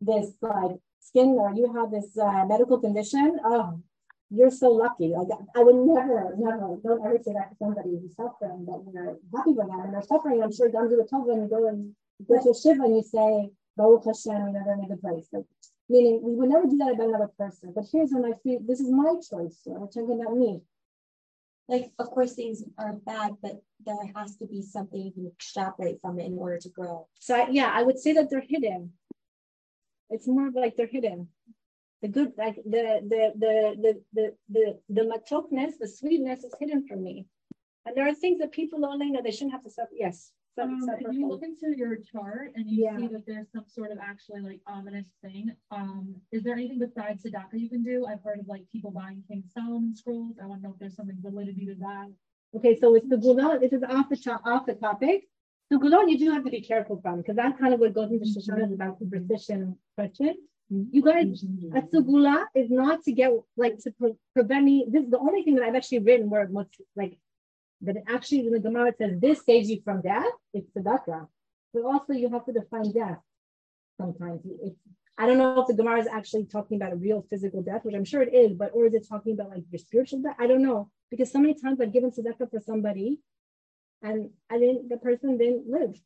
this 0.00 0.26
like 0.40 0.76
skin 1.00 1.28
or 1.42 1.52
you 1.54 1.66
have 1.76 1.90
this 1.90 2.16
uh, 2.16 2.44
medical 2.46 2.78
condition. 2.78 3.38
Oh, 3.44 3.82
you're 4.30 4.50
so 4.50 4.70
lucky. 4.70 5.08
Like 5.08 5.28
I 5.54 5.62
would 5.62 5.76
never, 5.76 6.34
never, 6.36 6.76
don't 6.82 7.04
ever 7.04 7.18
say 7.22 7.32
that 7.32 7.50
to 7.50 7.56
somebody 7.58 7.90
who's 7.90 8.16
suffering, 8.16 8.66
but 8.68 8.82
you're 8.92 9.18
happy 9.34 9.54
for 9.54 9.66
them 9.66 9.80
and 9.80 9.94
they're 9.94 10.02
suffering. 10.02 10.42
I'm 10.42 10.52
sure 10.52 10.70
Gamzu 10.70 10.96
would 10.96 11.08
tell 11.08 11.24
them 11.24 11.42
you 11.42 11.48
go 11.48 11.68
and 11.68 11.94
go 12.28 12.42
to 12.42 12.50
a 12.50 12.54
shiva 12.54 12.82
and 12.82 12.96
you 12.96 13.02
say, 13.02 13.50
Baruch 13.76 14.04
Hashem, 14.06 14.32
you 14.32 14.52
know, 14.52 14.62
they're 14.64 14.74
in 14.74 14.84
a 14.84 14.88
good 14.88 15.00
place. 15.00 15.28
Like, 15.32 15.44
meaning 15.88 16.20
we 16.22 16.34
would 16.34 16.48
never 16.48 16.66
do 16.66 16.76
that 16.78 16.94
about 16.94 17.08
another 17.08 17.30
person. 17.38 17.72
But 17.74 17.84
here's 17.92 18.10
when 18.10 18.24
I 18.24 18.36
feel 18.42 18.58
this 18.66 18.80
is 18.80 18.90
my 18.90 19.14
choice. 19.14 19.60
So 19.62 19.74
I'm 19.74 19.88
talking 19.88 20.20
about 20.20 20.36
me. 20.36 20.60
Like, 21.68 21.92
of 21.98 22.10
course, 22.10 22.34
things 22.34 22.62
are 22.78 22.94
bad, 22.94 23.32
but 23.42 23.60
there 23.84 23.96
has 24.14 24.36
to 24.36 24.46
be 24.46 24.62
something 24.62 25.00
you 25.00 25.12
can 25.12 25.26
extrapolate 25.26 26.00
from 26.00 26.18
it 26.18 26.26
in 26.26 26.38
order 26.38 26.58
to 26.58 26.68
grow. 26.68 27.08
So 27.18 27.34
I, 27.34 27.48
yeah, 27.50 27.70
I 27.72 27.82
would 27.82 27.98
say 27.98 28.12
that 28.14 28.30
they're 28.30 28.40
hidden. 28.40 28.92
It's 30.10 30.28
more 30.28 30.50
like 30.54 30.76
they're 30.76 30.86
hidden. 30.86 31.28
The 32.02 32.08
good, 32.08 32.32
like 32.36 32.56
the 32.56 33.00
the 33.12 33.32
the 33.38 33.54
the 33.82 34.02
the 34.12 34.34
the 34.50 34.78
the 34.90 35.02
matokness, 35.02 35.78
the 35.80 35.88
sweetness 35.88 36.44
is 36.44 36.54
hidden 36.60 36.86
from 36.86 37.02
me. 37.02 37.26
And 37.86 37.96
there 37.96 38.06
are 38.06 38.14
things 38.14 38.38
that 38.40 38.52
people 38.52 38.84
only 38.84 39.10
know 39.10 39.20
they 39.22 39.30
shouldn't 39.30 39.52
have 39.52 39.64
to 39.64 39.70
suffer. 39.70 39.92
Yes. 39.94 40.32
Um, 40.58 40.88
if 40.98 41.12
you 41.12 41.28
look 41.28 41.42
into 41.42 41.76
your 41.76 41.96
chart 41.96 42.52
and 42.54 42.68
you 42.68 42.84
Yeah. 42.84 42.96
see 42.96 43.08
that 43.08 43.26
there's 43.26 43.50
some 43.52 43.66
sort 43.68 43.90
of 43.90 43.98
actually 43.98 44.40
like 44.40 44.60
ominous 44.66 45.06
thing, 45.22 45.54
um, 45.70 46.14
is 46.32 46.42
there 46.42 46.54
anything 46.54 46.78
besides 46.78 47.22
tzedakah 47.24 47.54
you 47.54 47.68
can 47.68 47.82
do? 47.82 48.06
I've 48.06 48.22
heard 48.22 48.40
of 48.40 48.48
like 48.48 48.64
people 48.72 48.90
buying 48.90 49.22
King 49.28 49.44
Solomon 49.52 49.94
scrolls. 49.94 50.38
I 50.42 50.46
want 50.46 50.62
to 50.62 50.68
know 50.68 50.72
if 50.72 50.78
there's 50.78 50.96
something 50.96 51.18
validity 51.20 51.66
to 51.66 51.74
that. 51.76 52.08
Okay, 52.54 52.74
so 52.78 52.90
with 52.90 53.08
the 53.08 53.16
gulon, 53.16 53.60
this 53.60 53.72
is 53.72 53.82
off 53.82 54.08
the 54.08 54.16
top, 54.16 54.40
off 54.46 54.64
the 54.66 54.74
topic. 54.74 55.28
The 55.70 55.76
gulon 55.76 56.08
you 56.10 56.18
do 56.18 56.30
have 56.30 56.44
to 56.44 56.50
be 56.50 56.62
careful 56.62 57.00
from 57.02 57.18
because 57.18 57.36
that 57.36 57.58
kind 57.58 57.74
of 57.74 57.80
what 57.80 57.92
goes 57.92 58.10
into 58.10 58.24
Shoshana 58.24 58.66
is 58.66 58.72
about 58.72 58.98
superstition 58.98 59.76
question. 59.94 60.36
You 60.68 61.00
guys, 61.00 61.44
a 61.76 61.82
segula 61.82 62.46
is 62.54 62.70
not 62.70 63.04
to 63.04 63.12
get 63.12 63.30
like 63.56 63.78
to 63.78 63.92
pre- 63.92 64.16
prevent 64.34 64.64
me. 64.64 64.86
This 64.88 65.04
is 65.04 65.10
the 65.10 65.18
only 65.18 65.44
thing 65.44 65.54
that 65.56 65.64
I've 65.64 65.76
actually 65.76 66.00
written 66.00 66.28
where 66.28 66.44
what's 66.46 66.76
like 66.96 67.18
that 67.82 67.96
it 67.96 68.04
actually 68.08 68.40
in 68.40 68.52
the 68.52 68.58
Gemara 68.58 68.88
it 68.88 68.98
says 68.98 69.20
this 69.20 69.44
saves 69.44 69.70
you 69.70 69.80
from 69.84 70.02
death. 70.02 70.24
It's 70.52 70.68
tzedakah, 70.70 71.28
but 71.72 71.84
also 71.84 72.14
you 72.14 72.30
have 72.30 72.44
to 72.46 72.52
define 72.52 72.92
death. 72.92 73.18
Sometimes 74.00 74.40
it's 74.60 74.80
I 75.16 75.26
don't 75.26 75.38
know 75.38 75.60
if 75.60 75.68
the 75.68 75.74
Gemara 75.74 76.00
is 76.00 76.08
actually 76.08 76.46
talking 76.46 76.78
about 76.78 76.92
a 76.92 76.96
real 76.96 77.24
physical 77.30 77.62
death, 77.62 77.84
which 77.84 77.94
I'm 77.94 78.04
sure 78.04 78.22
it 78.22 78.34
is, 78.34 78.52
but 78.52 78.72
or 78.74 78.86
is 78.86 78.94
it 78.94 79.06
talking 79.08 79.34
about 79.34 79.50
like 79.50 79.62
your 79.70 79.78
spiritual 79.78 80.20
death? 80.20 80.36
I 80.40 80.48
don't 80.48 80.62
know 80.62 80.90
because 81.12 81.30
so 81.30 81.38
many 81.38 81.54
times 81.54 81.80
I've 81.80 81.92
given 81.92 82.10
tzedakah 82.10 82.50
for 82.50 82.58
somebody, 82.58 83.20
and 84.02 84.30
I 84.50 84.58
didn't. 84.58 84.88
The 84.88 84.96
person 84.96 85.38
didn't 85.38 85.70
live 85.70 85.96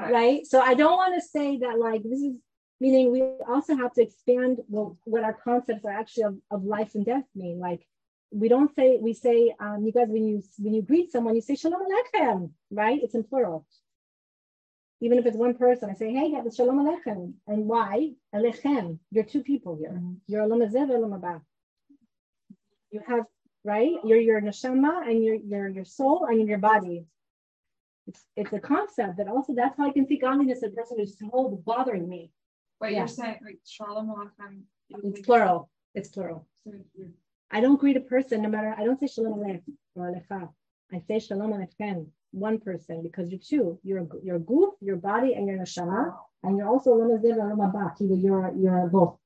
right? 0.00 0.46
So 0.46 0.60
I 0.60 0.74
don't 0.74 0.96
want 0.96 1.14
to 1.14 1.26
say 1.26 1.58
that 1.58 1.78
like 1.78 2.02
this 2.02 2.20
is 2.20 2.34
meaning 2.80 3.10
we 3.10 3.22
also 3.48 3.74
have 3.76 3.92
to 3.94 4.02
expand 4.02 4.60
well, 4.68 4.98
what 5.04 5.24
our 5.24 5.32
concepts 5.32 5.84
are 5.84 5.92
actually 5.92 6.24
of, 6.24 6.36
of 6.50 6.64
life 6.64 6.94
and 6.94 7.04
death 7.04 7.24
mean. 7.34 7.58
Like 7.58 7.86
we 8.30 8.48
don't 8.48 8.74
say 8.74 8.98
we 9.00 9.12
say 9.12 9.54
um, 9.60 9.84
you 9.84 9.92
guys 9.92 10.08
when 10.08 10.24
you 10.24 10.42
when 10.58 10.74
you 10.74 10.82
greet 10.82 11.12
someone 11.12 11.34
you 11.34 11.40
say 11.40 11.54
shalom 11.54 11.80
aleichem, 11.80 12.50
right? 12.70 13.00
It's 13.02 13.14
in 13.14 13.24
plural. 13.24 13.66
Even 15.00 15.18
if 15.18 15.26
it's 15.26 15.36
one 15.36 15.54
person, 15.54 15.90
I 15.90 15.94
say, 15.94 16.10
hey, 16.10 16.30
have 16.32 16.46
shalom 16.54 16.84
aleichem. 16.84 17.34
And 17.46 17.66
why? 17.66 18.12
Alechem. 18.34 18.98
You're 19.10 19.24
two 19.24 19.42
people 19.42 19.76
here. 19.76 20.00
You're 20.26 20.42
olam 20.42 20.66
hazeh 20.66 20.88
olam 20.88 21.18
haba. 21.18 21.40
You 22.90 23.00
have 23.06 23.24
right. 23.64 23.92
You're 24.04 24.20
your 24.20 24.40
neshama 24.40 25.08
and 25.08 25.24
your 25.24 25.34
your 25.34 25.68
your 25.68 25.84
soul 25.84 26.26
and 26.28 26.48
your 26.48 26.58
body 26.58 27.06
it's, 28.06 28.24
it's 28.36 28.52
a 28.52 28.60
concept 28.60 29.16
that 29.18 29.28
also 29.28 29.54
that's 29.54 29.76
how 29.76 29.86
I 29.88 29.92
can 29.92 30.06
see 30.06 30.16
godliness 30.16 30.62
in 30.62 30.70
a 30.70 30.72
person 30.72 30.98
who's 30.98 31.18
so 31.18 31.60
bothering 31.64 32.08
me. 32.08 32.30
But 32.80 32.92
Yeah. 32.92 32.98
you're 32.98 33.08
saying 33.08 33.38
like 33.44 33.60
Shalom 33.64 34.08
Aleichem. 34.08 34.62
It's 34.90 35.20
plural. 35.20 35.70
It's 35.94 36.08
plural. 36.08 36.46
I 37.50 37.60
don't 37.60 37.80
greet 37.80 37.96
a 37.96 38.00
person 38.00 38.42
no 38.42 38.48
matter. 38.48 38.74
I 38.76 38.84
don't 38.84 38.98
say 38.98 39.06
shalom 39.06 39.38
aleichem 39.38 39.74
or 39.94 40.10
alecha. 40.12 40.48
I 40.92 41.00
say 41.08 41.18
shalom 41.18 41.52
aleichem. 41.52 42.06
One 42.32 42.58
person 42.58 43.02
because 43.02 43.30
you're 43.30 43.40
two. 43.40 43.78
You're 43.82 44.00
a, 44.02 44.06
you're 44.22 44.40
guf, 44.40 44.72
your 44.80 44.96
body, 44.96 45.34
and 45.34 45.46
your 45.46 45.56
neshama, 45.58 46.14
and 46.42 46.58
you're 46.58 46.68
also 46.68 46.90
olam 46.94 47.10
hazeh 47.18 47.32
and. 47.32 48.00
Either 48.00 48.14
You're 48.14 48.52
you're 48.56 48.88
both. 48.88 49.16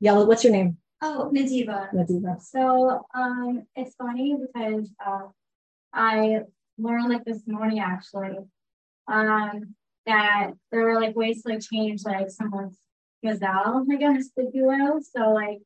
Yellow. 0.00 0.24
What's 0.26 0.44
your 0.44 0.52
name? 0.52 0.78
Oh, 1.02 1.30
Nadiva. 1.34 1.92
Nadiva. 1.92 2.40
So, 2.40 3.04
um, 3.14 3.64
it's 3.76 3.94
funny 3.96 4.36
because, 4.40 4.90
uh, 5.04 5.26
I 5.92 6.40
learned 6.78 7.08
like 7.10 7.24
this 7.24 7.42
morning 7.46 7.80
actually, 7.80 8.38
um, 9.06 9.74
that 10.06 10.52
there 10.70 10.88
are 10.88 11.00
like 11.00 11.16
ways 11.16 11.42
to 11.42 11.52
like 11.52 11.62
change 11.62 12.04
like 12.04 12.30
someone's 12.30 12.78
gazelle, 13.24 13.86
I 13.90 13.96
guess, 13.96 14.28
if 14.36 14.54
you 14.54 14.66
will. 14.66 15.00
So 15.02 15.30
like, 15.30 15.60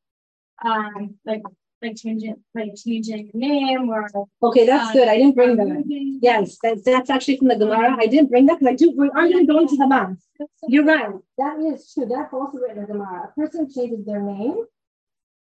um, 0.65 1.15
like, 1.25 1.43
like 1.83 1.97
changing, 1.97 2.37
like 2.55 2.75
changing 2.77 3.31
name 3.35 3.89
or. 3.89 4.09
Okay, 4.43 4.67
that's 4.67 4.91
uh, 4.91 4.93
good. 4.93 5.09
I 5.09 5.17
didn't 5.17 5.35
bring 5.35 5.57
that. 5.57 6.19
Yes, 6.21 6.59
that's 6.63 6.83
that's 6.83 7.11
actually 7.11 7.37
from 7.37 7.49
the 7.49 7.57
Gemara. 7.57 7.97
I 7.99 8.07
didn't 8.07 8.31
bring 8.31 8.47
that 8.47 8.59
because 8.59 8.73
I 8.73 8.77
do. 8.77 8.95
We 8.97 9.09
are 9.11 9.29
going 9.29 9.47
to 9.47 9.53
go 9.53 9.61
into 9.61 9.77
the 9.77 9.87
month. 9.87 10.21
You're 10.67 10.85
right. 10.85 11.15
That 11.37 11.59
is 11.61 11.93
true. 11.93 12.07
That's 12.07 12.33
also 12.33 12.59
written 12.59 12.79
in 12.79 12.83
the 12.83 12.93
Gemara. 12.93 13.29
A 13.29 13.41
person 13.41 13.69
changes 13.73 14.05
their 14.05 14.23
name. 14.23 14.65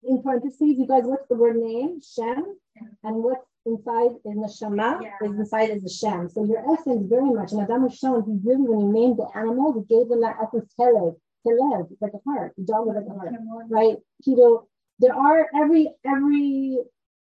In 0.03 0.23
parentheses, 0.23 0.79
you 0.79 0.87
guys, 0.87 1.03
what's 1.05 1.27
the 1.29 1.35
word 1.35 1.57
name? 1.57 2.01
Shem. 2.01 2.57
And 3.03 3.17
what's 3.25 3.47
inside 3.67 4.13
is 4.25 4.37
the 4.41 4.49
Shema 4.49 5.01
Yeah. 5.01 5.11
is 5.23 5.33
inside 5.33 5.71
is 5.71 5.83
the 5.83 5.89
Shem. 5.89 6.29
So 6.29 6.45
your 6.45 6.63
essence 6.73 7.07
very 7.09 7.31
much, 7.31 7.53
and 7.53 7.61
Adam 7.61 7.83
was 7.85 7.95
shown, 7.95 8.23
he 8.25 8.39
really, 8.49 8.63
when 8.63 8.81
he 8.81 8.87
named 8.87 9.19
the 9.19 9.29
animal, 9.35 9.73
he 9.73 9.83
gave 9.95 10.09
them 10.09 10.21
that 10.23 10.37
essence, 10.43 10.73
Kelev, 10.79 11.17
K'lev, 11.47 11.89
like 12.01 12.13
a 12.15 12.21
heart, 12.29 12.55
the 12.57 12.65
dog 12.65 12.87
like 12.87 13.05
a 13.05 13.15
heart, 13.15 13.35
right? 13.69 13.97
Keto, 14.27 14.67
there 14.99 15.15
are 15.15 15.49
every, 15.55 15.89
every, 16.05 16.79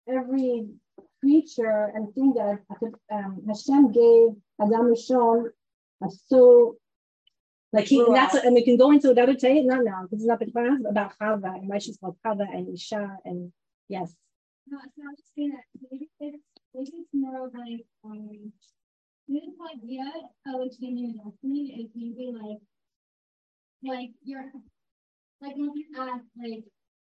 every 0.09 0.69
creature 1.21 1.91
and 1.95 2.15
thing 2.15 2.35
that 2.35 2.61
um, 3.11 3.43
Hashem 3.49 3.93
gave 3.93 4.29
Adam 4.61 4.93
Rishon 4.93 5.51
are 6.03 6.11
so 6.27 6.77
like 7.73 7.87
he, 7.87 8.01
and 8.01 8.15
that's 8.15 8.37
and 8.37 8.55
we 8.55 8.65
can 8.65 8.77
go 8.77 8.93
into 8.93 9.11
another 9.11 9.35
day, 9.35 9.61
not 9.63 9.83
now, 9.85 10.03
because 10.03 10.21
it's 10.21 10.29
not 10.29 10.39
the 10.39 10.51
class 10.53 10.79
about 10.89 11.19
Chava 11.19 11.57
and 11.59 11.69
why 11.69 11.79
she's 11.79 11.97
called 11.97 12.17
Chava 12.25 12.47
and 12.55 12.73
Isha 12.73 13.19
and 13.25 13.53
yes. 13.89 14.15
No, 14.67 14.79
it's 14.85 14.97
not 14.97 15.17
just 15.17 15.35
saying 15.37 15.51
that. 15.51 15.65
Maybe 15.91 16.09
it's, 16.21 16.43
maybe 16.75 16.91
it's 16.95 17.11
more 17.13 17.47
of 17.47 17.55
like, 17.55 17.85
um, 18.05 18.53
this 19.29 19.43
idea 19.75 20.05
of 20.47 20.61
achieving 20.61 20.99
your 20.99 21.25
destiny 21.25 21.83
is 21.83 21.91
maybe 21.95 22.33
like, 22.33 22.59
like 23.83 24.11
you're, 24.23 24.51
like 25.43 25.55
you 25.57 25.85
ask, 25.99 26.25
like, 26.43 26.65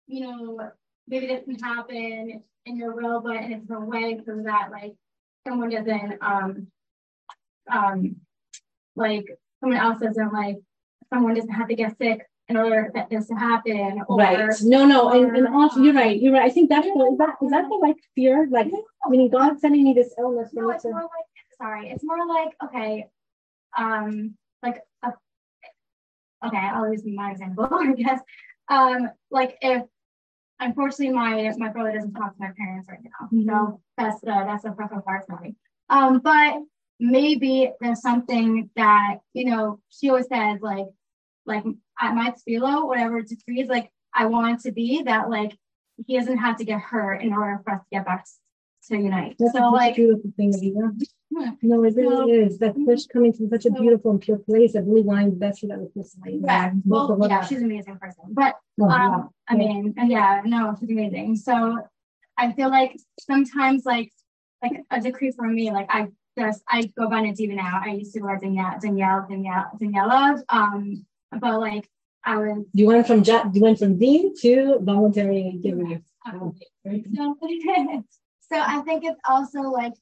you 0.07 0.21
know, 0.21 0.71
maybe 1.07 1.27
this 1.27 1.45
can 1.45 1.59
happen 1.59 2.43
in 2.65 2.77
your 2.77 2.95
will, 2.95 3.21
but 3.21 3.37
in 3.37 3.67
a 3.71 3.79
way 3.79 4.19
so 4.25 4.35
that 4.43 4.69
like 4.71 4.93
someone 5.47 5.69
doesn't, 5.69 6.17
um, 6.21 6.67
um, 7.71 8.15
like 8.95 9.25
someone 9.59 9.79
else 9.79 9.99
doesn't 9.99 10.33
like, 10.33 10.57
someone 11.13 11.35
doesn't 11.35 11.49
have 11.51 11.67
to 11.67 11.75
get 11.75 11.97
sick 11.97 12.25
in 12.47 12.57
order 12.57 12.91
for 12.93 13.07
this 13.09 13.27
to 13.27 13.35
happen. 13.35 14.01
Or, 14.07 14.17
Right. 14.17 14.49
No, 14.61 14.85
no, 14.85 15.09
and, 15.09 15.35
and 15.35 15.47
also 15.47 15.81
you're 15.81 15.93
right. 15.93 16.19
You're 16.19 16.33
right. 16.33 16.43
I 16.43 16.49
think 16.49 16.69
that's 16.69 16.85
the, 16.85 17.09
is 17.11 17.17
that 17.17 17.35
is 17.41 17.51
that 17.51 17.65
the 17.67 17.75
like 17.75 17.97
fear, 18.13 18.47
like 18.51 18.67
meaning 19.07 19.29
God 19.29 19.59
sending 19.59 19.83
me 19.83 19.93
this 19.93 20.13
illness 20.19 20.51
No, 20.53 20.69
it's 20.69 20.83
to 20.83 20.89
more 20.89 21.01
like 21.01 21.09
sorry, 21.57 21.89
it's 21.89 22.03
more 22.03 22.27
like 22.27 22.55
okay, 22.63 23.07
um, 23.77 24.35
like 24.61 24.81
a, 25.03 25.13
okay, 26.45 26.57
I'll 26.57 26.91
use 26.91 27.03
my 27.05 27.31
example, 27.31 27.67
I 27.71 27.93
guess. 27.93 28.21
Um, 28.67 29.09
like 29.31 29.57
if 29.61 29.83
unfortunately 30.59 31.13
my 31.13 31.51
my 31.57 31.69
brother 31.69 31.93
doesn't 31.93 32.13
talk 32.13 32.35
to 32.35 32.41
my 32.41 32.51
parents 32.57 32.87
right 32.89 32.99
now, 33.03 33.27
you 33.31 33.45
know, 33.45 33.81
that's 33.97 34.21
the 34.21 34.27
that's 34.27 34.63
the 34.63 34.75
first 34.77 34.93
part 35.05 35.25
for 35.27 35.39
me. 35.39 35.55
Um, 35.89 36.19
but 36.19 36.61
maybe 36.99 37.71
there's 37.81 38.01
something 38.01 38.69
that 38.75 39.17
you 39.33 39.45
know 39.45 39.79
she 39.89 40.09
always 40.09 40.27
says 40.27 40.59
like 40.61 40.85
like 41.45 41.63
at 41.99 42.13
my 42.13 42.31
tefillah, 42.31 42.85
whatever 42.85 43.21
degree 43.21 43.61
is 43.61 43.69
like 43.69 43.89
I 44.13 44.25
want 44.25 44.61
to 44.61 44.71
be 44.71 45.03
that 45.03 45.29
like 45.29 45.57
he 46.05 46.17
doesn't 46.17 46.37
have 46.37 46.57
to 46.57 46.65
get 46.65 46.81
hurt 46.81 47.21
in 47.21 47.33
order 47.33 47.61
for 47.63 47.73
us 47.73 47.79
to 47.81 47.87
get 47.91 48.05
back 48.05 48.25
to 48.89 48.97
unite. 48.97 49.35
That's 49.39 49.53
so 49.53 49.69
a 49.69 49.71
like 49.71 49.95
beautiful 49.95 50.31
thing, 50.35 50.53
Aviva. 50.53 50.91
Hmm. 51.35 51.49
No, 51.61 51.83
it 51.83 51.95
really 51.95 52.15
So- 52.15 52.29
is. 52.29 52.59
That 52.59 52.75
fish 52.85 53.07
coming 53.07 53.33
from 53.33 53.49
such 53.49 53.65
a 53.65 53.71
beautiful 53.71 54.11
and 54.11 54.21
pure 54.21 54.37
place. 54.37 54.75
I 54.75 54.79
really 54.79 55.01
wanted 55.01 55.33
the 55.33 55.37
best 55.37 55.61
for 55.61 55.67
that 55.67 55.93
person. 55.93 56.21
Yeah, 56.23 56.71
well, 56.85 57.17
yeah, 57.27 57.43
she's 57.43 57.59
an 57.59 57.65
amazing 57.65 57.97
person. 57.97 58.25
But 58.29 58.55
um, 58.81 59.29
I 59.47 59.55
mean, 59.55 59.93
and 59.97 60.11
yeah, 60.11 60.41
no, 60.45 60.75
she's 60.79 60.89
amazing. 60.89 61.35
So 61.37 61.79
I 62.37 62.51
feel 62.53 62.69
like 62.69 62.95
sometimes 63.19 63.85
like 63.85 64.11
like 64.61 64.83
a 64.91 65.01
decree 65.01 65.31
for 65.31 65.47
me, 65.47 65.71
like 65.71 65.87
I 65.89 66.07
just 66.37 66.61
I 66.67 66.91
go 66.97 67.09
by 67.09 67.21
Nadiva 67.21 67.55
now. 67.55 67.81
I 67.83 67.93
used 67.93 68.13
to 68.13 68.19
go 68.19 68.27
by 68.27 68.37
Danielle, 68.37 68.77
Danielle, 68.79 69.25
Danielle, 69.29 69.71
Daniela. 69.79 70.41
Um, 70.49 71.05
but 71.39 71.59
like 71.59 71.89
I 72.23 72.37
was 72.37 72.65
you 72.73 72.87
went 72.87 73.07
from 73.07 73.23
ju- 73.23 73.51
you 73.53 73.61
went 73.61 73.79
from 73.79 73.97
dean 73.97 74.35
to 74.41 74.79
voluntary 74.81 75.59
giving. 75.61 76.03
so, 76.25 76.53
so 78.51 78.59
I 78.59 78.81
think 78.81 79.03
it's 79.03 79.19
also 79.27 79.59
like 79.59 79.93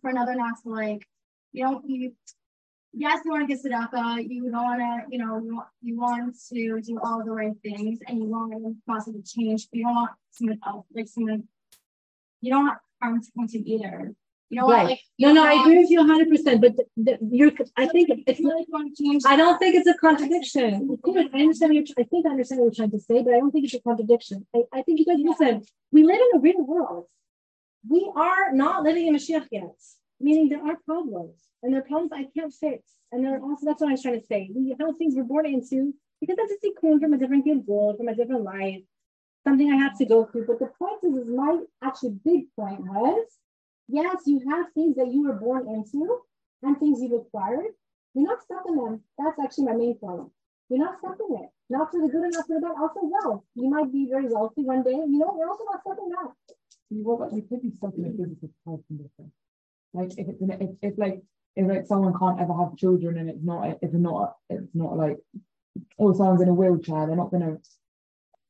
for 0.00 0.10
another 0.10 0.34
not 0.34 0.54
to 0.62 0.70
like 0.70 1.06
you 1.52 1.64
don't 1.64 1.88
you 1.88 2.12
yes 2.92 3.20
you 3.24 3.30
want 3.30 3.48
to 3.48 3.54
get 3.54 3.64
tzedakah 3.64 4.28
you 4.28 4.50
don't 4.50 4.64
want 4.64 4.80
to 4.80 5.12
you 5.12 5.18
know 5.18 5.38
you 5.38 5.54
want, 5.54 5.68
you 5.82 5.96
want 5.96 6.34
to 6.50 6.80
do 6.80 6.98
all 7.02 7.24
the 7.24 7.30
right 7.30 7.52
things 7.62 7.98
and 8.06 8.18
you 8.18 8.24
want 8.24 8.52
to 8.52 8.74
possibly 8.86 9.22
change 9.22 9.68
but 9.70 9.78
you 9.78 9.84
don't 9.84 9.94
want 9.94 10.10
someone 10.30 10.58
else 10.66 10.86
like 10.94 11.06
someone 11.06 11.44
you 12.40 12.50
don't 12.52 12.64
want 12.64 12.78
harm 13.00 13.22
to 13.22 13.30
come 13.36 13.46
to 13.46 13.58
either 13.58 14.14
you 14.50 14.60
don't 14.60 14.70
Right. 14.70 14.76
want 14.78 14.90
like 14.90 15.00
No, 15.18 15.32
no, 15.32 15.44
I 15.44 15.60
agree 15.60 15.78
with 15.78 15.90
you 15.90 16.04
hundred 16.06 16.28
percent, 16.30 16.60
but 16.60 16.76
the, 16.76 16.84
the, 16.96 17.18
you're, 17.30 17.52
I 17.76 17.86
think 17.86 18.08
it's 18.26 18.40
not, 18.40 18.54
really 18.54 18.66
want 18.68 18.96
to 18.96 19.02
change 19.02 19.22
I 19.26 19.36
don't 19.36 19.58
think 19.58 19.74
it's 19.74 19.86
a 19.86 19.94
contradiction. 19.94 20.98
I 21.06 21.40
understand 21.40 21.74
you're, 21.74 21.84
I 21.98 22.04
think 22.04 22.26
I 22.26 22.30
understand 22.30 22.60
what 22.60 22.66
you're 22.66 22.86
trying 22.86 22.90
to 22.98 23.00
say, 23.00 23.22
but 23.22 23.34
I 23.34 23.38
don't 23.38 23.50
think 23.50 23.66
it's 23.66 23.74
a 23.74 23.80
contradiction. 23.80 24.46
I, 24.54 24.62
I 24.72 24.82
think 24.82 24.98
you 25.00 25.06
guys 25.06 25.18
listen, 25.18 25.62
we 25.92 26.04
live 26.04 26.20
in 26.26 26.38
a 26.38 26.40
real 26.40 26.64
world. 26.64 27.06
We 27.88 28.10
are 28.14 28.52
not 28.52 28.82
living 28.82 29.06
in 29.06 29.14
a 29.14 29.18
Mashiach 29.18 29.48
yet, 29.50 29.76
meaning 30.20 30.48
there 30.48 30.64
are 30.66 30.76
problems 30.84 31.36
and 31.62 31.72
there 31.72 31.80
are 31.80 31.84
problems 31.84 32.12
I 32.12 32.26
can't 32.36 32.52
fix. 32.52 32.82
And 33.12 33.24
there 33.24 33.36
are 33.36 33.40
also, 33.40 33.66
that's 33.66 33.80
what 33.80 33.88
I 33.88 33.92
was 33.92 34.02
trying 34.02 34.20
to 34.20 34.26
say. 34.26 34.50
We 34.54 34.74
have 34.78 34.96
things 34.98 35.14
we're 35.16 35.24
born 35.24 35.46
into 35.46 35.94
because 36.20 36.36
that's 36.36 36.52
a 36.52 36.58
sequence 36.60 37.02
from 37.02 37.12
a 37.14 37.18
different 37.18 37.46
world, 37.66 37.96
from 37.96 38.08
a 38.08 38.14
different 38.14 38.42
life, 38.42 38.82
something 39.44 39.72
I 39.72 39.76
have 39.76 39.96
to 39.98 40.04
go 40.04 40.24
through. 40.26 40.46
But 40.46 40.58
the 40.58 40.70
point 40.78 41.00
is, 41.04 41.14
is 41.22 41.28
my 41.28 41.60
actually 41.82 42.16
big 42.24 42.44
point 42.56 42.80
was, 42.80 43.26
yes, 43.88 44.22
you 44.26 44.40
have 44.50 44.66
things 44.74 44.96
that 44.96 45.12
you 45.12 45.24
were 45.24 45.34
born 45.34 45.68
into 45.68 46.20
and 46.62 46.78
things 46.78 47.00
you've 47.00 47.20
acquired. 47.20 47.72
You're 48.14 48.26
not 48.26 48.42
stuck 48.42 48.64
in 48.66 48.76
them. 48.76 49.00
That's 49.18 49.38
actually 49.42 49.64
my 49.64 49.74
main 49.74 49.98
problem. 49.98 50.30
You're 50.68 50.80
not 50.80 50.98
stuck 50.98 51.18
in 51.28 51.36
it. 51.36 51.48
Not 51.70 51.90
for 51.90 52.00
the 52.00 52.08
good 52.08 52.24
and 52.24 52.32
not 52.32 52.46
for 52.46 52.54
the 52.54 52.66
bad. 52.66 52.76
Also, 52.80 53.00
wealth. 53.02 53.44
You 53.54 53.70
might 53.70 53.92
be 53.92 54.08
very 54.10 54.28
wealthy 54.28 54.62
one 54.62 54.82
day. 54.82 54.92
You 54.92 55.18
know, 55.18 55.34
you're 55.38 55.48
also 55.48 55.64
not 55.64 55.80
stuck 55.80 55.98
in 55.98 56.08
that. 56.10 56.54
You 56.90 57.04
know 57.04 57.14
what? 57.14 57.32
You 57.32 57.42
could 57.42 57.62
be 57.62 57.70
stuck 57.76 57.94
in 57.96 58.06
a 58.06 58.10
physical 58.10 58.50
health 58.64 58.80
condition. 58.86 59.32
Like 59.92 60.12
if 60.18 60.28
it's 60.28 60.40
an, 60.42 60.50
if, 60.52 60.70
if 60.82 60.98
like 60.98 61.22
if 61.56 61.66
like 61.66 61.86
someone 61.86 62.18
can't 62.18 62.40
ever 62.40 62.54
have 62.54 62.76
children 62.76 63.18
and 63.18 63.30
it's 63.30 63.42
not 63.42 63.68
if 63.68 63.76
it's 63.82 63.94
not 63.94 64.36
it's 64.50 64.74
not 64.74 64.96
like 64.96 65.18
oh 65.98 66.12
someone's 66.12 66.42
in 66.42 66.48
a 66.48 66.54
wheelchair 66.54 67.06
they're 67.06 67.16
not 67.16 67.30
gonna 67.30 67.56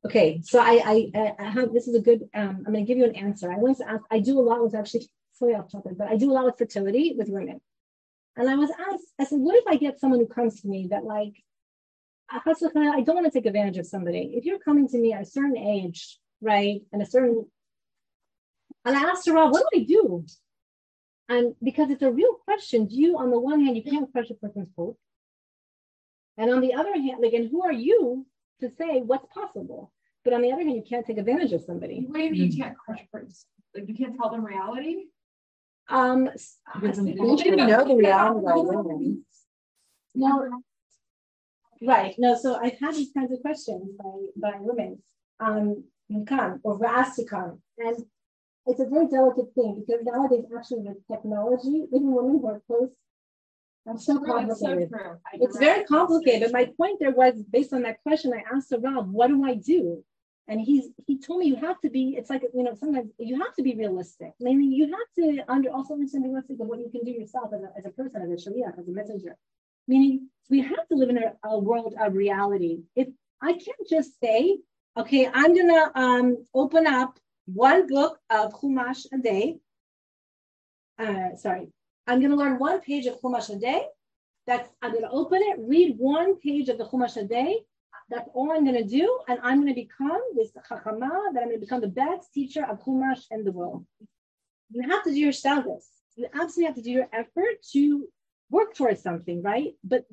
Okay, 0.05 0.41
so 0.45 0.61
I, 0.61 1.11
I, 1.15 1.35
I 1.39 1.51
have 1.51 1.73
this 1.73 1.89
is 1.89 1.97
a 1.97 2.01
good. 2.01 2.29
Um, 2.33 2.63
I'm 2.65 2.73
going 2.73 2.87
to 2.87 2.89
give 2.89 2.99
you 2.99 3.05
an 3.05 3.17
answer. 3.17 3.51
I 3.51 3.57
once 3.57 3.81
asked. 3.81 4.05
I 4.11 4.21
do 4.21 4.39
a 4.39 4.41
lot 4.41 4.63
with 4.63 4.75
actually 4.75 5.09
fully 5.39 5.55
off 5.55 5.71
topic, 5.71 5.97
but 5.97 6.09
I 6.09 6.17
do 6.17 6.31
a 6.31 6.35
lot 6.35 6.45
with 6.45 6.59
fertility 6.59 7.15
with 7.17 7.29
women. 7.29 7.61
And 8.37 8.49
I 8.49 8.55
was 8.55 8.71
asked. 8.71 9.13
I 9.19 9.25
said, 9.25 9.41
what 9.41 9.57
if 9.57 9.67
I 9.67 9.77
get 9.77 9.99
someone 9.99 10.21
who 10.21 10.27
comes 10.27 10.61
to 10.61 10.69
me 10.69 10.89
that 10.91 11.05
like, 11.05 11.43
I 12.31 12.41
I 12.45 13.01
don't 13.01 13.15
want 13.15 13.25
to 13.25 13.31
take 13.31 13.47
advantage 13.47 13.79
of 13.79 13.87
somebody. 13.87 14.35
If 14.37 14.45
you're 14.45 14.59
coming 14.59 14.87
to 14.89 14.99
me 14.99 15.13
at 15.13 15.23
a 15.23 15.27
certain 15.27 15.57
age, 15.57 16.19
right, 16.41 16.83
and 16.93 17.01
a 17.03 17.07
certain, 17.07 17.47
and 18.85 18.97
I 18.97 19.03
asked 19.03 19.27
her, 19.27 19.35
well, 19.35 19.51
what 19.51 19.65
do 19.73 19.81
I 19.81 19.85
do? 19.85 20.25
And 21.29 21.55
because 21.63 21.91
it's 21.91 22.03
a 22.03 22.11
real 22.11 22.35
question, 22.45 22.87
do 22.87 22.95
you, 22.95 23.19
on 23.19 23.31
the 23.31 23.39
one 23.39 23.65
hand, 23.65 23.77
you 23.77 23.83
can't 23.83 24.11
crush 24.13 24.31
a 24.31 24.35
person's 24.35 24.71
hope. 24.77 24.99
And 26.37 26.51
on 26.51 26.61
the 26.61 26.75
other 26.75 26.93
hand, 26.93 27.21
like, 27.21 27.33
and 27.33 27.51
who 27.51 27.63
are 27.63 27.73
you 27.73 28.27
to 28.61 28.71
say 28.79 29.01
what's 29.01 29.27
possible? 29.33 29.93
But 30.25 30.33
on 30.33 30.43
the 30.43 30.53
other 30.53 30.63
hand, 30.63 30.77
you 30.77 30.85
can't 30.89 31.07
take 31.07 31.19
advantage 31.19 31.53
of 31.53 31.63
somebody. 31.63 32.05
What 32.07 32.19
do 32.19 32.25
you 32.25 32.31
mean 32.31 32.53
you 32.53 32.63
can't 32.63 32.77
crush 32.79 33.01
a 33.03 33.17
person? 33.17 33.49
Like 33.75 33.89
you 33.89 33.95
can't 33.95 34.17
tell 34.17 34.31
them 34.31 34.45
reality? 34.45 35.07
Um, 35.89 36.25
Because 36.81 36.99
you 36.99 37.39
should 37.39 37.57
know 37.57 37.85
the 37.85 37.97
reality 37.97 38.47
of 38.47 38.67
women. 38.67 39.25
no, 40.15 40.63
right. 41.83 42.15
No, 42.19 42.35
so 42.37 42.57
I've 42.57 42.79
had 42.79 42.95
these 42.95 43.13
kinds 43.13 43.33
of 43.33 43.41
questions 43.41 43.91
by, 43.99 44.51
by 44.51 44.57
women 44.61 45.03
um, 45.41 45.85
who 46.09 46.25
come 46.25 46.61
or 46.63 46.77
were 46.77 46.87
asked 46.87 47.17
to 47.17 47.25
come. 47.25 47.63
And 47.79 47.97
it's 48.67 48.81
a 48.81 48.87
very 48.87 49.07
delicate 49.09 49.55
thing 49.55 49.83
because 49.87 50.05
nowadays, 50.05 50.45
actually, 50.57 50.81
with 50.81 50.99
technology, 51.11 51.87
even 51.93 52.13
women 52.13 52.33
who 52.41 52.47
are 52.49 52.61
close, 52.67 52.91
I'm 53.89 53.97
so 53.99 54.17
It's 54.19 54.27
so 54.27 54.33
complicated. 54.35 54.91
true. 54.91 55.17
I 55.27 55.31
It's 55.41 55.57
very 55.59 55.85
complicated. 55.85 56.53
But 56.53 56.59
my 56.59 56.65
point 56.77 56.99
there 57.01 57.13
was 57.13 57.43
based 57.43 57.73
on 57.73 57.83
that 57.83 58.03
question. 58.03 58.35
I 58.35 58.45
asked 58.55 58.75
Rav, 58.79 59.09
"What 59.09 59.29
do 59.29 59.43
I 59.45 59.55
do?" 59.55 60.05
And 60.49 60.61
he's 60.61 60.89
he 61.07 61.19
told 61.19 61.41
me 61.41 61.47
you 61.47 61.57
have 61.57 61.79
to 61.83 61.91
be. 61.91 62.17
It's 62.17 62.31
like 62.31 62.43
you 62.55 62.63
know 62.63 62.75
sometimes 62.75 63.11
you 63.19 63.39
have 63.39 63.55
to 63.57 63.63
be 63.63 63.75
realistic. 63.75 64.33
Meaning 64.41 64.73
you 64.73 64.87
have 64.87 65.11
to 65.19 65.45
under 65.47 65.71
also 65.71 65.95
understand 65.95 66.25
realistic 66.25 66.59
of 66.61 66.67
what 66.67 66.79
you 66.79 66.89
can 66.91 67.05
do 67.05 67.11
yourself 67.11 67.53
as 67.53 67.63
a, 67.63 67.71
as 67.77 67.85
a 67.85 67.91
person, 67.91 68.23
as 68.23 68.31
a 68.31 68.51
shaliach, 68.51 68.79
as 68.79 68.89
a 68.89 68.91
messenger. 68.91 69.37
Meaning 69.87 70.29
we 70.49 70.61
have 70.63 70.89
to 70.89 70.95
live 70.95 71.11
in 71.11 71.19
a, 71.19 71.33
a 71.45 71.59
world 71.59 71.95
of 72.01 72.15
reality. 72.15 72.81
If 72.97 73.09
I 73.43 73.53
can't 73.53 73.89
just 73.89 74.19
say, 74.21 74.59
"Okay, 74.97 75.29
I'm 75.33 75.55
gonna 75.55 75.93
um, 75.95 76.45
open 76.55 76.87
up 76.87 77.19
one 77.45 77.87
book 77.87 78.19
of 78.31 78.55
Chumash 78.55 79.07
a 79.13 79.19
day." 79.19 79.59
Uh, 80.99 81.37
sorry, 81.37 81.69
I'm 82.07 82.23
gonna 82.23 82.37
learn 82.37 82.59
one 82.59 82.81
page 82.81 83.05
of 83.05 83.21
Chumash 83.21 83.55
a 83.55 83.59
day. 83.59 83.87
That's 84.47 84.71
I'm 84.81 84.93
to 84.93 85.11
open 85.11 85.41
it, 85.43 85.59
read 85.61 85.99
one 85.99 86.37
page 86.37 86.71
of 86.71 86.79
the 86.79 86.87
Chumash 86.87 87.19
a 87.19 87.25
day. 87.25 87.59
That's 88.11 88.29
all 88.33 88.53
I'm 88.53 88.65
going 88.65 88.83
to 88.83 88.89
do, 88.89 89.21
and 89.29 89.39
I'm 89.43 89.61
going 89.61 89.75
to 89.75 89.81
become 89.81 90.21
this 90.35 90.51
chachama. 90.53 91.11
That 91.33 91.43
I'm 91.43 91.49
going 91.49 91.61
to 91.61 91.67
become 91.67 91.81
the 91.81 91.89
best 91.89 92.33
teacher 92.33 92.65
of 92.65 92.83
Chumash 92.83 93.25
in 93.31 93.45
the 93.45 93.53
world. 93.53 93.87
You 94.71 94.89
have 94.89 95.05
to 95.05 95.11
do 95.11 95.19
your 95.19 95.33
service. 95.33 95.89
You 96.17 96.27
absolutely 96.35 96.65
have 96.67 96.75
to 96.77 96.83
do 96.83 96.91
your 96.91 97.09
effort 97.13 97.63
to 97.73 98.09
work 98.51 98.75
towards 98.75 99.03
something, 99.03 99.43
right? 99.43 99.75
But 99.85 100.07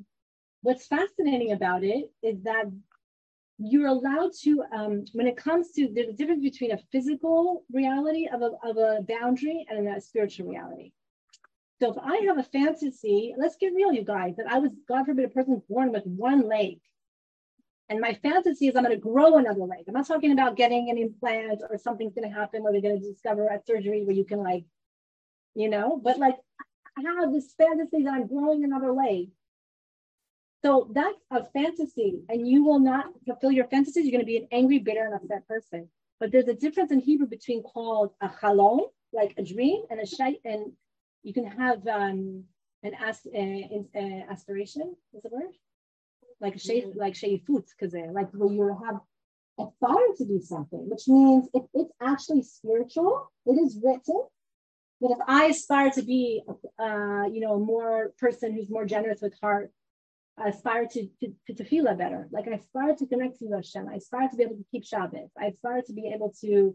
what's 0.62 0.86
fascinating 0.86 1.52
about 1.52 1.84
it 1.84 2.10
is 2.22 2.42
that 2.42 2.66
you're 3.58 3.86
allowed 3.86 4.32
to, 4.42 4.62
um, 4.74 5.04
when 5.14 5.26
it 5.26 5.36
comes 5.36 5.72
to 5.72 5.88
there's 5.92 6.08
a 6.08 6.12
difference 6.12 6.42
between 6.42 6.72
a 6.72 6.78
physical 6.92 7.64
reality 7.72 8.28
of 8.32 8.42
a, 8.42 8.50
of 8.62 8.76
a 8.76 9.02
boundary 9.08 9.66
and 9.70 9.88
a 9.88 10.00
spiritual 10.00 10.48
reality. 10.48 10.92
So 11.80 11.90
if 11.92 11.98
I 11.98 12.16
have 12.26 12.38
a 12.38 12.42
fantasy, 12.42 13.34
let's 13.38 13.56
get 13.56 13.74
real, 13.74 13.92
you 13.92 14.04
guys, 14.04 14.36
that 14.36 14.46
I 14.50 14.58
was, 14.58 14.70
God 14.88 15.06
forbid, 15.06 15.24
a 15.24 15.28
person 15.28 15.62
born 15.68 15.92
with 15.92 16.04
one 16.04 16.46
leg. 16.46 16.80
And 17.88 18.00
my 18.00 18.14
fantasy 18.14 18.66
is 18.66 18.74
I'm 18.74 18.84
going 18.84 18.96
to 18.96 19.00
grow 19.00 19.36
another 19.36 19.60
leg. 19.60 19.84
I'm 19.86 19.94
not 19.94 20.08
talking 20.08 20.32
about 20.32 20.56
getting 20.56 20.90
an 20.90 20.98
implant 20.98 21.62
or 21.70 21.78
something's 21.78 22.14
going 22.14 22.28
to 22.28 22.34
happen 22.34 22.62
or 22.62 22.72
they're 22.72 22.80
going 22.80 23.00
to 23.00 23.12
discover 23.12 23.46
a 23.46 23.60
surgery 23.64 24.04
where 24.04 24.16
you 24.16 24.24
can 24.24 24.42
like, 24.42 24.64
you 25.54 25.68
know, 25.68 26.00
but 26.02 26.18
like 26.18 26.36
I 26.98 27.02
have 27.20 27.32
this 27.32 27.52
fantasy 27.56 28.02
that 28.02 28.12
I'm 28.12 28.26
growing 28.26 28.64
another 28.64 28.92
leg. 28.92 29.28
So 30.64 30.90
that's 30.92 31.18
a 31.30 31.44
fantasy, 31.44 32.22
and 32.28 32.48
you 32.48 32.64
will 32.64 32.80
not 32.80 33.06
fulfill 33.24 33.52
your 33.52 33.66
fantasies. 33.66 34.04
You're 34.04 34.12
going 34.12 34.22
to 34.22 34.26
be 34.26 34.38
an 34.38 34.48
angry, 34.50 34.78
bitter, 34.78 35.04
and 35.04 35.14
upset 35.14 35.46
person. 35.46 35.88
But 36.18 36.32
there's 36.32 36.48
a 36.48 36.54
difference 36.54 36.90
in 36.90 36.98
Hebrew 36.98 37.26
between 37.26 37.62
called 37.62 38.12
a 38.20 38.28
chalom, 38.28 38.80
like 39.12 39.34
a 39.36 39.44
dream, 39.44 39.82
and 39.90 40.00
a 40.00 40.06
shay, 40.06 40.40
and 40.44 40.72
you 41.22 41.34
can 41.34 41.44
have 41.44 41.86
um, 41.86 42.44
an 42.82 42.94
as, 42.98 43.20
uh, 43.26 43.98
uh, 43.98 44.32
aspiration. 44.32 44.96
Is 45.12 45.22
the 45.22 45.28
word? 45.30 45.52
Like 46.40 46.56
mm-hmm. 46.56 46.98
like 46.98 47.14
shayfut, 47.14 47.64
because 47.78 47.94
like 48.12 48.30
where 48.32 48.52
you 48.52 48.78
have 48.84 49.00
a 49.58 49.66
fire 49.80 50.12
to 50.18 50.24
do 50.24 50.40
something, 50.40 50.88
which 50.88 51.08
means 51.08 51.48
if 51.54 51.62
it's 51.72 51.92
actually 52.02 52.42
spiritual, 52.42 53.32
it 53.46 53.52
is 53.52 53.78
written 53.82 54.22
that 55.00 55.10
if 55.10 55.18
I 55.26 55.46
aspire 55.46 55.90
to 55.90 56.02
be, 56.02 56.42
uh, 56.78 57.24
you 57.32 57.40
know, 57.40 57.54
a 57.54 57.58
more 57.58 58.12
person 58.18 58.52
who's 58.52 58.68
more 58.68 58.84
generous 58.84 59.20
with 59.20 59.34
heart, 59.40 59.70
I 60.38 60.48
aspire 60.48 60.86
to, 60.86 61.08
to, 61.20 61.32
to 61.46 61.54
tefillah 61.54 61.96
better. 61.96 62.28
Like 62.30 62.46
I 62.48 62.52
aspire 62.52 62.94
to 62.96 63.06
connect 63.06 63.38
to 63.38 63.50
Hashem. 63.50 63.88
I 63.88 63.94
aspire 63.94 64.28
to 64.28 64.36
be 64.36 64.42
able 64.42 64.56
to 64.56 64.64
keep 64.70 64.84
Shabbos. 64.84 65.30
I 65.40 65.46
aspire 65.46 65.82
to 65.82 65.92
be 65.92 66.12
able 66.14 66.34
to, 66.42 66.74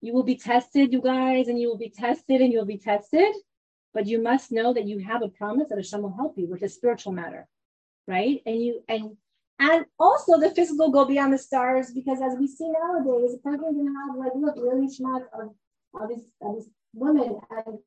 you 0.00 0.12
will 0.14 0.22
be 0.22 0.36
tested, 0.36 0.92
you 0.92 1.02
guys, 1.02 1.48
and 1.48 1.60
you 1.60 1.68
will 1.68 1.78
be 1.78 1.90
tested 1.90 2.40
and 2.40 2.52
you'll 2.52 2.64
be 2.64 2.78
tested. 2.78 3.34
But 3.94 4.06
you 4.06 4.22
must 4.22 4.50
know 4.50 4.72
that 4.72 4.86
you 4.86 5.00
have 5.00 5.22
a 5.22 5.28
promise 5.28 5.68
that 5.68 5.76
Hashem 5.76 6.00
will 6.00 6.16
help 6.16 6.38
you 6.38 6.46
with 6.46 6.62
a 6.62 6.68
spiritual 6.68 7.12
matter, 7.12 7.46
right? 8.06 8.40
And 8.46 8.62
you, 8.62 8.82
and 8.88 9.16
and 9.58 9.86
also 9.98 10.40
the 10.40 10.50
physical 10.50 10.90
go 10.90 11.04
beyond 11.04 11.32
the 11.32 11.38
stars 11.38 11.92
because 11.92 12.20
as 12.20 12.36
we 12.38 12.48
see 12.48 12.68
nowadays, 12.68 13.34
a 13.34 13.38
person 13.38 13.74
can 13.76 13.94
have 13.94 14.16
like 14.16 14.32
look 14.34 14.56
really 14.56 14.88
smart 14.88 15.30
of, 15.32 15.54
of 16.00 16.08
this, 16.08 16.22
of 16.40 16.56
this 16.56 16.68
woman 16.94 17.38
and 17.50 17.78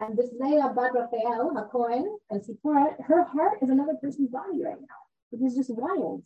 and 0.00 0.16
this 0.16 0.30
Leah 0.38 0.72
Bat 0.74 0.92
Raphael, 0.94 1.52
HaKohen, 1.54 2.04
and 2.30 2.42
Sipporah, 2.42 2.94
her 3.04 3.24
heart 3.24 3.58
is 3.62 3.70
another 3.70 3.94
person's 4.02 4.30
body 4.30 4.62
right 4.62 4.80
now. 4.80 5.02
It 5.32 5.42
is 5.44 5.54
just 5.54 5.70
wild. 5.70 6.22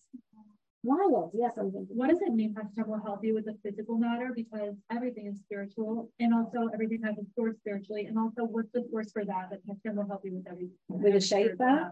Wild. 0.82 1.32
Yes, 1.34 1.53
I'm 1.59 1.70
thinking. 1.70 1.96
What 1.96 2.09
does 2.09 2.22
it 2.22 2.32
mean 2.32 2.55
Hashem 2.55 2.88
will 2.88 3.03
help 3.03 3.24
you 3.24 3.34
with 3.34 3.44
the 3.44 3.57
physical 3.62 3.99
matter? 3.99 4.32
Because 4.34 4.74
everything 4.90 5.26
is 5.26 5.38
spiritual 5.40 6.11
and 6.20 6.32
also 6.32 6.68
everything 6.72 7.03
has 7.03 7.16
a 7.18 7.26
source 7.36 7.57
spiritually. 7.57 8.07
And 8.07 8.18
also 8.18 8.44
what's 8.44 8.70
the 8.72 8.86
source 8.90 9.12
for 9.12 9.24
that? 9.24 9.51
That 9.51 9.61
Hashem 9.66 9.96
will 9.96 10.07
help 10.07 10.22
you 10.24 10.34
with 10.34 10.46
everything. 10.46 10.76
With 10.88 11.14
a 11.14 11.18
shaifa? 11.18 11.90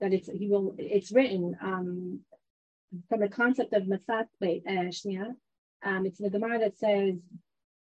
That 0.00 0.12
it's 0.12 0.28
he 0.28 0.48
will 0.48 0.74
it's 0.78 1.12
written 1.12 1.56
um 1.60 2.20
from 3.08 3.20
the 3.20 3.28
concept 3.28 3.72
of 3.72 3.84
Masat 3.84 4.26
wait, 4.40 4.62
uh, 4.68 5.88
um, 5.88 6.06
it's 6.06 6.18
the 6.18 6.30
Gemara 6.30 6.58
that 6.60 6.78
says 6.78 7.14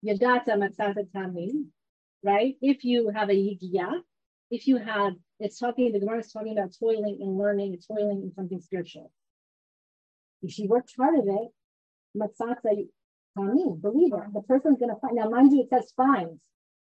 Yadata 0.05 0.51
Matzata 0.51 1.07
Tamim, 1.15 1.67
right? 2.23 2.57
If 2.61 2.85
you 2.85 3.11
have 3.11 3.31
a 3.31 3.35
yigya, 3.35 4.01
if 4.51 4.67
you 4.67 4.79
have, 4.79 5.15
it's 5.41 5.59
talking, 5.59 5.93
the 5.93 6.01
Gemara 6.01 6.21
is 6.21 6.33
talking 6.33 6.57
about 6.57 6.75
toiling 6.79 7.19
and 7.21 7.37
learning, 7.37 7.79
toiling 7.87 8.23
in 8.23 8.33
something 8.35 8.61
spiritual. 8.61 9.11
If 10.43 10.59
you 10.59 10.69
work 10.69 10.87
hard 10.97 11.19
of 11.19 11.27
it, 11.27 11.49
matzata 12.17 12.87
tamim, 13.37 13.81
believer, 13.81 14.29
the 14.33 14.43
person's 14.43 14.79
going 14.79 14.95
to 14.95 15.01
find. 15.01 15.17
Now, 15.17 15.29
mind 15.29 15.53
you, 15.53 15.63
it 15.63 15.71
says 15.71 15.93
finds, 15.97 16.41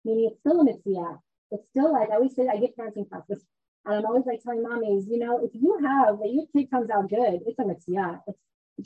meaning 0.04 0.30
it's 0.30 0.40
still 0.40 0.60
a 0.60 0.64
mitzvah. 0.64 1.18
It's 1.50 1.68
still 1.70 1.92
like 1.92 2.10
I 2.10 2.14
always 2.14 2.36
say, 2.36 2.46
I 2.48 2.58
get 2.58 2.76
parenting 2.76 3.08
classes, 3.08 3.44
and 3.86 3.94
I'm 3.94 4.06
always 4.06 4.26
like 4.26 4.42
telling 4.42 4.64
mommies, 4.64 5.04
you 5.08 5.18
know, 5.18 5.40
if 5.42 5.50
you 5.54 5.78
have 5.82 6.18
that 6.18 6.32
your 6.32 6.44
kid 6.54 6.70
comes 6.70 6.90
out 6.90 7.08
good, 7.08 7.40
it's 7.46 7.58
a 7.58 7.64
mitzvah. 7.64 8.20
It's 8.26 8.38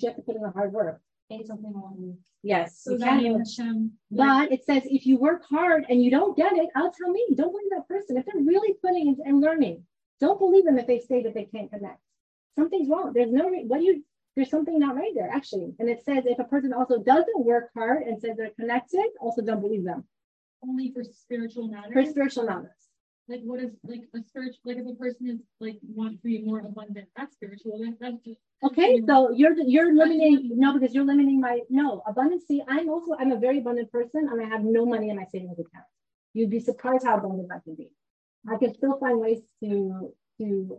you 0.02 0.08
have 0.08 0.16
to 0.16 0.22
put 0.22 0.36
in 0.36 0.42
the 0.42 0.50
hard 0.50 0.72
work 0.72 1.00
something 1.46 1.72
along. 1.74 2.18
Yes, 2.42 2.82
so 2.84 2.98
Hashem, 2.98 3.92
but 4.10 4.52
it 4.52 4.64
says 4.64 4.82
if 4.84 5.06
you 5.06 5.16
work 5.16 5.42
hard 5.48 5.86
and 5.88 6.02
you 6.02 6.10
don't 6.10 6.36
get 6.36 6.52
it, 6.52 6.68
I'll 6.76 6.92
tell 6.92 7.10
me. 7.10 7.26
Don't 7.34 7.52
believe 7.52 7.70
that 7.70 7.88
person. 7.88 8.16
If 8.16 8.26
they're 8.26 8.42
really 8.42 8.74
putting 8.74 9.16
and 9.24 9.40
learning, 9.40 9.84
don't 10.20 10.38
believe 10.38 10.64
them 10.64 10.78
if 10.78 10.86
they 10.86 11.00
say 11.00 11.22
that 11.22 11.34
they 11.34 11.44
can't 11.44 11.72
connect. 11.72 12.00
Something's 12.54 12.88
wrong. 12.88 13.12
There's 13.14 13.32
no 13.32 13.48
what 13.48 13.78
do 13.78 13.84
you 13.84 14.04
there's 14.36 14.50
something 14.50 14.78
not 14.78 14.96
right 14.96 15.12
there 15.14 15.30
actually. 15.32 15.74
And 15.78 15.88
it 15.88 16.04
says 16.04 16.24
if 16.26 16.38
a 16.38 16.44
person 16.44 16.72
also 16.72 17.02
doesn't 17.02 17.44
work 17.44 17.70
hard 17.74 18.02
and 18.02 18.20
says 18.20 18.36
they're 18.36 18.50
connected, 18.50 19.06
also 19.20 19.42
don't 19.42 19.60
believe 19.60 19.84
them. 19.84 20.04
Only 20.62 20.92
for 20.92 21.02
spiritual 21.04 21.68
matters. 21.68 21.92
For 21.92 22.04
spiritual 22.04 22.44
matters 22.44 22.83
like 23.28 23.40
what 23.42 23.60
is 23.60 23.70
like 23.84 24.02
a 24.14 24.18
spiritual 24.28 24.60
like 24.64 24.76
if 24.76 24.86
a 24.86 24.94
person 24.94 25.28
is 25.28 25.40
like 25.60 25.78
wants 25.94 26.20
to 26.22 26.28
be 26.28 26.42
more 26.42 26.60
abundant 26.60 27.06
that's 27.16 27.34
spiritual 27.34 27.78
that, 27.78 27.96
that's 28.00 28.22
just 28.24 28.38
okay 28.62 29.00
so 29.06 29.30
you're 29.30 29.56
you're 29.66 29.94
limiting 29.94 30.50
no 30.54 30.72
because 30.72 30.94
you're 30.94 31.04
limiting 31.04 31.40
my 31.40 31.60
no 31.70 32.02
abundance 32.06 32.44
see 32.46 32.62
i'm 32.68 32.88
also 32.88 33.14
i'm 33.18 33.32
a 33.32 33.38
very 33.38 33.58
abundant 33.58 33.90
person 33.90 34.28
and 34.30 34.40
i 34.40 34.48
have 34.48 34.62
no 34.62 34.84
money 34.84 35.10
in 35.10 35.16
my 35.16 35.24
savings 35.30 35.58
account. 35.58 35.86
You'd 36.34 36.50
be 36.50 36.60
surprised 36.60 37.06
how 37.06 37.16
abundant 37.16 37.50
i 37.52 37.60
can 37.60 37.74
be. 37.76 37.90
I 38.50 38.56
can 38.56 38.74
still 38.74 38.98
find 38.98 39.18
ways 39.20 39.40
to 39.62 40.12
to 40.38 40.78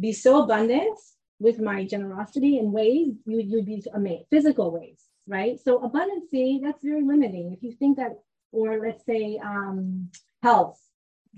be 0.00 0.12
so 0.12 0.42
abundant 0.42 0.98
with 1.38 1.60
my 1.60 1.84
generosity 1.84 2.58
in 2.58 2.72
ways 2.72 3.08
you, 3.26 3.40
you'd 3.40 3.66
be 3.66 3.84
amazed 3.94 4.26
physical 4.30 4.70
ways 4.70 5.06
right? 5.26 5.58
So 5.60 5.80
abundancy 5.80 6.60
that's 6.62 6.82
very 6.82 7.02
limiting. 7.02 7.52
If 7.52 7.62
you 7.62 7.72
think 7.72 7.96
that 7.96 8.12
or 8.52 8.78
let's 8.78 9.04
say 9.04 9.38
um 9.44 10.10
health 10.42 10.80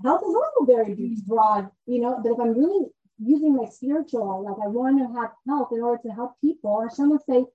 health 0.03 0.21
is 0.27 0.35
also 0.35 0.65
very 0.65 1.15
broad, 1.25 1.69
you 1.85 2.01
know, 2.01 2.19
but 2.23 2.31
if 2.31 2.39
I'm 2.39 2.57
really 2.57 2.87
using 3.21 3.55
my 3.55 3.65
spiritual, 3.65 4.43
like 4.43 4.65
I 4.65 4.67
want 4.67 4.99
to 4.99 5.19
have 5.19 5.31
health 5.47 5.69
in 5.71 5.81
order 5.81 6.01
to 6.03 6.09
help 6.09 6.33
people, 6.41 6.81
Hashem 6.81 7.09
will 7.09 7.19
say, 7.29 7.45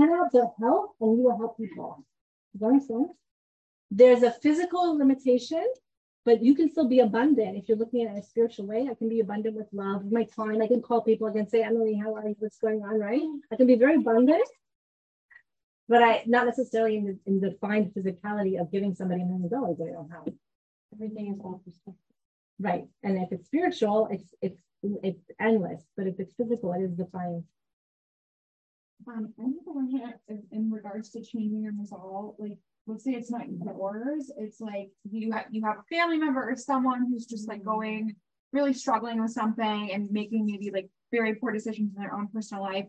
I 0.00 0.06
have 0.06 0.30
the 0.32 0.50
health 0.60 0.90
and 1.00 1.16
you 1.16 1.24
will 1.24 1.38
help 1.38 1.56
people. 1.56 2.04
Does 2.52 2.60
that 2.60 2.72
make 2.72 2.82
sense? 2.82 3.12
There's 3.90 4.22
a 4.22 4.32
physical 4.32 4.96
limitation, 4.98 5.64
but 6.24 6.42
you 6.42 6.54
can 6.54 6.70
still 6.70 6.88
be 6.88 7.00
abundant 7.00 7.56
if 7.56 7.68
you're 7.68 7.78
looking 7.78 8.02
at 8.02 8.08
it 8.08 8.12
in 8.12 8.18
a 8.18 8.22
spiritual 8.22 8.66
way. 8.66 8.88
I 8.90 8.94
can 8.94 9.08
be 9.08 9.20
abundant 9.20 9.56
with 9.56 9.68
love, 9.72 10.04
with 10.04 10.12
my 10.12 10.24
time. 10.24 10.60
I 10.60 10.66
can 10.66 10.82
call 10.82 11.02
people. 11.02 11.28
I 11.28 11.32
can 11.32 11.48
say, 11.48 11.62
Emily, 11.62 11.94
how 11.94 12.14
are 12.14 12.28
you? 12.28 12.34
What's 12.38 12.58
going 12.58 12.82
on? 12.82 12.98
Right? 12.98 13.22
I 13.52 13.56
can 13.56 13.66
be 13.66 13.76
very 13.76 13.96
abundant, 13.96 14.48
but 15.88 16.02
I 16.02 16.24
not 16.26 16.46
necessarily 16.46 16.96
in 16.96 17.04
the, 17.04 17.18
in 17.26 17.40
the 17.40 17.56
fine 17.60 17.90
physicality 17.90 18.60
of 18.60 18.72
giving 18.72 18.94
somebody 18.94 19.22
a 19.22 19.26
million 19.26 19.48
dollars 19.48 19.78
I 19.80 19.92
don't 19.92 20.10
have. 20.10 20.34
Everything 20.94 21.32
is 21.32 21.40
all 21.40 21.60
perspective. 21.64 22.00
Right. 22.58 22.84
And 23.02 23.18
if 23.18 23.32
it's 23.32 23.46
spiritual, 23.46 24.08
it's 24.10 24.32
it's 24.40 24.60
it's 24.82 25.30
endless. 25.40 25.82
But 25.96 26.06
if 26.06 26.20
it's 26.20 26.34
physical, 26.34 26.72
it 26.72 26.82
is 26.82 26.92
defined. 26.92 27.44
Um, 29.06 29.34
another 29.36 29.72
one 29.72 29.88
here 29.88 30.18
in, 30.28 30.42
in 30.50 30.70
regards 30.70 31.10
to 31.10 31.22
changing 31.22 31.62
your 31.62 31.72
resolve, 31.78 32.36
like 32.38 32.58
let's 32.86 33.04
say 33.04 33.12
it's 33.12 33.30
not 33.30 33.46
yours, 33.48 34.30
it's 34.38 34.60
like 34.60 34.90
you 35.10 35.32
have 35.32 35.46
you 35.50 35.64
have 35.64 35.78
a 35.78 35.94
family 35.94 36.18
member 36.18 36.48
or 36.48 36.56
someone 36.56 37.06
who's 37.08 37.26
just 37.26 37.48
like 37.48 37.64
going 37.64 38.14
really 38.52 38.72
struggling 38.72 39.20
with 39.20 39.32
something 39.32 39.90
and 39.92 40.10
making 40.10 40.46
maybe 40.46 40.70
like 40.70 40.88
very 41.10 41.34
poor 41.34 41.52
decisions 41.52 41.92
in 41.94 42.00
their 42.00 42.14
own 42.14 42.28
personal 42.32 42.62
life. 42.62 42.86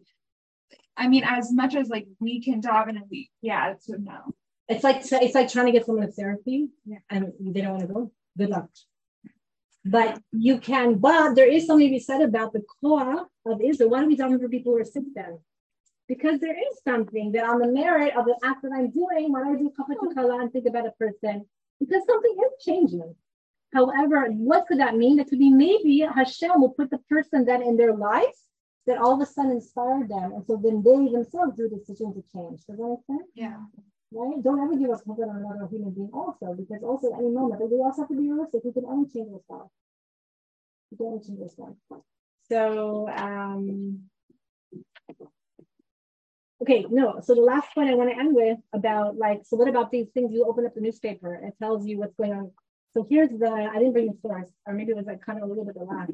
I 0.96 1.08
mean, 1.08 1.24
as 1.26 1.52
much 1.52 1.76
as 1.76 1.90
like 1.90 2.08
we 2.20 2.42
can 2.42 2.62
dive 2.62 2.88
in 2.88 2.98
and 2.98 3.06
we, 3.10 3.30
yeah, 3.42 3.72
it's 3.72 3.90
a 3.90 3.98
no. 3.98 4.34
It's 4.68 4.84
like 4.84 5.02
it's 5.12 5.36
like 5.36 5.52
trying 5.52 5.68
to 5.68 5.72
get 5.72 5.86
someone 5.86 6.08
to 6.08 6.12
therapy 6.12 6.70
and 7.10 7.34
they 7.40 7.62
don't 7.62 7.78
want 7.78 7.88
to 7.88 7.94
go. 7.94 8.12
Good 8.38 8.50
luck. 8.50 8.70
But 9.86 10.20
you 10.32 10.58
can, 10.58 10.96
but 10.96 11.36
there 11.36 11.48
is 11.48 11.68
something 11.68 11.88
to 11.88 11.94
be 11.94 12.00
said 12.00 12.22
about 12.22 12.54
the 12.54 12.64
core 12.82 13.28
of 13.46 13.62
Israel. 13.62 13.92
Why 13.92 14.00
don't 14.00 14.08
we 14.08 14.16
talk 14.16 14.32
for 14.32 14.50
people 14.50 14.74
who 14.74 14.80
are 14.80 14.86
sick 14.86 15.04
then? 15.14 15.40
Because 16.08 16.40
there 16.40 16.58
is 16.58 16.80
something 16.84 17.32
that 17.34 17.46
on 17.46 17.60
the 17.60 17.68
merit 17.68 18.16
of 18.18 18.26
the 18.26 18.36
act 18.44 18.64
that 18.64 18.72
I'm 18.74 18.90
doing, 18.90 19.32
when 19.32 19.44
I 19.44 19.56
do 19.56 19.72
kala 19.76 20.42
and 20.42 20.52
think 20.52 20.66
about 20.66 20.88
a 20.88 20.92
person, 20.92 21.46
because 21.80 22.04
something 22.08 22.36
is 22.46 22.64
changing. 22.66 23.16
However, 23.74 24.26
what 24.32 24.66
could 24.68 24.80
that 24.80 24.96
mean? 24.96 25.18
That 25.18 25.28
could 25.28 25.40
be 25.40 25.52
maybe 25.52 26.00
Hashem 26.00 26.60
will 26.60 26.70
put 26.70 26.90
the 26.90 27.00
person 27.10 27.46
then 27.46 27.62
in 27.62 27.78
their 27.78 27.94
life 27.94 28.38
that 28.88 28.98
all 28.98 29.14
of 29.14 29.22
a 29.22 29.26
sudden 29.26 29.52
inspired 29.52 30.10
them. 30.10 30.34
And 30.34 30.46
so 30.46 30.60
then 30.64 30.82
they 30.82 31.12
themselves 31.12 31.58
do 31.58 31.66
a 31.66 31.70
decision 31.70 32.14
to 32.14 32.24
change. 32.34 32.66
Does 32.66 32.78
that 32.78 32.90
make 32.90 33.06
sense? 33.06 33.30
Yeah 33.36 33.58
right? 34.12 34.44
Don't 34.44 34.60
ever 34.60 34.76
give 34.78 34.90
us 34.90 35.02
hope 35.06 35.20
on 35.20 35.30
another 35.38 35.68
human 35.70 35.92
being 35.92 36.12
also, 36.14 36.54
because 36.54 36.84
also 36.84 37.14
at 37.14 37.20
any 37.20 37.30
moment, 37.30 37.60
but 37.60 37.72
we 37.72 37.80
also 37.80 38.02
have 38.02 38.10
to 38.10 38.16
be 38.16 38.30
realistic. 38.30 38.64
We 38.64 38.72
can 38.72 38.86
only 38.86 39.10
change 39.10 39.30
ourselves. 39.34 39.72
We 40.92 40.98
can 40.98 41.06
only 41.08 41.26
change 41.26 41.42
ourselves. 41.42 41.78
So, 42.48 43.10
um, 43.10 44.04
okay, 46.62 46.86
no. 46.90 47.20
So 47.22 47.34
the 47.34 47.42
last 47.42 47.74
point 47.74 47.90
I 47.90 47.96
want 47.96 48.12
to 48.12 48.18
end 48.18 48.36
with 48.36 48.60
about 48.74 49.18
like, 49.18 49.42
so 49.46 49.58
what 49.58 49.68
about 49.68 49.92
these 49.92 50.08
things? 50.14 50.32
You 50.32 50.46
open 50.46 50.66
up 50.66 50.76
the 50.76 50.82
newspaper, 50.82 51.36
it 51.36 51.54
tells 51.62 51.86
you 51.86 52.00
what's 52.00 52.16
going 52.16 52.34
on. 52.34 52.52
So 52.94 53.06
here's 53.10 53.30
the, 53.30 53.50
I 53.50 53.78
didn't 53.80 53.94
bring 53.94 54.08
the 54.08 54.18
source, 54.22 54.50
or 54.66 54.74
maybe 54.74 54.92
it 54.92 54.96
was 54.96 55.06
like 55.06 55.22
kind 55.26 55.38
of 55.38 55.44
a 55.44 55.48
little 55.48 55.66
bit 55.66 55.76
the 55.76 55.84
last. 55.84 56.12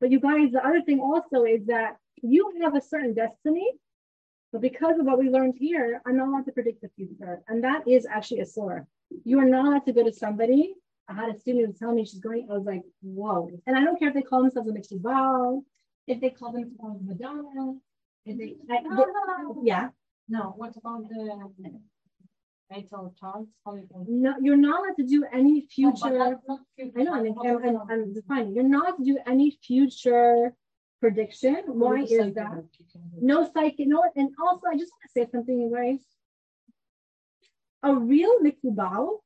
But 0.00 0.10
you 0.10 0.20
guys, 0.20 0.52
the 0.52 0.64
other 0.64 0.82
thing 0.82 1.00
also 1.00 1.44
is 1.44 1.66
that 1.66 1.96
you 2.22 2.52
have 2.62 2.76
a 2.76 2.80
certain 2.80 3.14
destiny, 3.14 3.72
but 4.52 4.60
because 4.60 4.98
of 4.98 5.06
what 5.06 5.18
we 5.18 5.30
learned 5.30 5.54
here, 5.58 6.00
I'm 6.06 6.16
not 6.18 6.28
allowed 6.28 6.44
to 6.46 6.52
predict 6.52 6.82
the 6.82 6.90
future. 6.94 7.42
And 7.48 7.64
that 7.64 7.88
is 7.88 8.06
actually 8.06 8.40
a 8.40 8.46
sore. 8.46 8.86
You 9.24 9.38
are 9.38 9.44
not 9.46 9.66
allowed 9.66 9.86
to 9.86 9.92
go 9.92 10.04
to 10.04 10.12
somebody. 10.12 10.74
I 11.08 11.14
had 11.14 11.34
a 11.34 11.38
student 11.38 11.62
who 11.64 11.68
was 11.70 11.78
telling 11.78 11.96
me 11.96 12.04
she's 12.04 12.20
going, 12.20 12.46
I 12.50 12.54
was 12.54 12.64
like, 12.66 12.82
whoa. 13.02 13.50
And 13.66 13.76
I 13.76 13.80
don't 13.82 13.98
care 13.98 14.08
if 14.08 14.14
they 14.14 14.22
call 14.22 14.42
themselves 14.42 14.68
a 14.68 14.72
mikubal, 14.72 15.62
if 16.06 16.20
they 16.20 16.30
call 16.30 16.52
themselves 16.52 17.00
Madonna, 17.02 17.74
if 18.26 18.38
they, 18.38 18.56
I, 18.70 18.82
they- 18.82 19.04
yeah. 19.64 19.88
No, 20.28 20.54
what 20.56 20.76
about 20.76 21.08
the 21.08 21.30
um, 21.32 21.52
charts? 23.20 23.50
How 23.64 23.74
you 23.74 23.86
can- 23.90 24.06
No, 24.22 24.34
you're 24.40 24.56
not 24.56 24.80
allowed 24.80 24.96
to 24.96 25.04
do 25.06 25.24
any 25.32 25.62
future. 25.62 26.40
not 26.48 26.60
future. 26.76 26.92
I 27.00 27.02
know, 27.02 27.14
and, 27.14 27.26
and 27.26 27.76
about- 27.76 27.90
I'm 27.90 28.12
defining, 28.14 28.54
you're 28.54 28.64
not 28.64 28.96
to 28.98 29.04
do 29.04 29.18
any 29.26 29.50
future 29.62 30.54
prediction. 31.02 31.60
Why 31.66 32.02
is 32.02 32.34
that? 32.34 32.64
No 33.20 33.50
psychic, 33.52 33.88
no, 33.88 34.04
and 34.14 34.30
also 34.40 34.68
I 34.72 34.76
just 34.76 34.92
want 34.92 35.02
to 35.02 35.12
say 35.12 35.24
something, 35.32 35.60
you 35.60 35.70
guys. 35.74 35.98
A 37.82 37.92
real 37.92 38.38
mikubal 38.38 39.18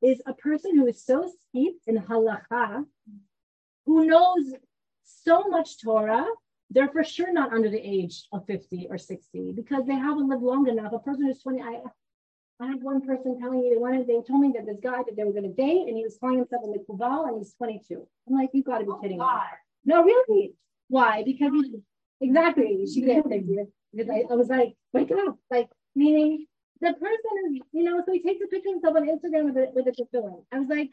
is 0.00 0.22
a 0.26 0.34
person 0.34 0.78
who 0.78 0.86
is 0.86 1.04
so 1.04 1.28
steeped 1.42 1.82
in 1.88 1.96
halacha, 1.98 2.84
who 3.84 4.06
knows 4.06 4.44
so 5.02 5.48
much 5.48 5.82
Torah, 5.82 6.26
they're 6.70 6.94
for 6.96 7.02
sure 7.02 7.32
not 7.32 7.52
under 7.52 7.68
the 7.68 7.84
age 7.96 8.16
of 8.32 8.46
50 8.46 8.86
or 8.88 8.96
60 8.96 9.52
because 9.52 9.84
they 9.86 9.94
haven't 10.06 10.28
lived 10.28 10.42
long 10.42 10.68
enough. 10.68 10.92
A 10.92 11.00
person 11.00 11.26
who's 11.26 11.42
20, 11.42 11.60
I 11.60 11.82
I 12.60 12.68
had 12.68 12.82
one 12.82 13.00
person 13.04 13.40
telling 13.40 13.60
me 13.62 13.70
they 13.70 13.80
wanted, 13.80 14.06
they 14.06 14.22
told 14.26 14.40
me 14.40 14.52
that 14.54 14.64
this 14.64 14.78
guy 14.80 14.98
that 14.98 15.16
they 15.16 15.24
were 15.24 15.32
going 15.32 15.50
to 15.50 15.62
date 15.66 15.88
and 15.88 15.96
he 15.96 16.04
was 16.04 16.16
calling 16.20 16.38
himself 16.38 16.62
a 16.64 16.68
mikubal 16.68 17.26
and 17.28 17.38
he's 17.38 17.52
22. 17.54 18.06
I'm 18.28 18.34
like, 18.34 18.50
you've 18.52 18.64
got 18.64 18.78
to 18.78 18.84
be 18.84 18.92
kidding 19.02 19.18
me. 19.18 19.24
No, 19.84 20.04
really. 20.04 20.54
Why? 20.88 21.22
Because 21.24 21.52
exactly. 22.20 22.86
She 22.92 23.00
did 23.02 23.24
thank 23.24 23.46
you. 23.46 23.70
Because 23.94 24.10
I, 24.10 24.32
I 24.32 24.34
was 24.36 24.48
like, 24.48 24.74
wake 24.92 25.12
up. 25.12 25.38
Like, 25.50 25.68
meaning 25.94 26.46
the 26.80 26.92
person 26.92 27.32
is, 27.50 27.62
you 27.72 27.84
know, 27.84 28.02
so 28.04 28.12
he 28.12 28.22
takes 28.22 28.42
a 28.44 28.48
picture 28.48 28.68
of 28.68 28.74
himself 28.74 28.96
on 28.96 29.08
Instagram 29.08 29.44
with 29.46 29.56
it 29.56 29.70
with 29.74 29.86
a 29.86 29.92
tefillin. 29.92 30.42
I 30.52 30.58
was 30.58 30.68
like, 30.68 30.90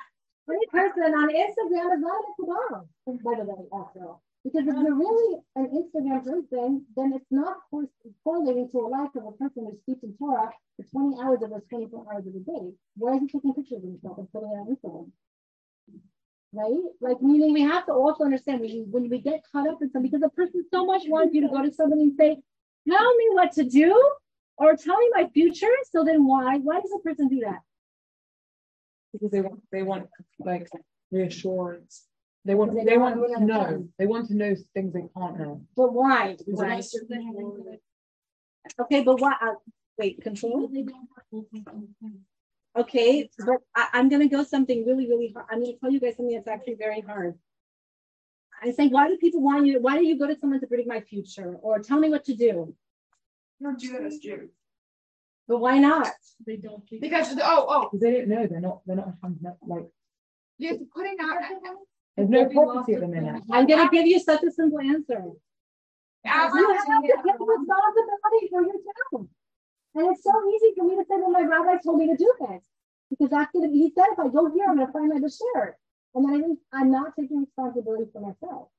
any 0.50 0.68
person 0.68 1.14
on 1.14 1.30
Instagram 1.30 1.96
is 1.96 2.02
not 2.02 2.24
a 2.24 2.34
Kabbalah. 2.40 2.86
Oh, 3.08 3.20
by 3.24 3.36
the 3.38 3.46
way, 3.46 3.66
after 3.74 4.00
all. 4.06 4.22
Because 4.44 4.68
if 4.68 4.74
you're 4.74 4.96
really 4.96 5.38
an 5.56 5.68
Instagram 5.70 6.24
person, 6.24 6.86
then 6.96 7.14
it's 7.14 7.32
not 7.32 7.58
cor- 7.70 7.90
correlating 8.24 8.70
to 8.72 8.80
a 8.80 8.88
life 8.88 9.10
of 9.16 9.26
a 9.28 9.32
person 9.34 9.66
who's 9.66 9.80
steeped 9.84 10.04
in 10.04 10.16
Torah 10.18 10.50
for 10.78 10.84
20 10.84 11.22
hours 11.22 11.44
of 11.44 11.52
those 11.52 11.62
24 11.70 12.06
hours 12.12 12.26
of 12.26 12.34
the 12.34 12.40
day. 12.40 12.74
Why 12.98 13.16
is 13.16 13.22
he 13.22 13.28
taking 13.28 13.54
pictures 13.54 13.78
of 13.78 13.84
himself 13.84 14.18
and 14.18 14.32
putting 14.32 14.50
it 14.50 14.58
on 14.58 14.76
Instagram? 14.76 15.12
Right? 16.54 16.80
Like 17.00 17.22
meaning 17.22 17.54
we 17.54 17.62
have 17.62 17.86
to 17.86 17.94
also 17.94 18.24
understand 18.24 18.62
when, 18.62 18.86
when 18.92 19.10
we 19.10 19.20
get 19.20 19.44
caught 19.52 19.68
up 19.68 19.82
in 19.82 19.92
something 19.92 20.12
because 20.12 20.24
a 20.26 20.30
person 20.30 20.66
so 20.72 20.86
much 20.86 21.04
wants 21.08 21.34
you 21.34 21.42
to 21.42 21.48
go 21.50 21.62
to 21.62 21.72
somebody 21.74 22.04
and 22.04 22.14
say, 22.18 22.38
tell 22.90 23.16
me 23.16 23.26
what 23.32 23.52
to 23.54 23.64
do 23.64 23.92
or 24.58 24.76
tell 24.76 24.98
me 24.98 25.12
my 25.14 25.30
future. 25.34 25.74
So 25.92 26.04
then 26.04 26.26
why? 26.26 26.58
Why 26.58 26.82
does 26.82 26.92
a 26.96 27.00
person 27.00 27.28
do 27.28 27.40
that? 27.42 27.60
Because 29.14 29.32
they 29.32 29.42
want 29.42 29.62
they 29.72 29.84
want 29.84 30.08
like 30.40 30.68
reassurance. 31.12 32.08
They 32.44 32.56
want 32.56 32.74
They 32.74 32.84
they, 32.84 32.98
want 32.98 33.18
want 33.18 33.38
to 33.38 33.46
know. 33.46 33.70
know. 33.70 33.88
They 34.00 34.08
want 34.08 34.28
to 34.30 34.36
know 34.36 34.56
things 34.74 34.94
they 34.94 35.06
can't 35.16 35.38
know. 35.38 35.62
But 35.76 35.94
why? 35.94 36.38
Right. 36.48 36.86
Okay, 38.80 39.04
but 39.04 39.20
why? 39.20 39.34
Uh, 39.42 39.54
wait, 39.98 40.22
control. 40.22 40.72
Okay, 42.78 43.30
but 43.46 43.58
I, 43.76 43.88
I'm 43.94 44.08
gonna 44.08 44.30
go 44.30 44.44
something 44.44 44.86
really, 44.86 45.08
really 45.08 45.32
hard. 45.34 45.46
I'm 45.52 45.60
gonna 45.62 45.74
tell 45.78 45.92
you 45.92 46.00
guys 46.00 46.16
something 46.16 46.36
that's 46.36 46.48
actually 46.48 46.76
very 46.76 47.02
hard. 47.02 47.38
I 48.64 48.72
say, 48.72 48.88
why 48.88 49.08
do 49.10 49.18
people 49.18 49.42
want 49.42 49.66
you? 49.66 49.82
Why 49.82 49.98
do 49.98 50.06
you 50.06 50.18
go 50.18 50.28
to 50.28 50.38
someone 50.40 50.60
to 50.62 50.68
predict 50.68 50.88
my 50.88 51.02
future 51.02 51.56
or 51.62 51.80
tell 51.80 52.00
me 52.00 52.10
what 52.10 52.24
to 52.26 52.36
do? 52.36 52.74
Don't 53.62 53.78
do 53.80 53.92
that 53.94 54.04
as 54.04 54.20
Jews. 54.20 54.52
But 55.48 55.58
why 55.60 55.80
not? 55.80 56.08
They 56.46 56.56
don't. 56.58 56.86
keep- 56.88 57.02
Because, 57.02 57.36
oh, 57.42 57.66
oh, 57.68 57.90
Because 57.92 58.00
they 58.00 58.12
don't 58.20 58.30
know. 58.30 58.48
They're 58.48 58.62
not. 58.62 58.82
They're 58.86 58.96
not. 58.96 59.16
Like 59.68 59.88
you're 60.58 60.78
putting 60.96 61.18
out. 61.22 61.42
there's 62.16 62.30
no 62.30 62.46
prophecy 62.48 62.94
at 62.96 63.02
the 63.02 63.08
minute. 63.08 63.44
I'm 63.52 63.68
gonna 63.68 63.90
give 63.92 64.06
you 64.08 64.20
such 64.20 64.44
a 64.44 64.52
simple 64.52 64.80
answer. 64.80 65.24
You 66.24 66.32
have 66.32 66.52
to 66.54 66.58
take 67.08 67.40
responsibility 67.40 68.48
for 68.50 68.62
your 68.62 68.74
town. 69.12 69.30
And 69.96 70.08
it's 70.12 70.24
so 70.24 70.32
easy 70.54 70.74
for 70.78 70.86
me 70.86 70.96
to 70.96 71.04
say, 71.04 71.16
well, 71.18 71.32
my 71.32 71.42
rabbi 71.42 71.78
told 71.84 72.00
me 72.00 72.08
to 72.08 72.16
do 72.16 72.34
this. 72.40 72.64
Because 73.10 73.30
that's 73.30 73.52
gonna, 73.52 73.68
he 73.68 73.92
said, 73.94 74.06
if 74.14 74.20
I 74.20 74.30
go 74.30 74.50
here, 74.52 74.66
I'm 74.70 74.78
gonna 74.78 74.92
find 74.92 75.10
my 75.10 75.20
bashert. 75.20 75.74
And 76.16 76.26
then 76.26 76.36
I 76.36 76.42
think 76.42 76.60
I'm 76.74 76.92
not 76.92 77.14
taking 77.20 77.40
responsibility 77.40 78.10
for 78.12 78.22
myself. 78.22 78.70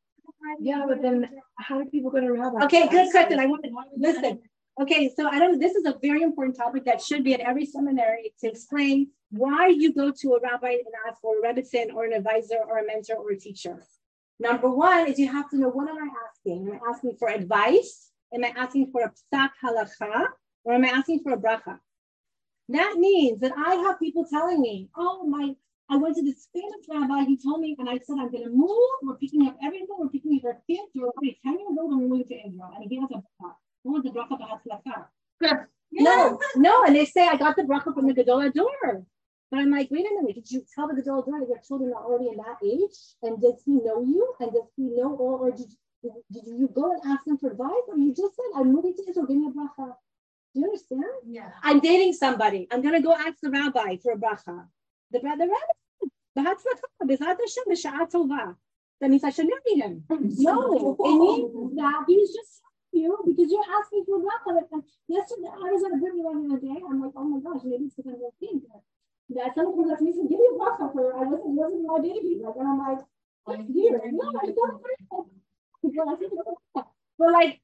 Yeah, 0.61 0.85
but 0.89 1.03
then 1.03 1.29
how 1.59 1.83
do 1.83 1.89
people 1.89 2.11
go 2.11 2.21
to 2.21 2.33
rabbi? 2.33 2.65
Okay, 2.65 2.89
good 2.89 3.11
question. 3.11 3.39
I 3.39 3.47
want 3.47 3.65
to 3.65 3.71
listen. 3.97 4.41
Okay, 4.81 5.13
so 5.15 5.29
I 5.29 5.39
don't, 5.39 5.61
this 5.61 5.75
is 5.75 5.85
a 5.85 5.97
very 6.01 6.23
important 6.23 6.57
topic 6.57 6.87
that 6.87 7.03
should 7.03 7.25
be 7.25 7.35
at 7.35 7.41
every 7.41 7.67
seminary 7.67 8.33
to 8.41 8.49
explain 8.49 9.09
why 9.31 9.69
you 9.69 9.93
go 9.93 10.11
to 10.11 10.35
a 10.35 10.41
rabbi 10.41 10.71
and 10.71 10.95
ask 11.07 11.21
for 11.21 11.39
a 11.39 11.43
rebbitzin 11.43 11.93
or 11.95 12.05
an 12.05 12.15
advisor 12.15 12.57
or 12.67 12.79
a 12.79 12.87
mentor 12.87 13.17
or 13.17 13.33
a 13.33 13.39
teacher. 13.39 13.83
Number 14.41 14.71
one 14.71 15.09
is 15.09 15.19
you 15.19 15.31
have 15.31 15.51
to 15.51 15.59
know 15.59 15.69
what 15.69 15.89
am 15.91 15.97
I 15.97 16.09
asking? 16.29 16.69
Am 16.69 16.73
I 16.73 16.91
asking 16.91 17.17
for 17.19 17.29
advice? 17.29 18.11
Am 18.35 18.45
I 18.45 18.53
asking 18.57 18.91
for 18.91 19.03
a 19.03 19.13
psak 19.13 19.51
halacha? 19.63 20.29
Or 20.65 20.75
am 20.75 20.85
I 20.85 20.89
asking 20.89 21.21
for 21.21 21.33
a 21.33 21.37
bracha? 21.37 21.79
That 22.69 22.97
means 22.99 23.41
that 23.41 23.53
I 23.57 23.75
have 23.75 23.99
people 23.99 24.25
telling 24.25 24.61
me, 24.61 24.89
oh, 24.97 25.25
my, 25.27 25.55
I 25.91 25.97
went 25.97 26.17
to 26.17 26.23
this 26.23 26.49
famous 26.55 26.87
rabbi, 26.89 27.25
he 27.25 27.37
told 27.37 27.61
me, 27.61 27.77
and 27.79 27.89
I 27.89 27.99
said, 27.99 28.17
I'm 28.19 28.31
going 28.31 28.45
to 28.45 28.51
move, 28.51 28.71
we're 29.03 29.17
picking 29.17 29.47
up 29.47 29.57
everything, 29.63 29.89
we're 29.99 30.09
picking 30.09 30.39
up 30.39 30.45
our 30.45 30.59
kids, 30.69 30.89
we're 30.95 31.09
already 31.09 31.39
10 31.45 31.59
years 31.59 31.77
old, 31.79 31.93
and 31.93 32.01
we're 32.01 32.09
moving 32.09 32.29
to 32.29 32.35
Israel. 32.35 32.71
And 32.75 32.85
he 32.85 32.89
gave 32.89 33.05
us 33.05 33.11
a 33.13 33.17
bracha. 33.17 33.55
What 33.83 34.03
was 34.03 34.05
the 34.05 34.11
bracha 34.11 34.39
b'hatzlacha? 34.41 35.67
No, 35.93 36.39
no, 36.57 36.85
and 36.85 36.97
they 36.97 37.05
say 37.05 37.27
I 37.27 37.37
got 37.37 37.57
the 37.57 37.63
bracha 37.63 37.93
from 37.95 38.07
the 38.07 38.15
Gadol 38.15 38.39
HaDor. 38.39 39.05
But 39.51 39.61
I'm 39.61 39.71
like, 39.71 39.91
wait 39.91 40.07
a 40.07 40.15
minute, 40.15 40.37
did 40.37 40.51
you 40.51 40.65
tell 40.75 40.89
the 40.89 40.95
Gadol 40.95 41.25
HaDor 41.25 41.41
that 41.41 41.49
your 41.49 41.61
children 41.67 41.93
are 41.93 42.05
already 42.05 42.29
in 42.29 42.37
that 42.37 42.57
age? 42.65 42.97
And 43.23 43.43
does 43.43 43.61
he 43.67 43.73
know 43.73 44.01
you? 44.01 44.33
And 44.41 44.53
does 44.53 44.71
he 44.77 44.85
know 44.85 45.15
all, 45.17 45.41
or 45.43 45.51
did, 45.51 45.69
did, 46.03 46.13
did 46.33 46.47
you 46.47 46.71
go 46.73 46.93
and 46.93 47.03
ask 47.05 47.27
him 47.27 47.37
for 47.37 47.51
advice? 47.51 47.85
Or 47.89 47.99
you 47.99 48.15
just 48.15 48.35
said, 48.37 48.47
I'm 48.57 48.73
moving 48.73 48.95
to 48.95 49.03
Israel, 49.11 49.27
give 49.27 49.37
me 49.37 49.49
a 49.49 49.51
bracha. 49.51 49.93
Do 50.55 50.61
you 50.61 50.67
understand? 50.67 51.05
Yeah. 51.27 51.51
I'm 51.63 51.81
dating 51.81 52.13
somebody. 52.13 52.69
I'm 52.71 52.83
gonna 52.83 53.01
go 53.01 53.13
ask 53.15 53.41
the 53.43 53.51
rabbi 53.51 53.97
for 54.03 54.13
a 54.13 54.17
bracha. 54.17 54.67
The, 55.11 55.19
the 55.21 55.29
rabbi, 55.29 55.47
"B'hatzlacha, 56.37 56.87
b'ezrat 57.05 57.39
Hashem, 57.41 57.65
b'sha'a 57.71 58.11
tova." 58.11 58.57
That 59.01 59.11
means 59.11 59.25
I 59.25 59.31
should 59.31 59.49
marry 59.49 59.81
him. 59.81 60.05
No, 60.11 60.97
it 61.01 61.15
means 61.25 61.77
that 61.77 62.05
he's 62.07 62.33
just 62.35 62.63
you 62.93 63.17
because 63.27 63.51
you're 63.51 63.65
asking 63.79 64.05
for 64.05 64.17
a 64.17 64.21
bracha. 64.21 64.55
Like, 64.55 64.69
uh, 64.75 64.81
yesterday, 65.09 65.49
I 65.49 65.73
was 65.73 65.83
at 65.85 65.93
a 65.93 65.97
brit 65.97 66.15
milah 66.15 66.37
the 66.37 66.55
other 66.55 66.61
day. 66.61 66.81
I'm 66.89 67.01
like, 67.01 67.13
oh 67.17 67.25
my 67.25 67.41
gosh, 67.41 67.63
maybe 67.65 67.85
it's 67.85 67.95
because 67.97 68.13
I'm 68.13 68.21
working. 68.21 68.63
That 69.31 69.55
someone 69.55 69.75
comes 69.75 69.93
up 69.93 69.99
to 69.99 70.05
me 70.05 70.13
and 70.13 70.29
give 70.29 70.39
me 70.39 70.49
a 70.53 70.59
bracha 70.61 70.93
for 70.93 71.17
I 71.17 71.25
wasn't 71.25 71.57
wasn't 71.57 71.87
my 71.87 72.01
baby. 72.01 72.39
Like, 72.45 72.57
and 72.59 72.69
I'm 72.69 72.79
like, 72.79 73.01
that's 73.47 73.65
weird. 73.69 74.03
No, 74.13 74.33
I 74.37 74.53
don't. 74.53 74.83
But 77.19 77.33
like, 77.33 77.61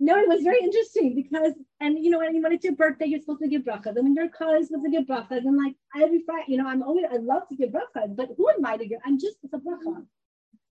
no, 0.00 0.16
it 0.16 0.28
was 0.28 0.42
very 0.42 0.60
interesting 0.60 1.14
because, 1.14 1.54
and 1.80 1.98
you 2.02 2.10
know, 2.10 2.20
and 2.20 2.40
when 2.42 2.52
it's 2.52 2.64
your 2.64 2.76
birthday, 2.76 3.06
you're 3.06 3.20
supposed 3.20 3.42
to 3.42 3.48
give 3.48 3.62
brachas. 3.62 3.96
And 3.96 4.04
when 4.04 4.14
your 4.14 4.28
car 4.28 4.56
is 4.56 4.68
supposed 4.68 4.84
to 4.84 4.90
give 4.90 5.08
brachas, 5.08 5.44
and 5.44 5.56
like 5.56 5.74
every 6.00 6.22
Friday, 6.24 6.44
you 6.48 6.58
know, 6.58 6.68
I'm 6.68 6.82
always, 6.82 7.06
I 7.12 7.16
love 7.16 7.48
to 7.48 7.56
give 7.56 7.70
brachas, 7.70 8.14
but 8.14 8.28
who 8.36 8.48
am 8.48 8.64
I 8.64 8.76
to 8.76 8.86
give? 8.86 9.00
I'm 9.04 9.18
just, 9.18 9.36
it's 9.42 9.52
a 9.52 9.58
bracha. 9.58 10.04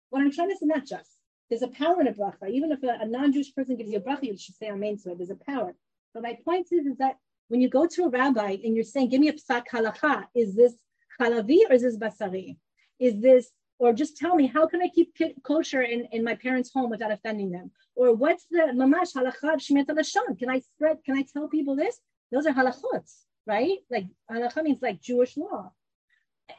What 0.10 0.22
I'm 0.22 0.32
trying 0.32 0.50
to 0.50 0.58
say, 0.58 0.66
not 0.66 0.86
just, 0.86 1.10
there's 1.50 1.62
a 1.64 1.68
power 1.68 2.00
in 2.00 2.08
a 2.08 2.14
bracha. 2.14 2.50
Even 2.50 2.72
if 2.72 2.82
a, 2.84 2.98
a 3.02 3.08
non-Jewish 3.08 3.54
person 3.54 3.76
gives 3.76 3.92
you 3.92 3.98
a 3.98 4.02
bracha, 4.02 4.24
you 4.24 4.38
should 4.38 4.56
say 4.56 4.70
amen 4.70 4.98
to 5.04 5.12
it. 5.12 5.18
There's 5.18 5.30
a 5.30 5.36
power. 5.36 5.76
But 6.14 6.24
my 6.24 6.38
point 6.46 6.68
is, 6.72 6.86
is 6.86 6.98
that 6.98 7.18
when 7.50 7.60
you 7.60 7.70
go 7.70 7.88
to 7.88 8.04
a 8.06 8.10
rabbi 8.10 8.58
and 8.64 8.76
you're 8.76 8.84
saying, 8.84 9.10
give 9.10 9.20
me 9.20 9.30
a 9.30 9.34
psak 9.34 9.64
halacha, 9.74 10.26
is 10.36 10.56
this 10.56 10.74
halavi 11.20 11.60
or 11.70 11.74
is 11.74 11.82
this 11.82 11.98
basari? 11.98 12.58
Is 13.00 13.20
this, 13.22 13.50
or 13.80 13.94
just 13.94 14.18
tell 14.18 14.36
me, 14.36 14.46
how 14.46 14.68
can 14.68 14.82
I 14.82 14.90
keep 14.90 15.18
kosher 15.42 15.82
in, 15.82 16.06
in 16.12 16.24
my 16.24 16.36
parents' 16.36 16.72
home 16.74 16.90
without 16.90 17.12
offending 17.12 17.50
them? 17.50 17.72
Or 17.96 18.14
what's 18.14 18.46
the 18.52 18.74
mamash 18.76 19.14
halakha 19.16 19.56
shmiyat 19.56 19.88
lashon? 19.88 20.38
Can 20.38 20.50
I 20.50 20.60
spread, 20.60 20.98
can 21.06 21.18
I 21.18 21.24
tell 21.34 21.48
people 21.48 21.76
this? 21.78 22.00
Those 22.32 22.46
are 22.46 22.54
halachot, 22.54 23.10
right? 23.48 23.78
Like 23.90 24.06
halakha 24.30 24.64
means 24.64 24.82
like 24.82 25.02
Jewish 25.02 25.38
law. 25.38 25.72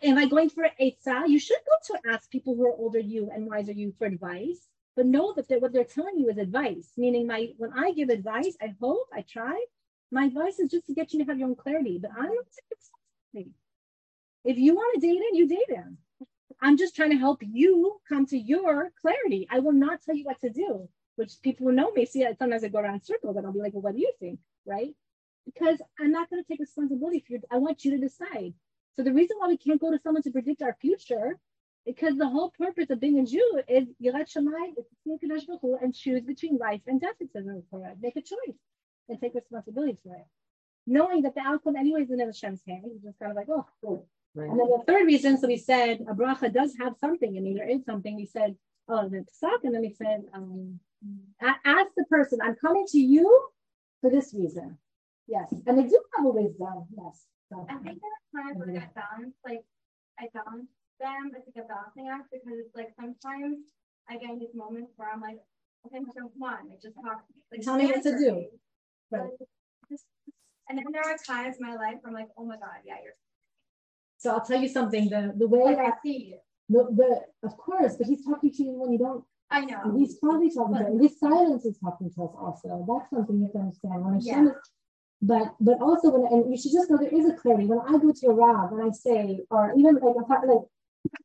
Am 0.02 0.16
I 0.16 0.26
going 0.26 0.48
for 0.48 0.66
Eitzah? 0.80 1.28
You 1.28 1.38
should 1.38 1.58
go 1.66 1.94
to 1.94 2.12
ask 2.12 2.30
people 2.30 2.54
who 2.54 2.66
are 2.66 2.74
older 2.74 2.98
you 2.98 3.30
and 3.34 3.46
wiser 3.46 3.72
you 3.72 3.92
for 3.98 4.06
advice, 4.06 4.66
but 4.96 5.04
know 5.04 5.34
that 5.34 5.48
they're, 5.48 5.58
what 5.58 5.72
they're 5.72 5.84
telling 5.84 6.18
you 6.18 6.30
is 6.30 6.38
advice. 6.38 6.92
Meaning, 6.96 7.26
my 7.26 7.48
when 7.58 7.72
I 7.72 7.92
give 7.92 8.08
advice, 8.08 8.56
I 8.62 8.74
hope, 8.80 9.08
I 9.12 9.22
try. 9.22 9.62
My 10.12 10.24
advice 10.24 10.58
is 10.58 10.70
just 10.70 10.86
to 10.86 10.94
get 10.94 11.12
you 11.12 11.18
to 11.20 11.24
have 11.26 11.38
your 11.38 11.48
own 11.48 11.56
clarity, 11.56 11.98
but 12.00 12.12
I'm 12.16 12.32
not. 12.34 13.46
If 14.42 14.56
you 14.58 14.74
want 14.74 14.94
to 14.94 15.06
date 15.06 15.18
him, 15.18 15.34
you 15.34 15.48
date 15.48 15.70
him. 15.70 15.98
I'm 16.60 16.76
just 16.76 16.96
trying 16.96 17.10
to 17.10 17.16
help 17.18 17.42
you 17.42 18.00
come 18.08 18.26
to 18.26 18.38
your 18.38 18.92
clarity. 19.00 19.46
I 19.50 19.60
will 19.60 19.72
not 19.72 20.02
tell 20.02 20.16
you 20.16 20.24
what 20.24 20.40
to 20.40 20.50
do, 20.50 20.88
which 21.16 21.40
people 21.42 21.66
who 21.66 21.72
know 21.72 21.90
me 21.92 22.06
see 22.06 22.22
that 22.24 22.38
sometimes 22.38 22.64
I 22.64 22.68
go 22.68 22.80
around 22.80 22.94
in 22.94 23.02
circles 23.02 23.36
and 23.36 23.46
I'll 23.46 23.52
be 23.52 23.60
like, 23.60 23.74
well, 23.74 23.82
what 23.82 23.94
do 23.94 24.00
you 24.00 24.12
think? 24.20 24.40
Right? 24.66 24.94
Because 25.46 25.80
I'm 26.00 26.12
not 26.12 26.30
going 26.30 26.42
to 26.42 26.48
take 26.48 26.60
responsibility 26.60 27.20
for 27.26 27.34
you. 27.34 27.42
I 27.50 27.58
want 27.58 27.84
you 27.84 27.92
to 27.92 27.98
decide. 27.98 28.54
So 28.96 29.02
the 29.02 29.12
reason 29.12 29.36
why 29.38 29.48
we 29.48 29.56
can't 29.56 29.80
go 29.80 29.90
to 29.90 29.98
someone 30.02 30.22
to 30.24 30.30
predict 30.30 30.62
our 30.62 30.76
future 30.80 31.38
Because 31.86 32.16
the 32.16 32.28
whole 32.28 32.50
purpose 32.50 32.90
of 32.90 33.00
being 33.00 33.18
a 33.18 33.26
Jew 33.26 33.62
is 33.68 33.88
Yirat 34.02 34.28
Shemayim, 34.28 34.74
is 34.78 34.86
to 35.60 35.78
and 35.82 35.94
choose 35.94 36.22
between 36.22 36.58
life 36.58 36.82
and 36.86 37.00
death. 37.00 37.14
It 37.20 37.32
says 37.32 37.46
in 37.46 37.54
the 37.54 37.64
Torah. 37.70 37.94
Make 38.00 38.16
a 38.16 38.22
choice 38.22 38.58
and 39.08 39.20
take 39.20 39.34
responsibility 39.34 39.98
for 40.02 40.14
it. 40.14 40.26
Knowing 40.86 41.22
that 41.22 41.34
the 41.34 41.40
outcome 41.40 41.76
anyway 41.76 42.02
is 42.02 42.10
in 42.10 42.20
Hashem's 42.20 42.62
hand, 42.66 42.84
you 42.84 43.00
just 43.02 43.18
kind 43.18 43.30
of 43.32 43.36
like, 43.36 43.48
oh, 43.48 43.66
cool. 43.82 44.06
And 44.36 44.58
then 44.60 44.68
the 44.70 44.82
third 44.86 45.06
reason, 45.06 45.38
so 45.38 45.48
we 45.48 45.56
said 45.56 46.00
a 46.08 46.14
bracha 46.14 46.52
does 46.52 46.74
have 46.78 46.94
something. 47.00 47.36
I 47.36 47.40
mean, 47.40 47.56
there 47.56 47.68
is 47.68 47.84
something. 47.84 48.14
We 48.16 48.26
said, 48.26 48.54
oh, 48.88 49.08
the 49.08 49.24
psak, 49.42 49.64
and 49.64 49.74
then 49.74 49.80
we 49.82 49.90
said, 49.90 50.24
um, 50.34 50.78
ask 51.42 51.90
the 51.96 52.04
person, 52.08 52.40
I'm 52.42 52.54
coming 52.56 52.86
to 52.88 52.98
you 52.98 53.48
for 54.00 54.10
this 54.10 54.32
reason. 54.34 54.78
Yes, 55.26 55.52
and 55.66 55.78
they 55.78 55.84
do 55.84 56.00
have 56.16 56.26
a 56.26 56.30
wisdom. 56.30 56.86
Yes. 56.96 57.26
So, 57.52 57.66
I 57.68 57.74
think 57.78 57.98
there 58.00 58.42
are 58.42 58.44
times 58.52 58.58
when 58.64 58.76
I 58.76 58.88
balance, 58.94 59.34
like, 59.44 59.62
I 60.20 60.26
balance 60.32 60.70
them, 61.00 61.32
it's 61.36 61.46
like 61.54 61.64
a 61.64 61.68
balancing 61.68 62.08
act, 62.08 62.30
because 62.30 62.58
it's 62.58 62.74
like 62.76 62.90
sometimes 62.98 63.58
I 64.08 64.16
get 64.18 64.30
in 64.30 64.38
these 64.38 64.54
moments 64.54 64.92
where 64.96 65.10
I'm 65.12 65.20
like, 65.20 65.38
okay, 65.86 65.98
so 66.14 66.30
come 66.30 66.42
on, 66.42 66.68
like, 66.68 66.80
just 66.82 66.94
talk. 66.94 67.22
Like, 67.50 67.62
Tell 67.62 67.76
me 67.76 67.86
what 67.86 68.02
to 68.04 68.16
do. 68.16 68.46
Right. 69.10 69.22
Like, 69.22 69.48
just- 69.90 70.04
And 70.68 70.78
then 70.78 70.86
there 70.92 71.02
are 71.02 71.16
times 71.26 71.56
in 71.58 71.66
my 71.66 71.74
life 71.74 71.96
where 72.02 72.10
I'm 72.10 72.14
like, 72.14 72.28
oh 72.36 72.44
my 72.44 72.56
God, 72.56 72.82
yeah, 72.86 72.96
you're, 73.02 73.14
so 74.20 74.32
I'll 74.32 74.44
tell 74.44 74.60
you 74.60 74.68
something. 74.68 75.08
The 75.08 75.32
the 75.36 75.48
way 75.48 75.64
like, 75.64 75.78
I 75.78 75.92
see 76.02 76.18
you. 76.30 76.38
the, 76.68 76.84
the 76.94 77.48
of 77.48 77.56
course, 77.56 77.96
but 77.96 78.06
he's 78.06 78.22
talking 78.24 78.52
to 78.52 78.62
you 78.62 78.72
when 78.72 78.92
you 78.92 78.98
don't. 78.98 79.24
I 79.50 79.64
know. 79.64 79.96
He's 79.96 80.16
probably 80.16 80.50
talking 80.54 80.76
to 80.76 80.92
you. 80.92 80.98
His 81.00 81.18
silence 81.18 81.64
is 81.64 81.78
talking 81.78 82.10
to 82.14 82.24
us 82.24 82.34
also. 82.38 82.86
That's 82.86 83.10
something 83.10 83.36
you 83.36 83.44
have 83.44 83.52
to 83.52 83.58
understand. 83.58 84.04
When 84.04 84.16
is, 84.18 84.52
but 85.22 85.54
but 85.58 85.80
also 85.80 86.10
when 86.10 86.32
and 86.32 86.50
you 86.50 86.60
should 86.60 86.72
just 86.72 86.90
know 86.90 86.98
there 86.98 87.08
is 87.08 87.26
a 87.30 87.32
clarity. 87.32 87.64
When 87.64 87.80
I 87.80 87.92
go 87.98 88.12
to 88.12 88.26
a 88.26 88.34
Rav 88.34 88.72
and 88.72 88.82
I 88.82 88.90
say, 88.92 89.40
or 89.50 89.72
even 89.74 89.94
like 89.94 90.28
like, 90.28 90.64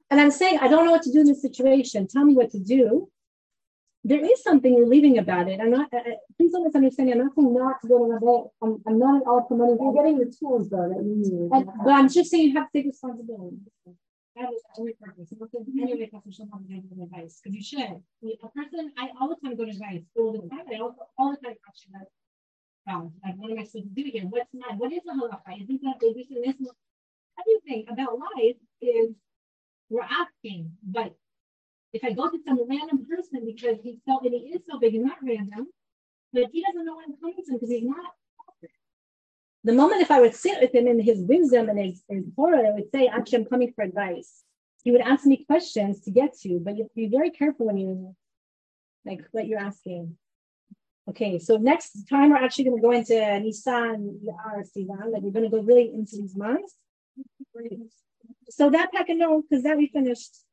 and 0.10 0.22
I'm 0.22 0.32
saying 0.32 0.60
I 0.62 0.70
don't 0.70 0.86
know 0.86 0.92
what 0.92 1.04
to 1.04 1.12
do 1.12 1.20
in 1.20 1.28
this 1.28 1.42
situation. 1.42 2.08
Tell 2.08 2.24
me 2.24 2.34
what 2.34 2.52
to 2.52 2.60
do. 2.60 3.10
There 4.08 4.24
is 4.24 4.44
something 4.44 4.76
relieving 4.76 5.18
about 5.18 5.50
it. 5.50 5.60
I'm 5.60 5.72
not. 5.72 5.92
Uh, 5.92 6.00
please 6.38 6.52
don't 6.52 6.64
misunderstand 6.64 7.08
me. 7.08 7.14
I'm 7.14 7.26
not 7.26 7.34
saying 7.34 7.52
not 7.52 7.82
to 7.82 7.88
go 7.88 7.98
to 7.98 8.14
Rabbi. 8.14 8.38
I'm, 8.62 8.72
I'm 8.86 9.00
not 9.00 9.22
at 9.22 9.28
all 9.28 9.42
promoting. 9.42 9.80
You're 9.82 9.96
getting 9.96 10.20
the 10.20 10.30
tools 10.30 10.70
though 10.70 10.88
that 10.88 11.02
you 11.04 11.16
need. 11.26 11.50
And, 11.52 11.66
but 11.84 11.92
I'm 11.92 12.08
just 12.08 12.30
saying 12.30 12.50
you 12.50 12.54
have 12.54 12.72
to 12.72 12.78
take 12.78 12.86
responsibility. 12.86 13.58
That 14.36 14.54
is 14.54 14.62
the 14.62 14.82
only 14.82 14.94
purpose. 14.94 15.32
I'm 15.32 15.40
not 15.40 15.50
saying 15.50 15.66
anyway, 15.82 16.06
person 16.14 16.32
should 16.32 16.50
have 16.54 16.62
to 16.62 16.70
give 16.70 17.02
advice 17.02 17.42
because 17.42 17.56
you 17.58 17.64
should. 17.66 17.98
A 18.46 18.50
person, 18.54 18.94
I 18.96 19.10
all 19.20 19.30
the 19.30 19.38
time 19.42 19.58
go 19.58 19.66
to 19.66 19.72
advice 19.72 20.04
all 20.16 20.34
the 20.34 20.50
time. 20.54 20.70
I 20.70 20.78
also 20.86 21.02
all 21.18 21.32
the 21.32 21.42
time 21.42 21.58
question 21.66 21.94
that. 21.98 22.06
Um, 22.88 23.14
like, 23.26 23.34
what 23.38 23.50
am 23.50 23.58
I 23.58 23.64
supposed 23.64 23.90
to 23.90 24.04
do 24.04 24.06
here? 24.06 24.26
What's 24.30 24.54
not? 24.54 24.78
What 24.78 24.94
is 24.94 25.02
the 25.04 25.18
halacha? 25.18 25.64
Isn't 25.64 25.82
that 25.82 25.98
this 26.00 26.30
and 26.30 26.46
this? 26.46 26.70
Everything 27.42 27.86
about 27.90 28.20
life 28.20 28.62
is 28.82 29.16
we're 29.90 30.06
asking, 30.06 30.72
but 30.84 31.16
if 31.96 32.04
I 32.04 32.12
go 32.12 32.30
to 32.30 32.38
some 32.46 32.60
random 32.70 33.06
person 33.10 33.46
because 33.46 33.78
he's 33.82 34.00
so 34.06 34.20
and 34.24 34.34
he 34.34 34.52
is 34.56 34.62
so 34.70 34.78
big 34.78 34.96
and 34.96 35.06
not 35.06 35.18
random, 35.24 35.68
but 36.34 36.44
he 36.52 36.62
doesn't 36.62 36.86
know 36.86 37.00
I'm 37.00 37.16
coming 37.22 37.42
from 37.46 37.56
because 37.56 37.70
he's 37.70 37.86
not. 37.86 38.12
The 39.64 39.74
moment 39.74 40.02
if 40.02 40.12
I 40.12 40.20
would 40.20 40.36
sit 40.36 40.60
with 40.62 40.76
him 40.76 40.88
in 40.88 41.00
his 41.00 41.20
wisdom 41.22 41.70
and 41.70 41.80
his, 41.80 42.04
his 42.10 42.26
Torah, 42.36 42.68
I 42.68 42.72
would 42.72 42.92
say, 42.94 43.08
actually, 43.08 43.40
I'm 43.40 43.46
coming 43.46 43.72
for 43.74 43.84
advice. 43.84 44.44
He 44.84 44.92
would 44.92 45.02
ask 45.02 45.26
me 45.26 45.46
questions 45.46 46.02
to 46.02 46.12
get 46.12 46.38
to, 46.42 46.60
but 46.60 46.76
you 46.76 46.84
have 46.84 46.90
to 46.90 46.96
be 46.96 47.08
very 47.08 47.32
careful 47.32 47.66
when 47.68 47.78
you 47.78 48.16
like 49.06 49.22
what 49.32 49.48
you're 49.48 49.60
asking. 49.60 50.18
Okay, 51.10 51.40
so 51.40 51.58
next 51.58 52.08
time 52.10 52.32
we're 52.32 52.44
actually 52.46 52.66
going 52.66 52.78
to 52.78 52.82
go 52.82 52.92
into 52.92 53.40
Nisan, 53.40 54.20
Iyar, 54.24 54.64
Sivan, 54.76 55.14
like 55.14 55.22
we're 55.22 55.32
going 55.32 55.50
to 55.50 55.56
go 55.56 55.64
really 55.64 55.92
into 55.94 56.18
these 56.18 56.36
months. 56.36 56.76
So 58.50 58.70
that 58.70 58.92
pack 58.92 59.10
and 59.10 59.20
no, 59.20 59.42
because 59.42 59.64
that 59.64 59.78
we 59.78 59.88
finished. 59.88 60.45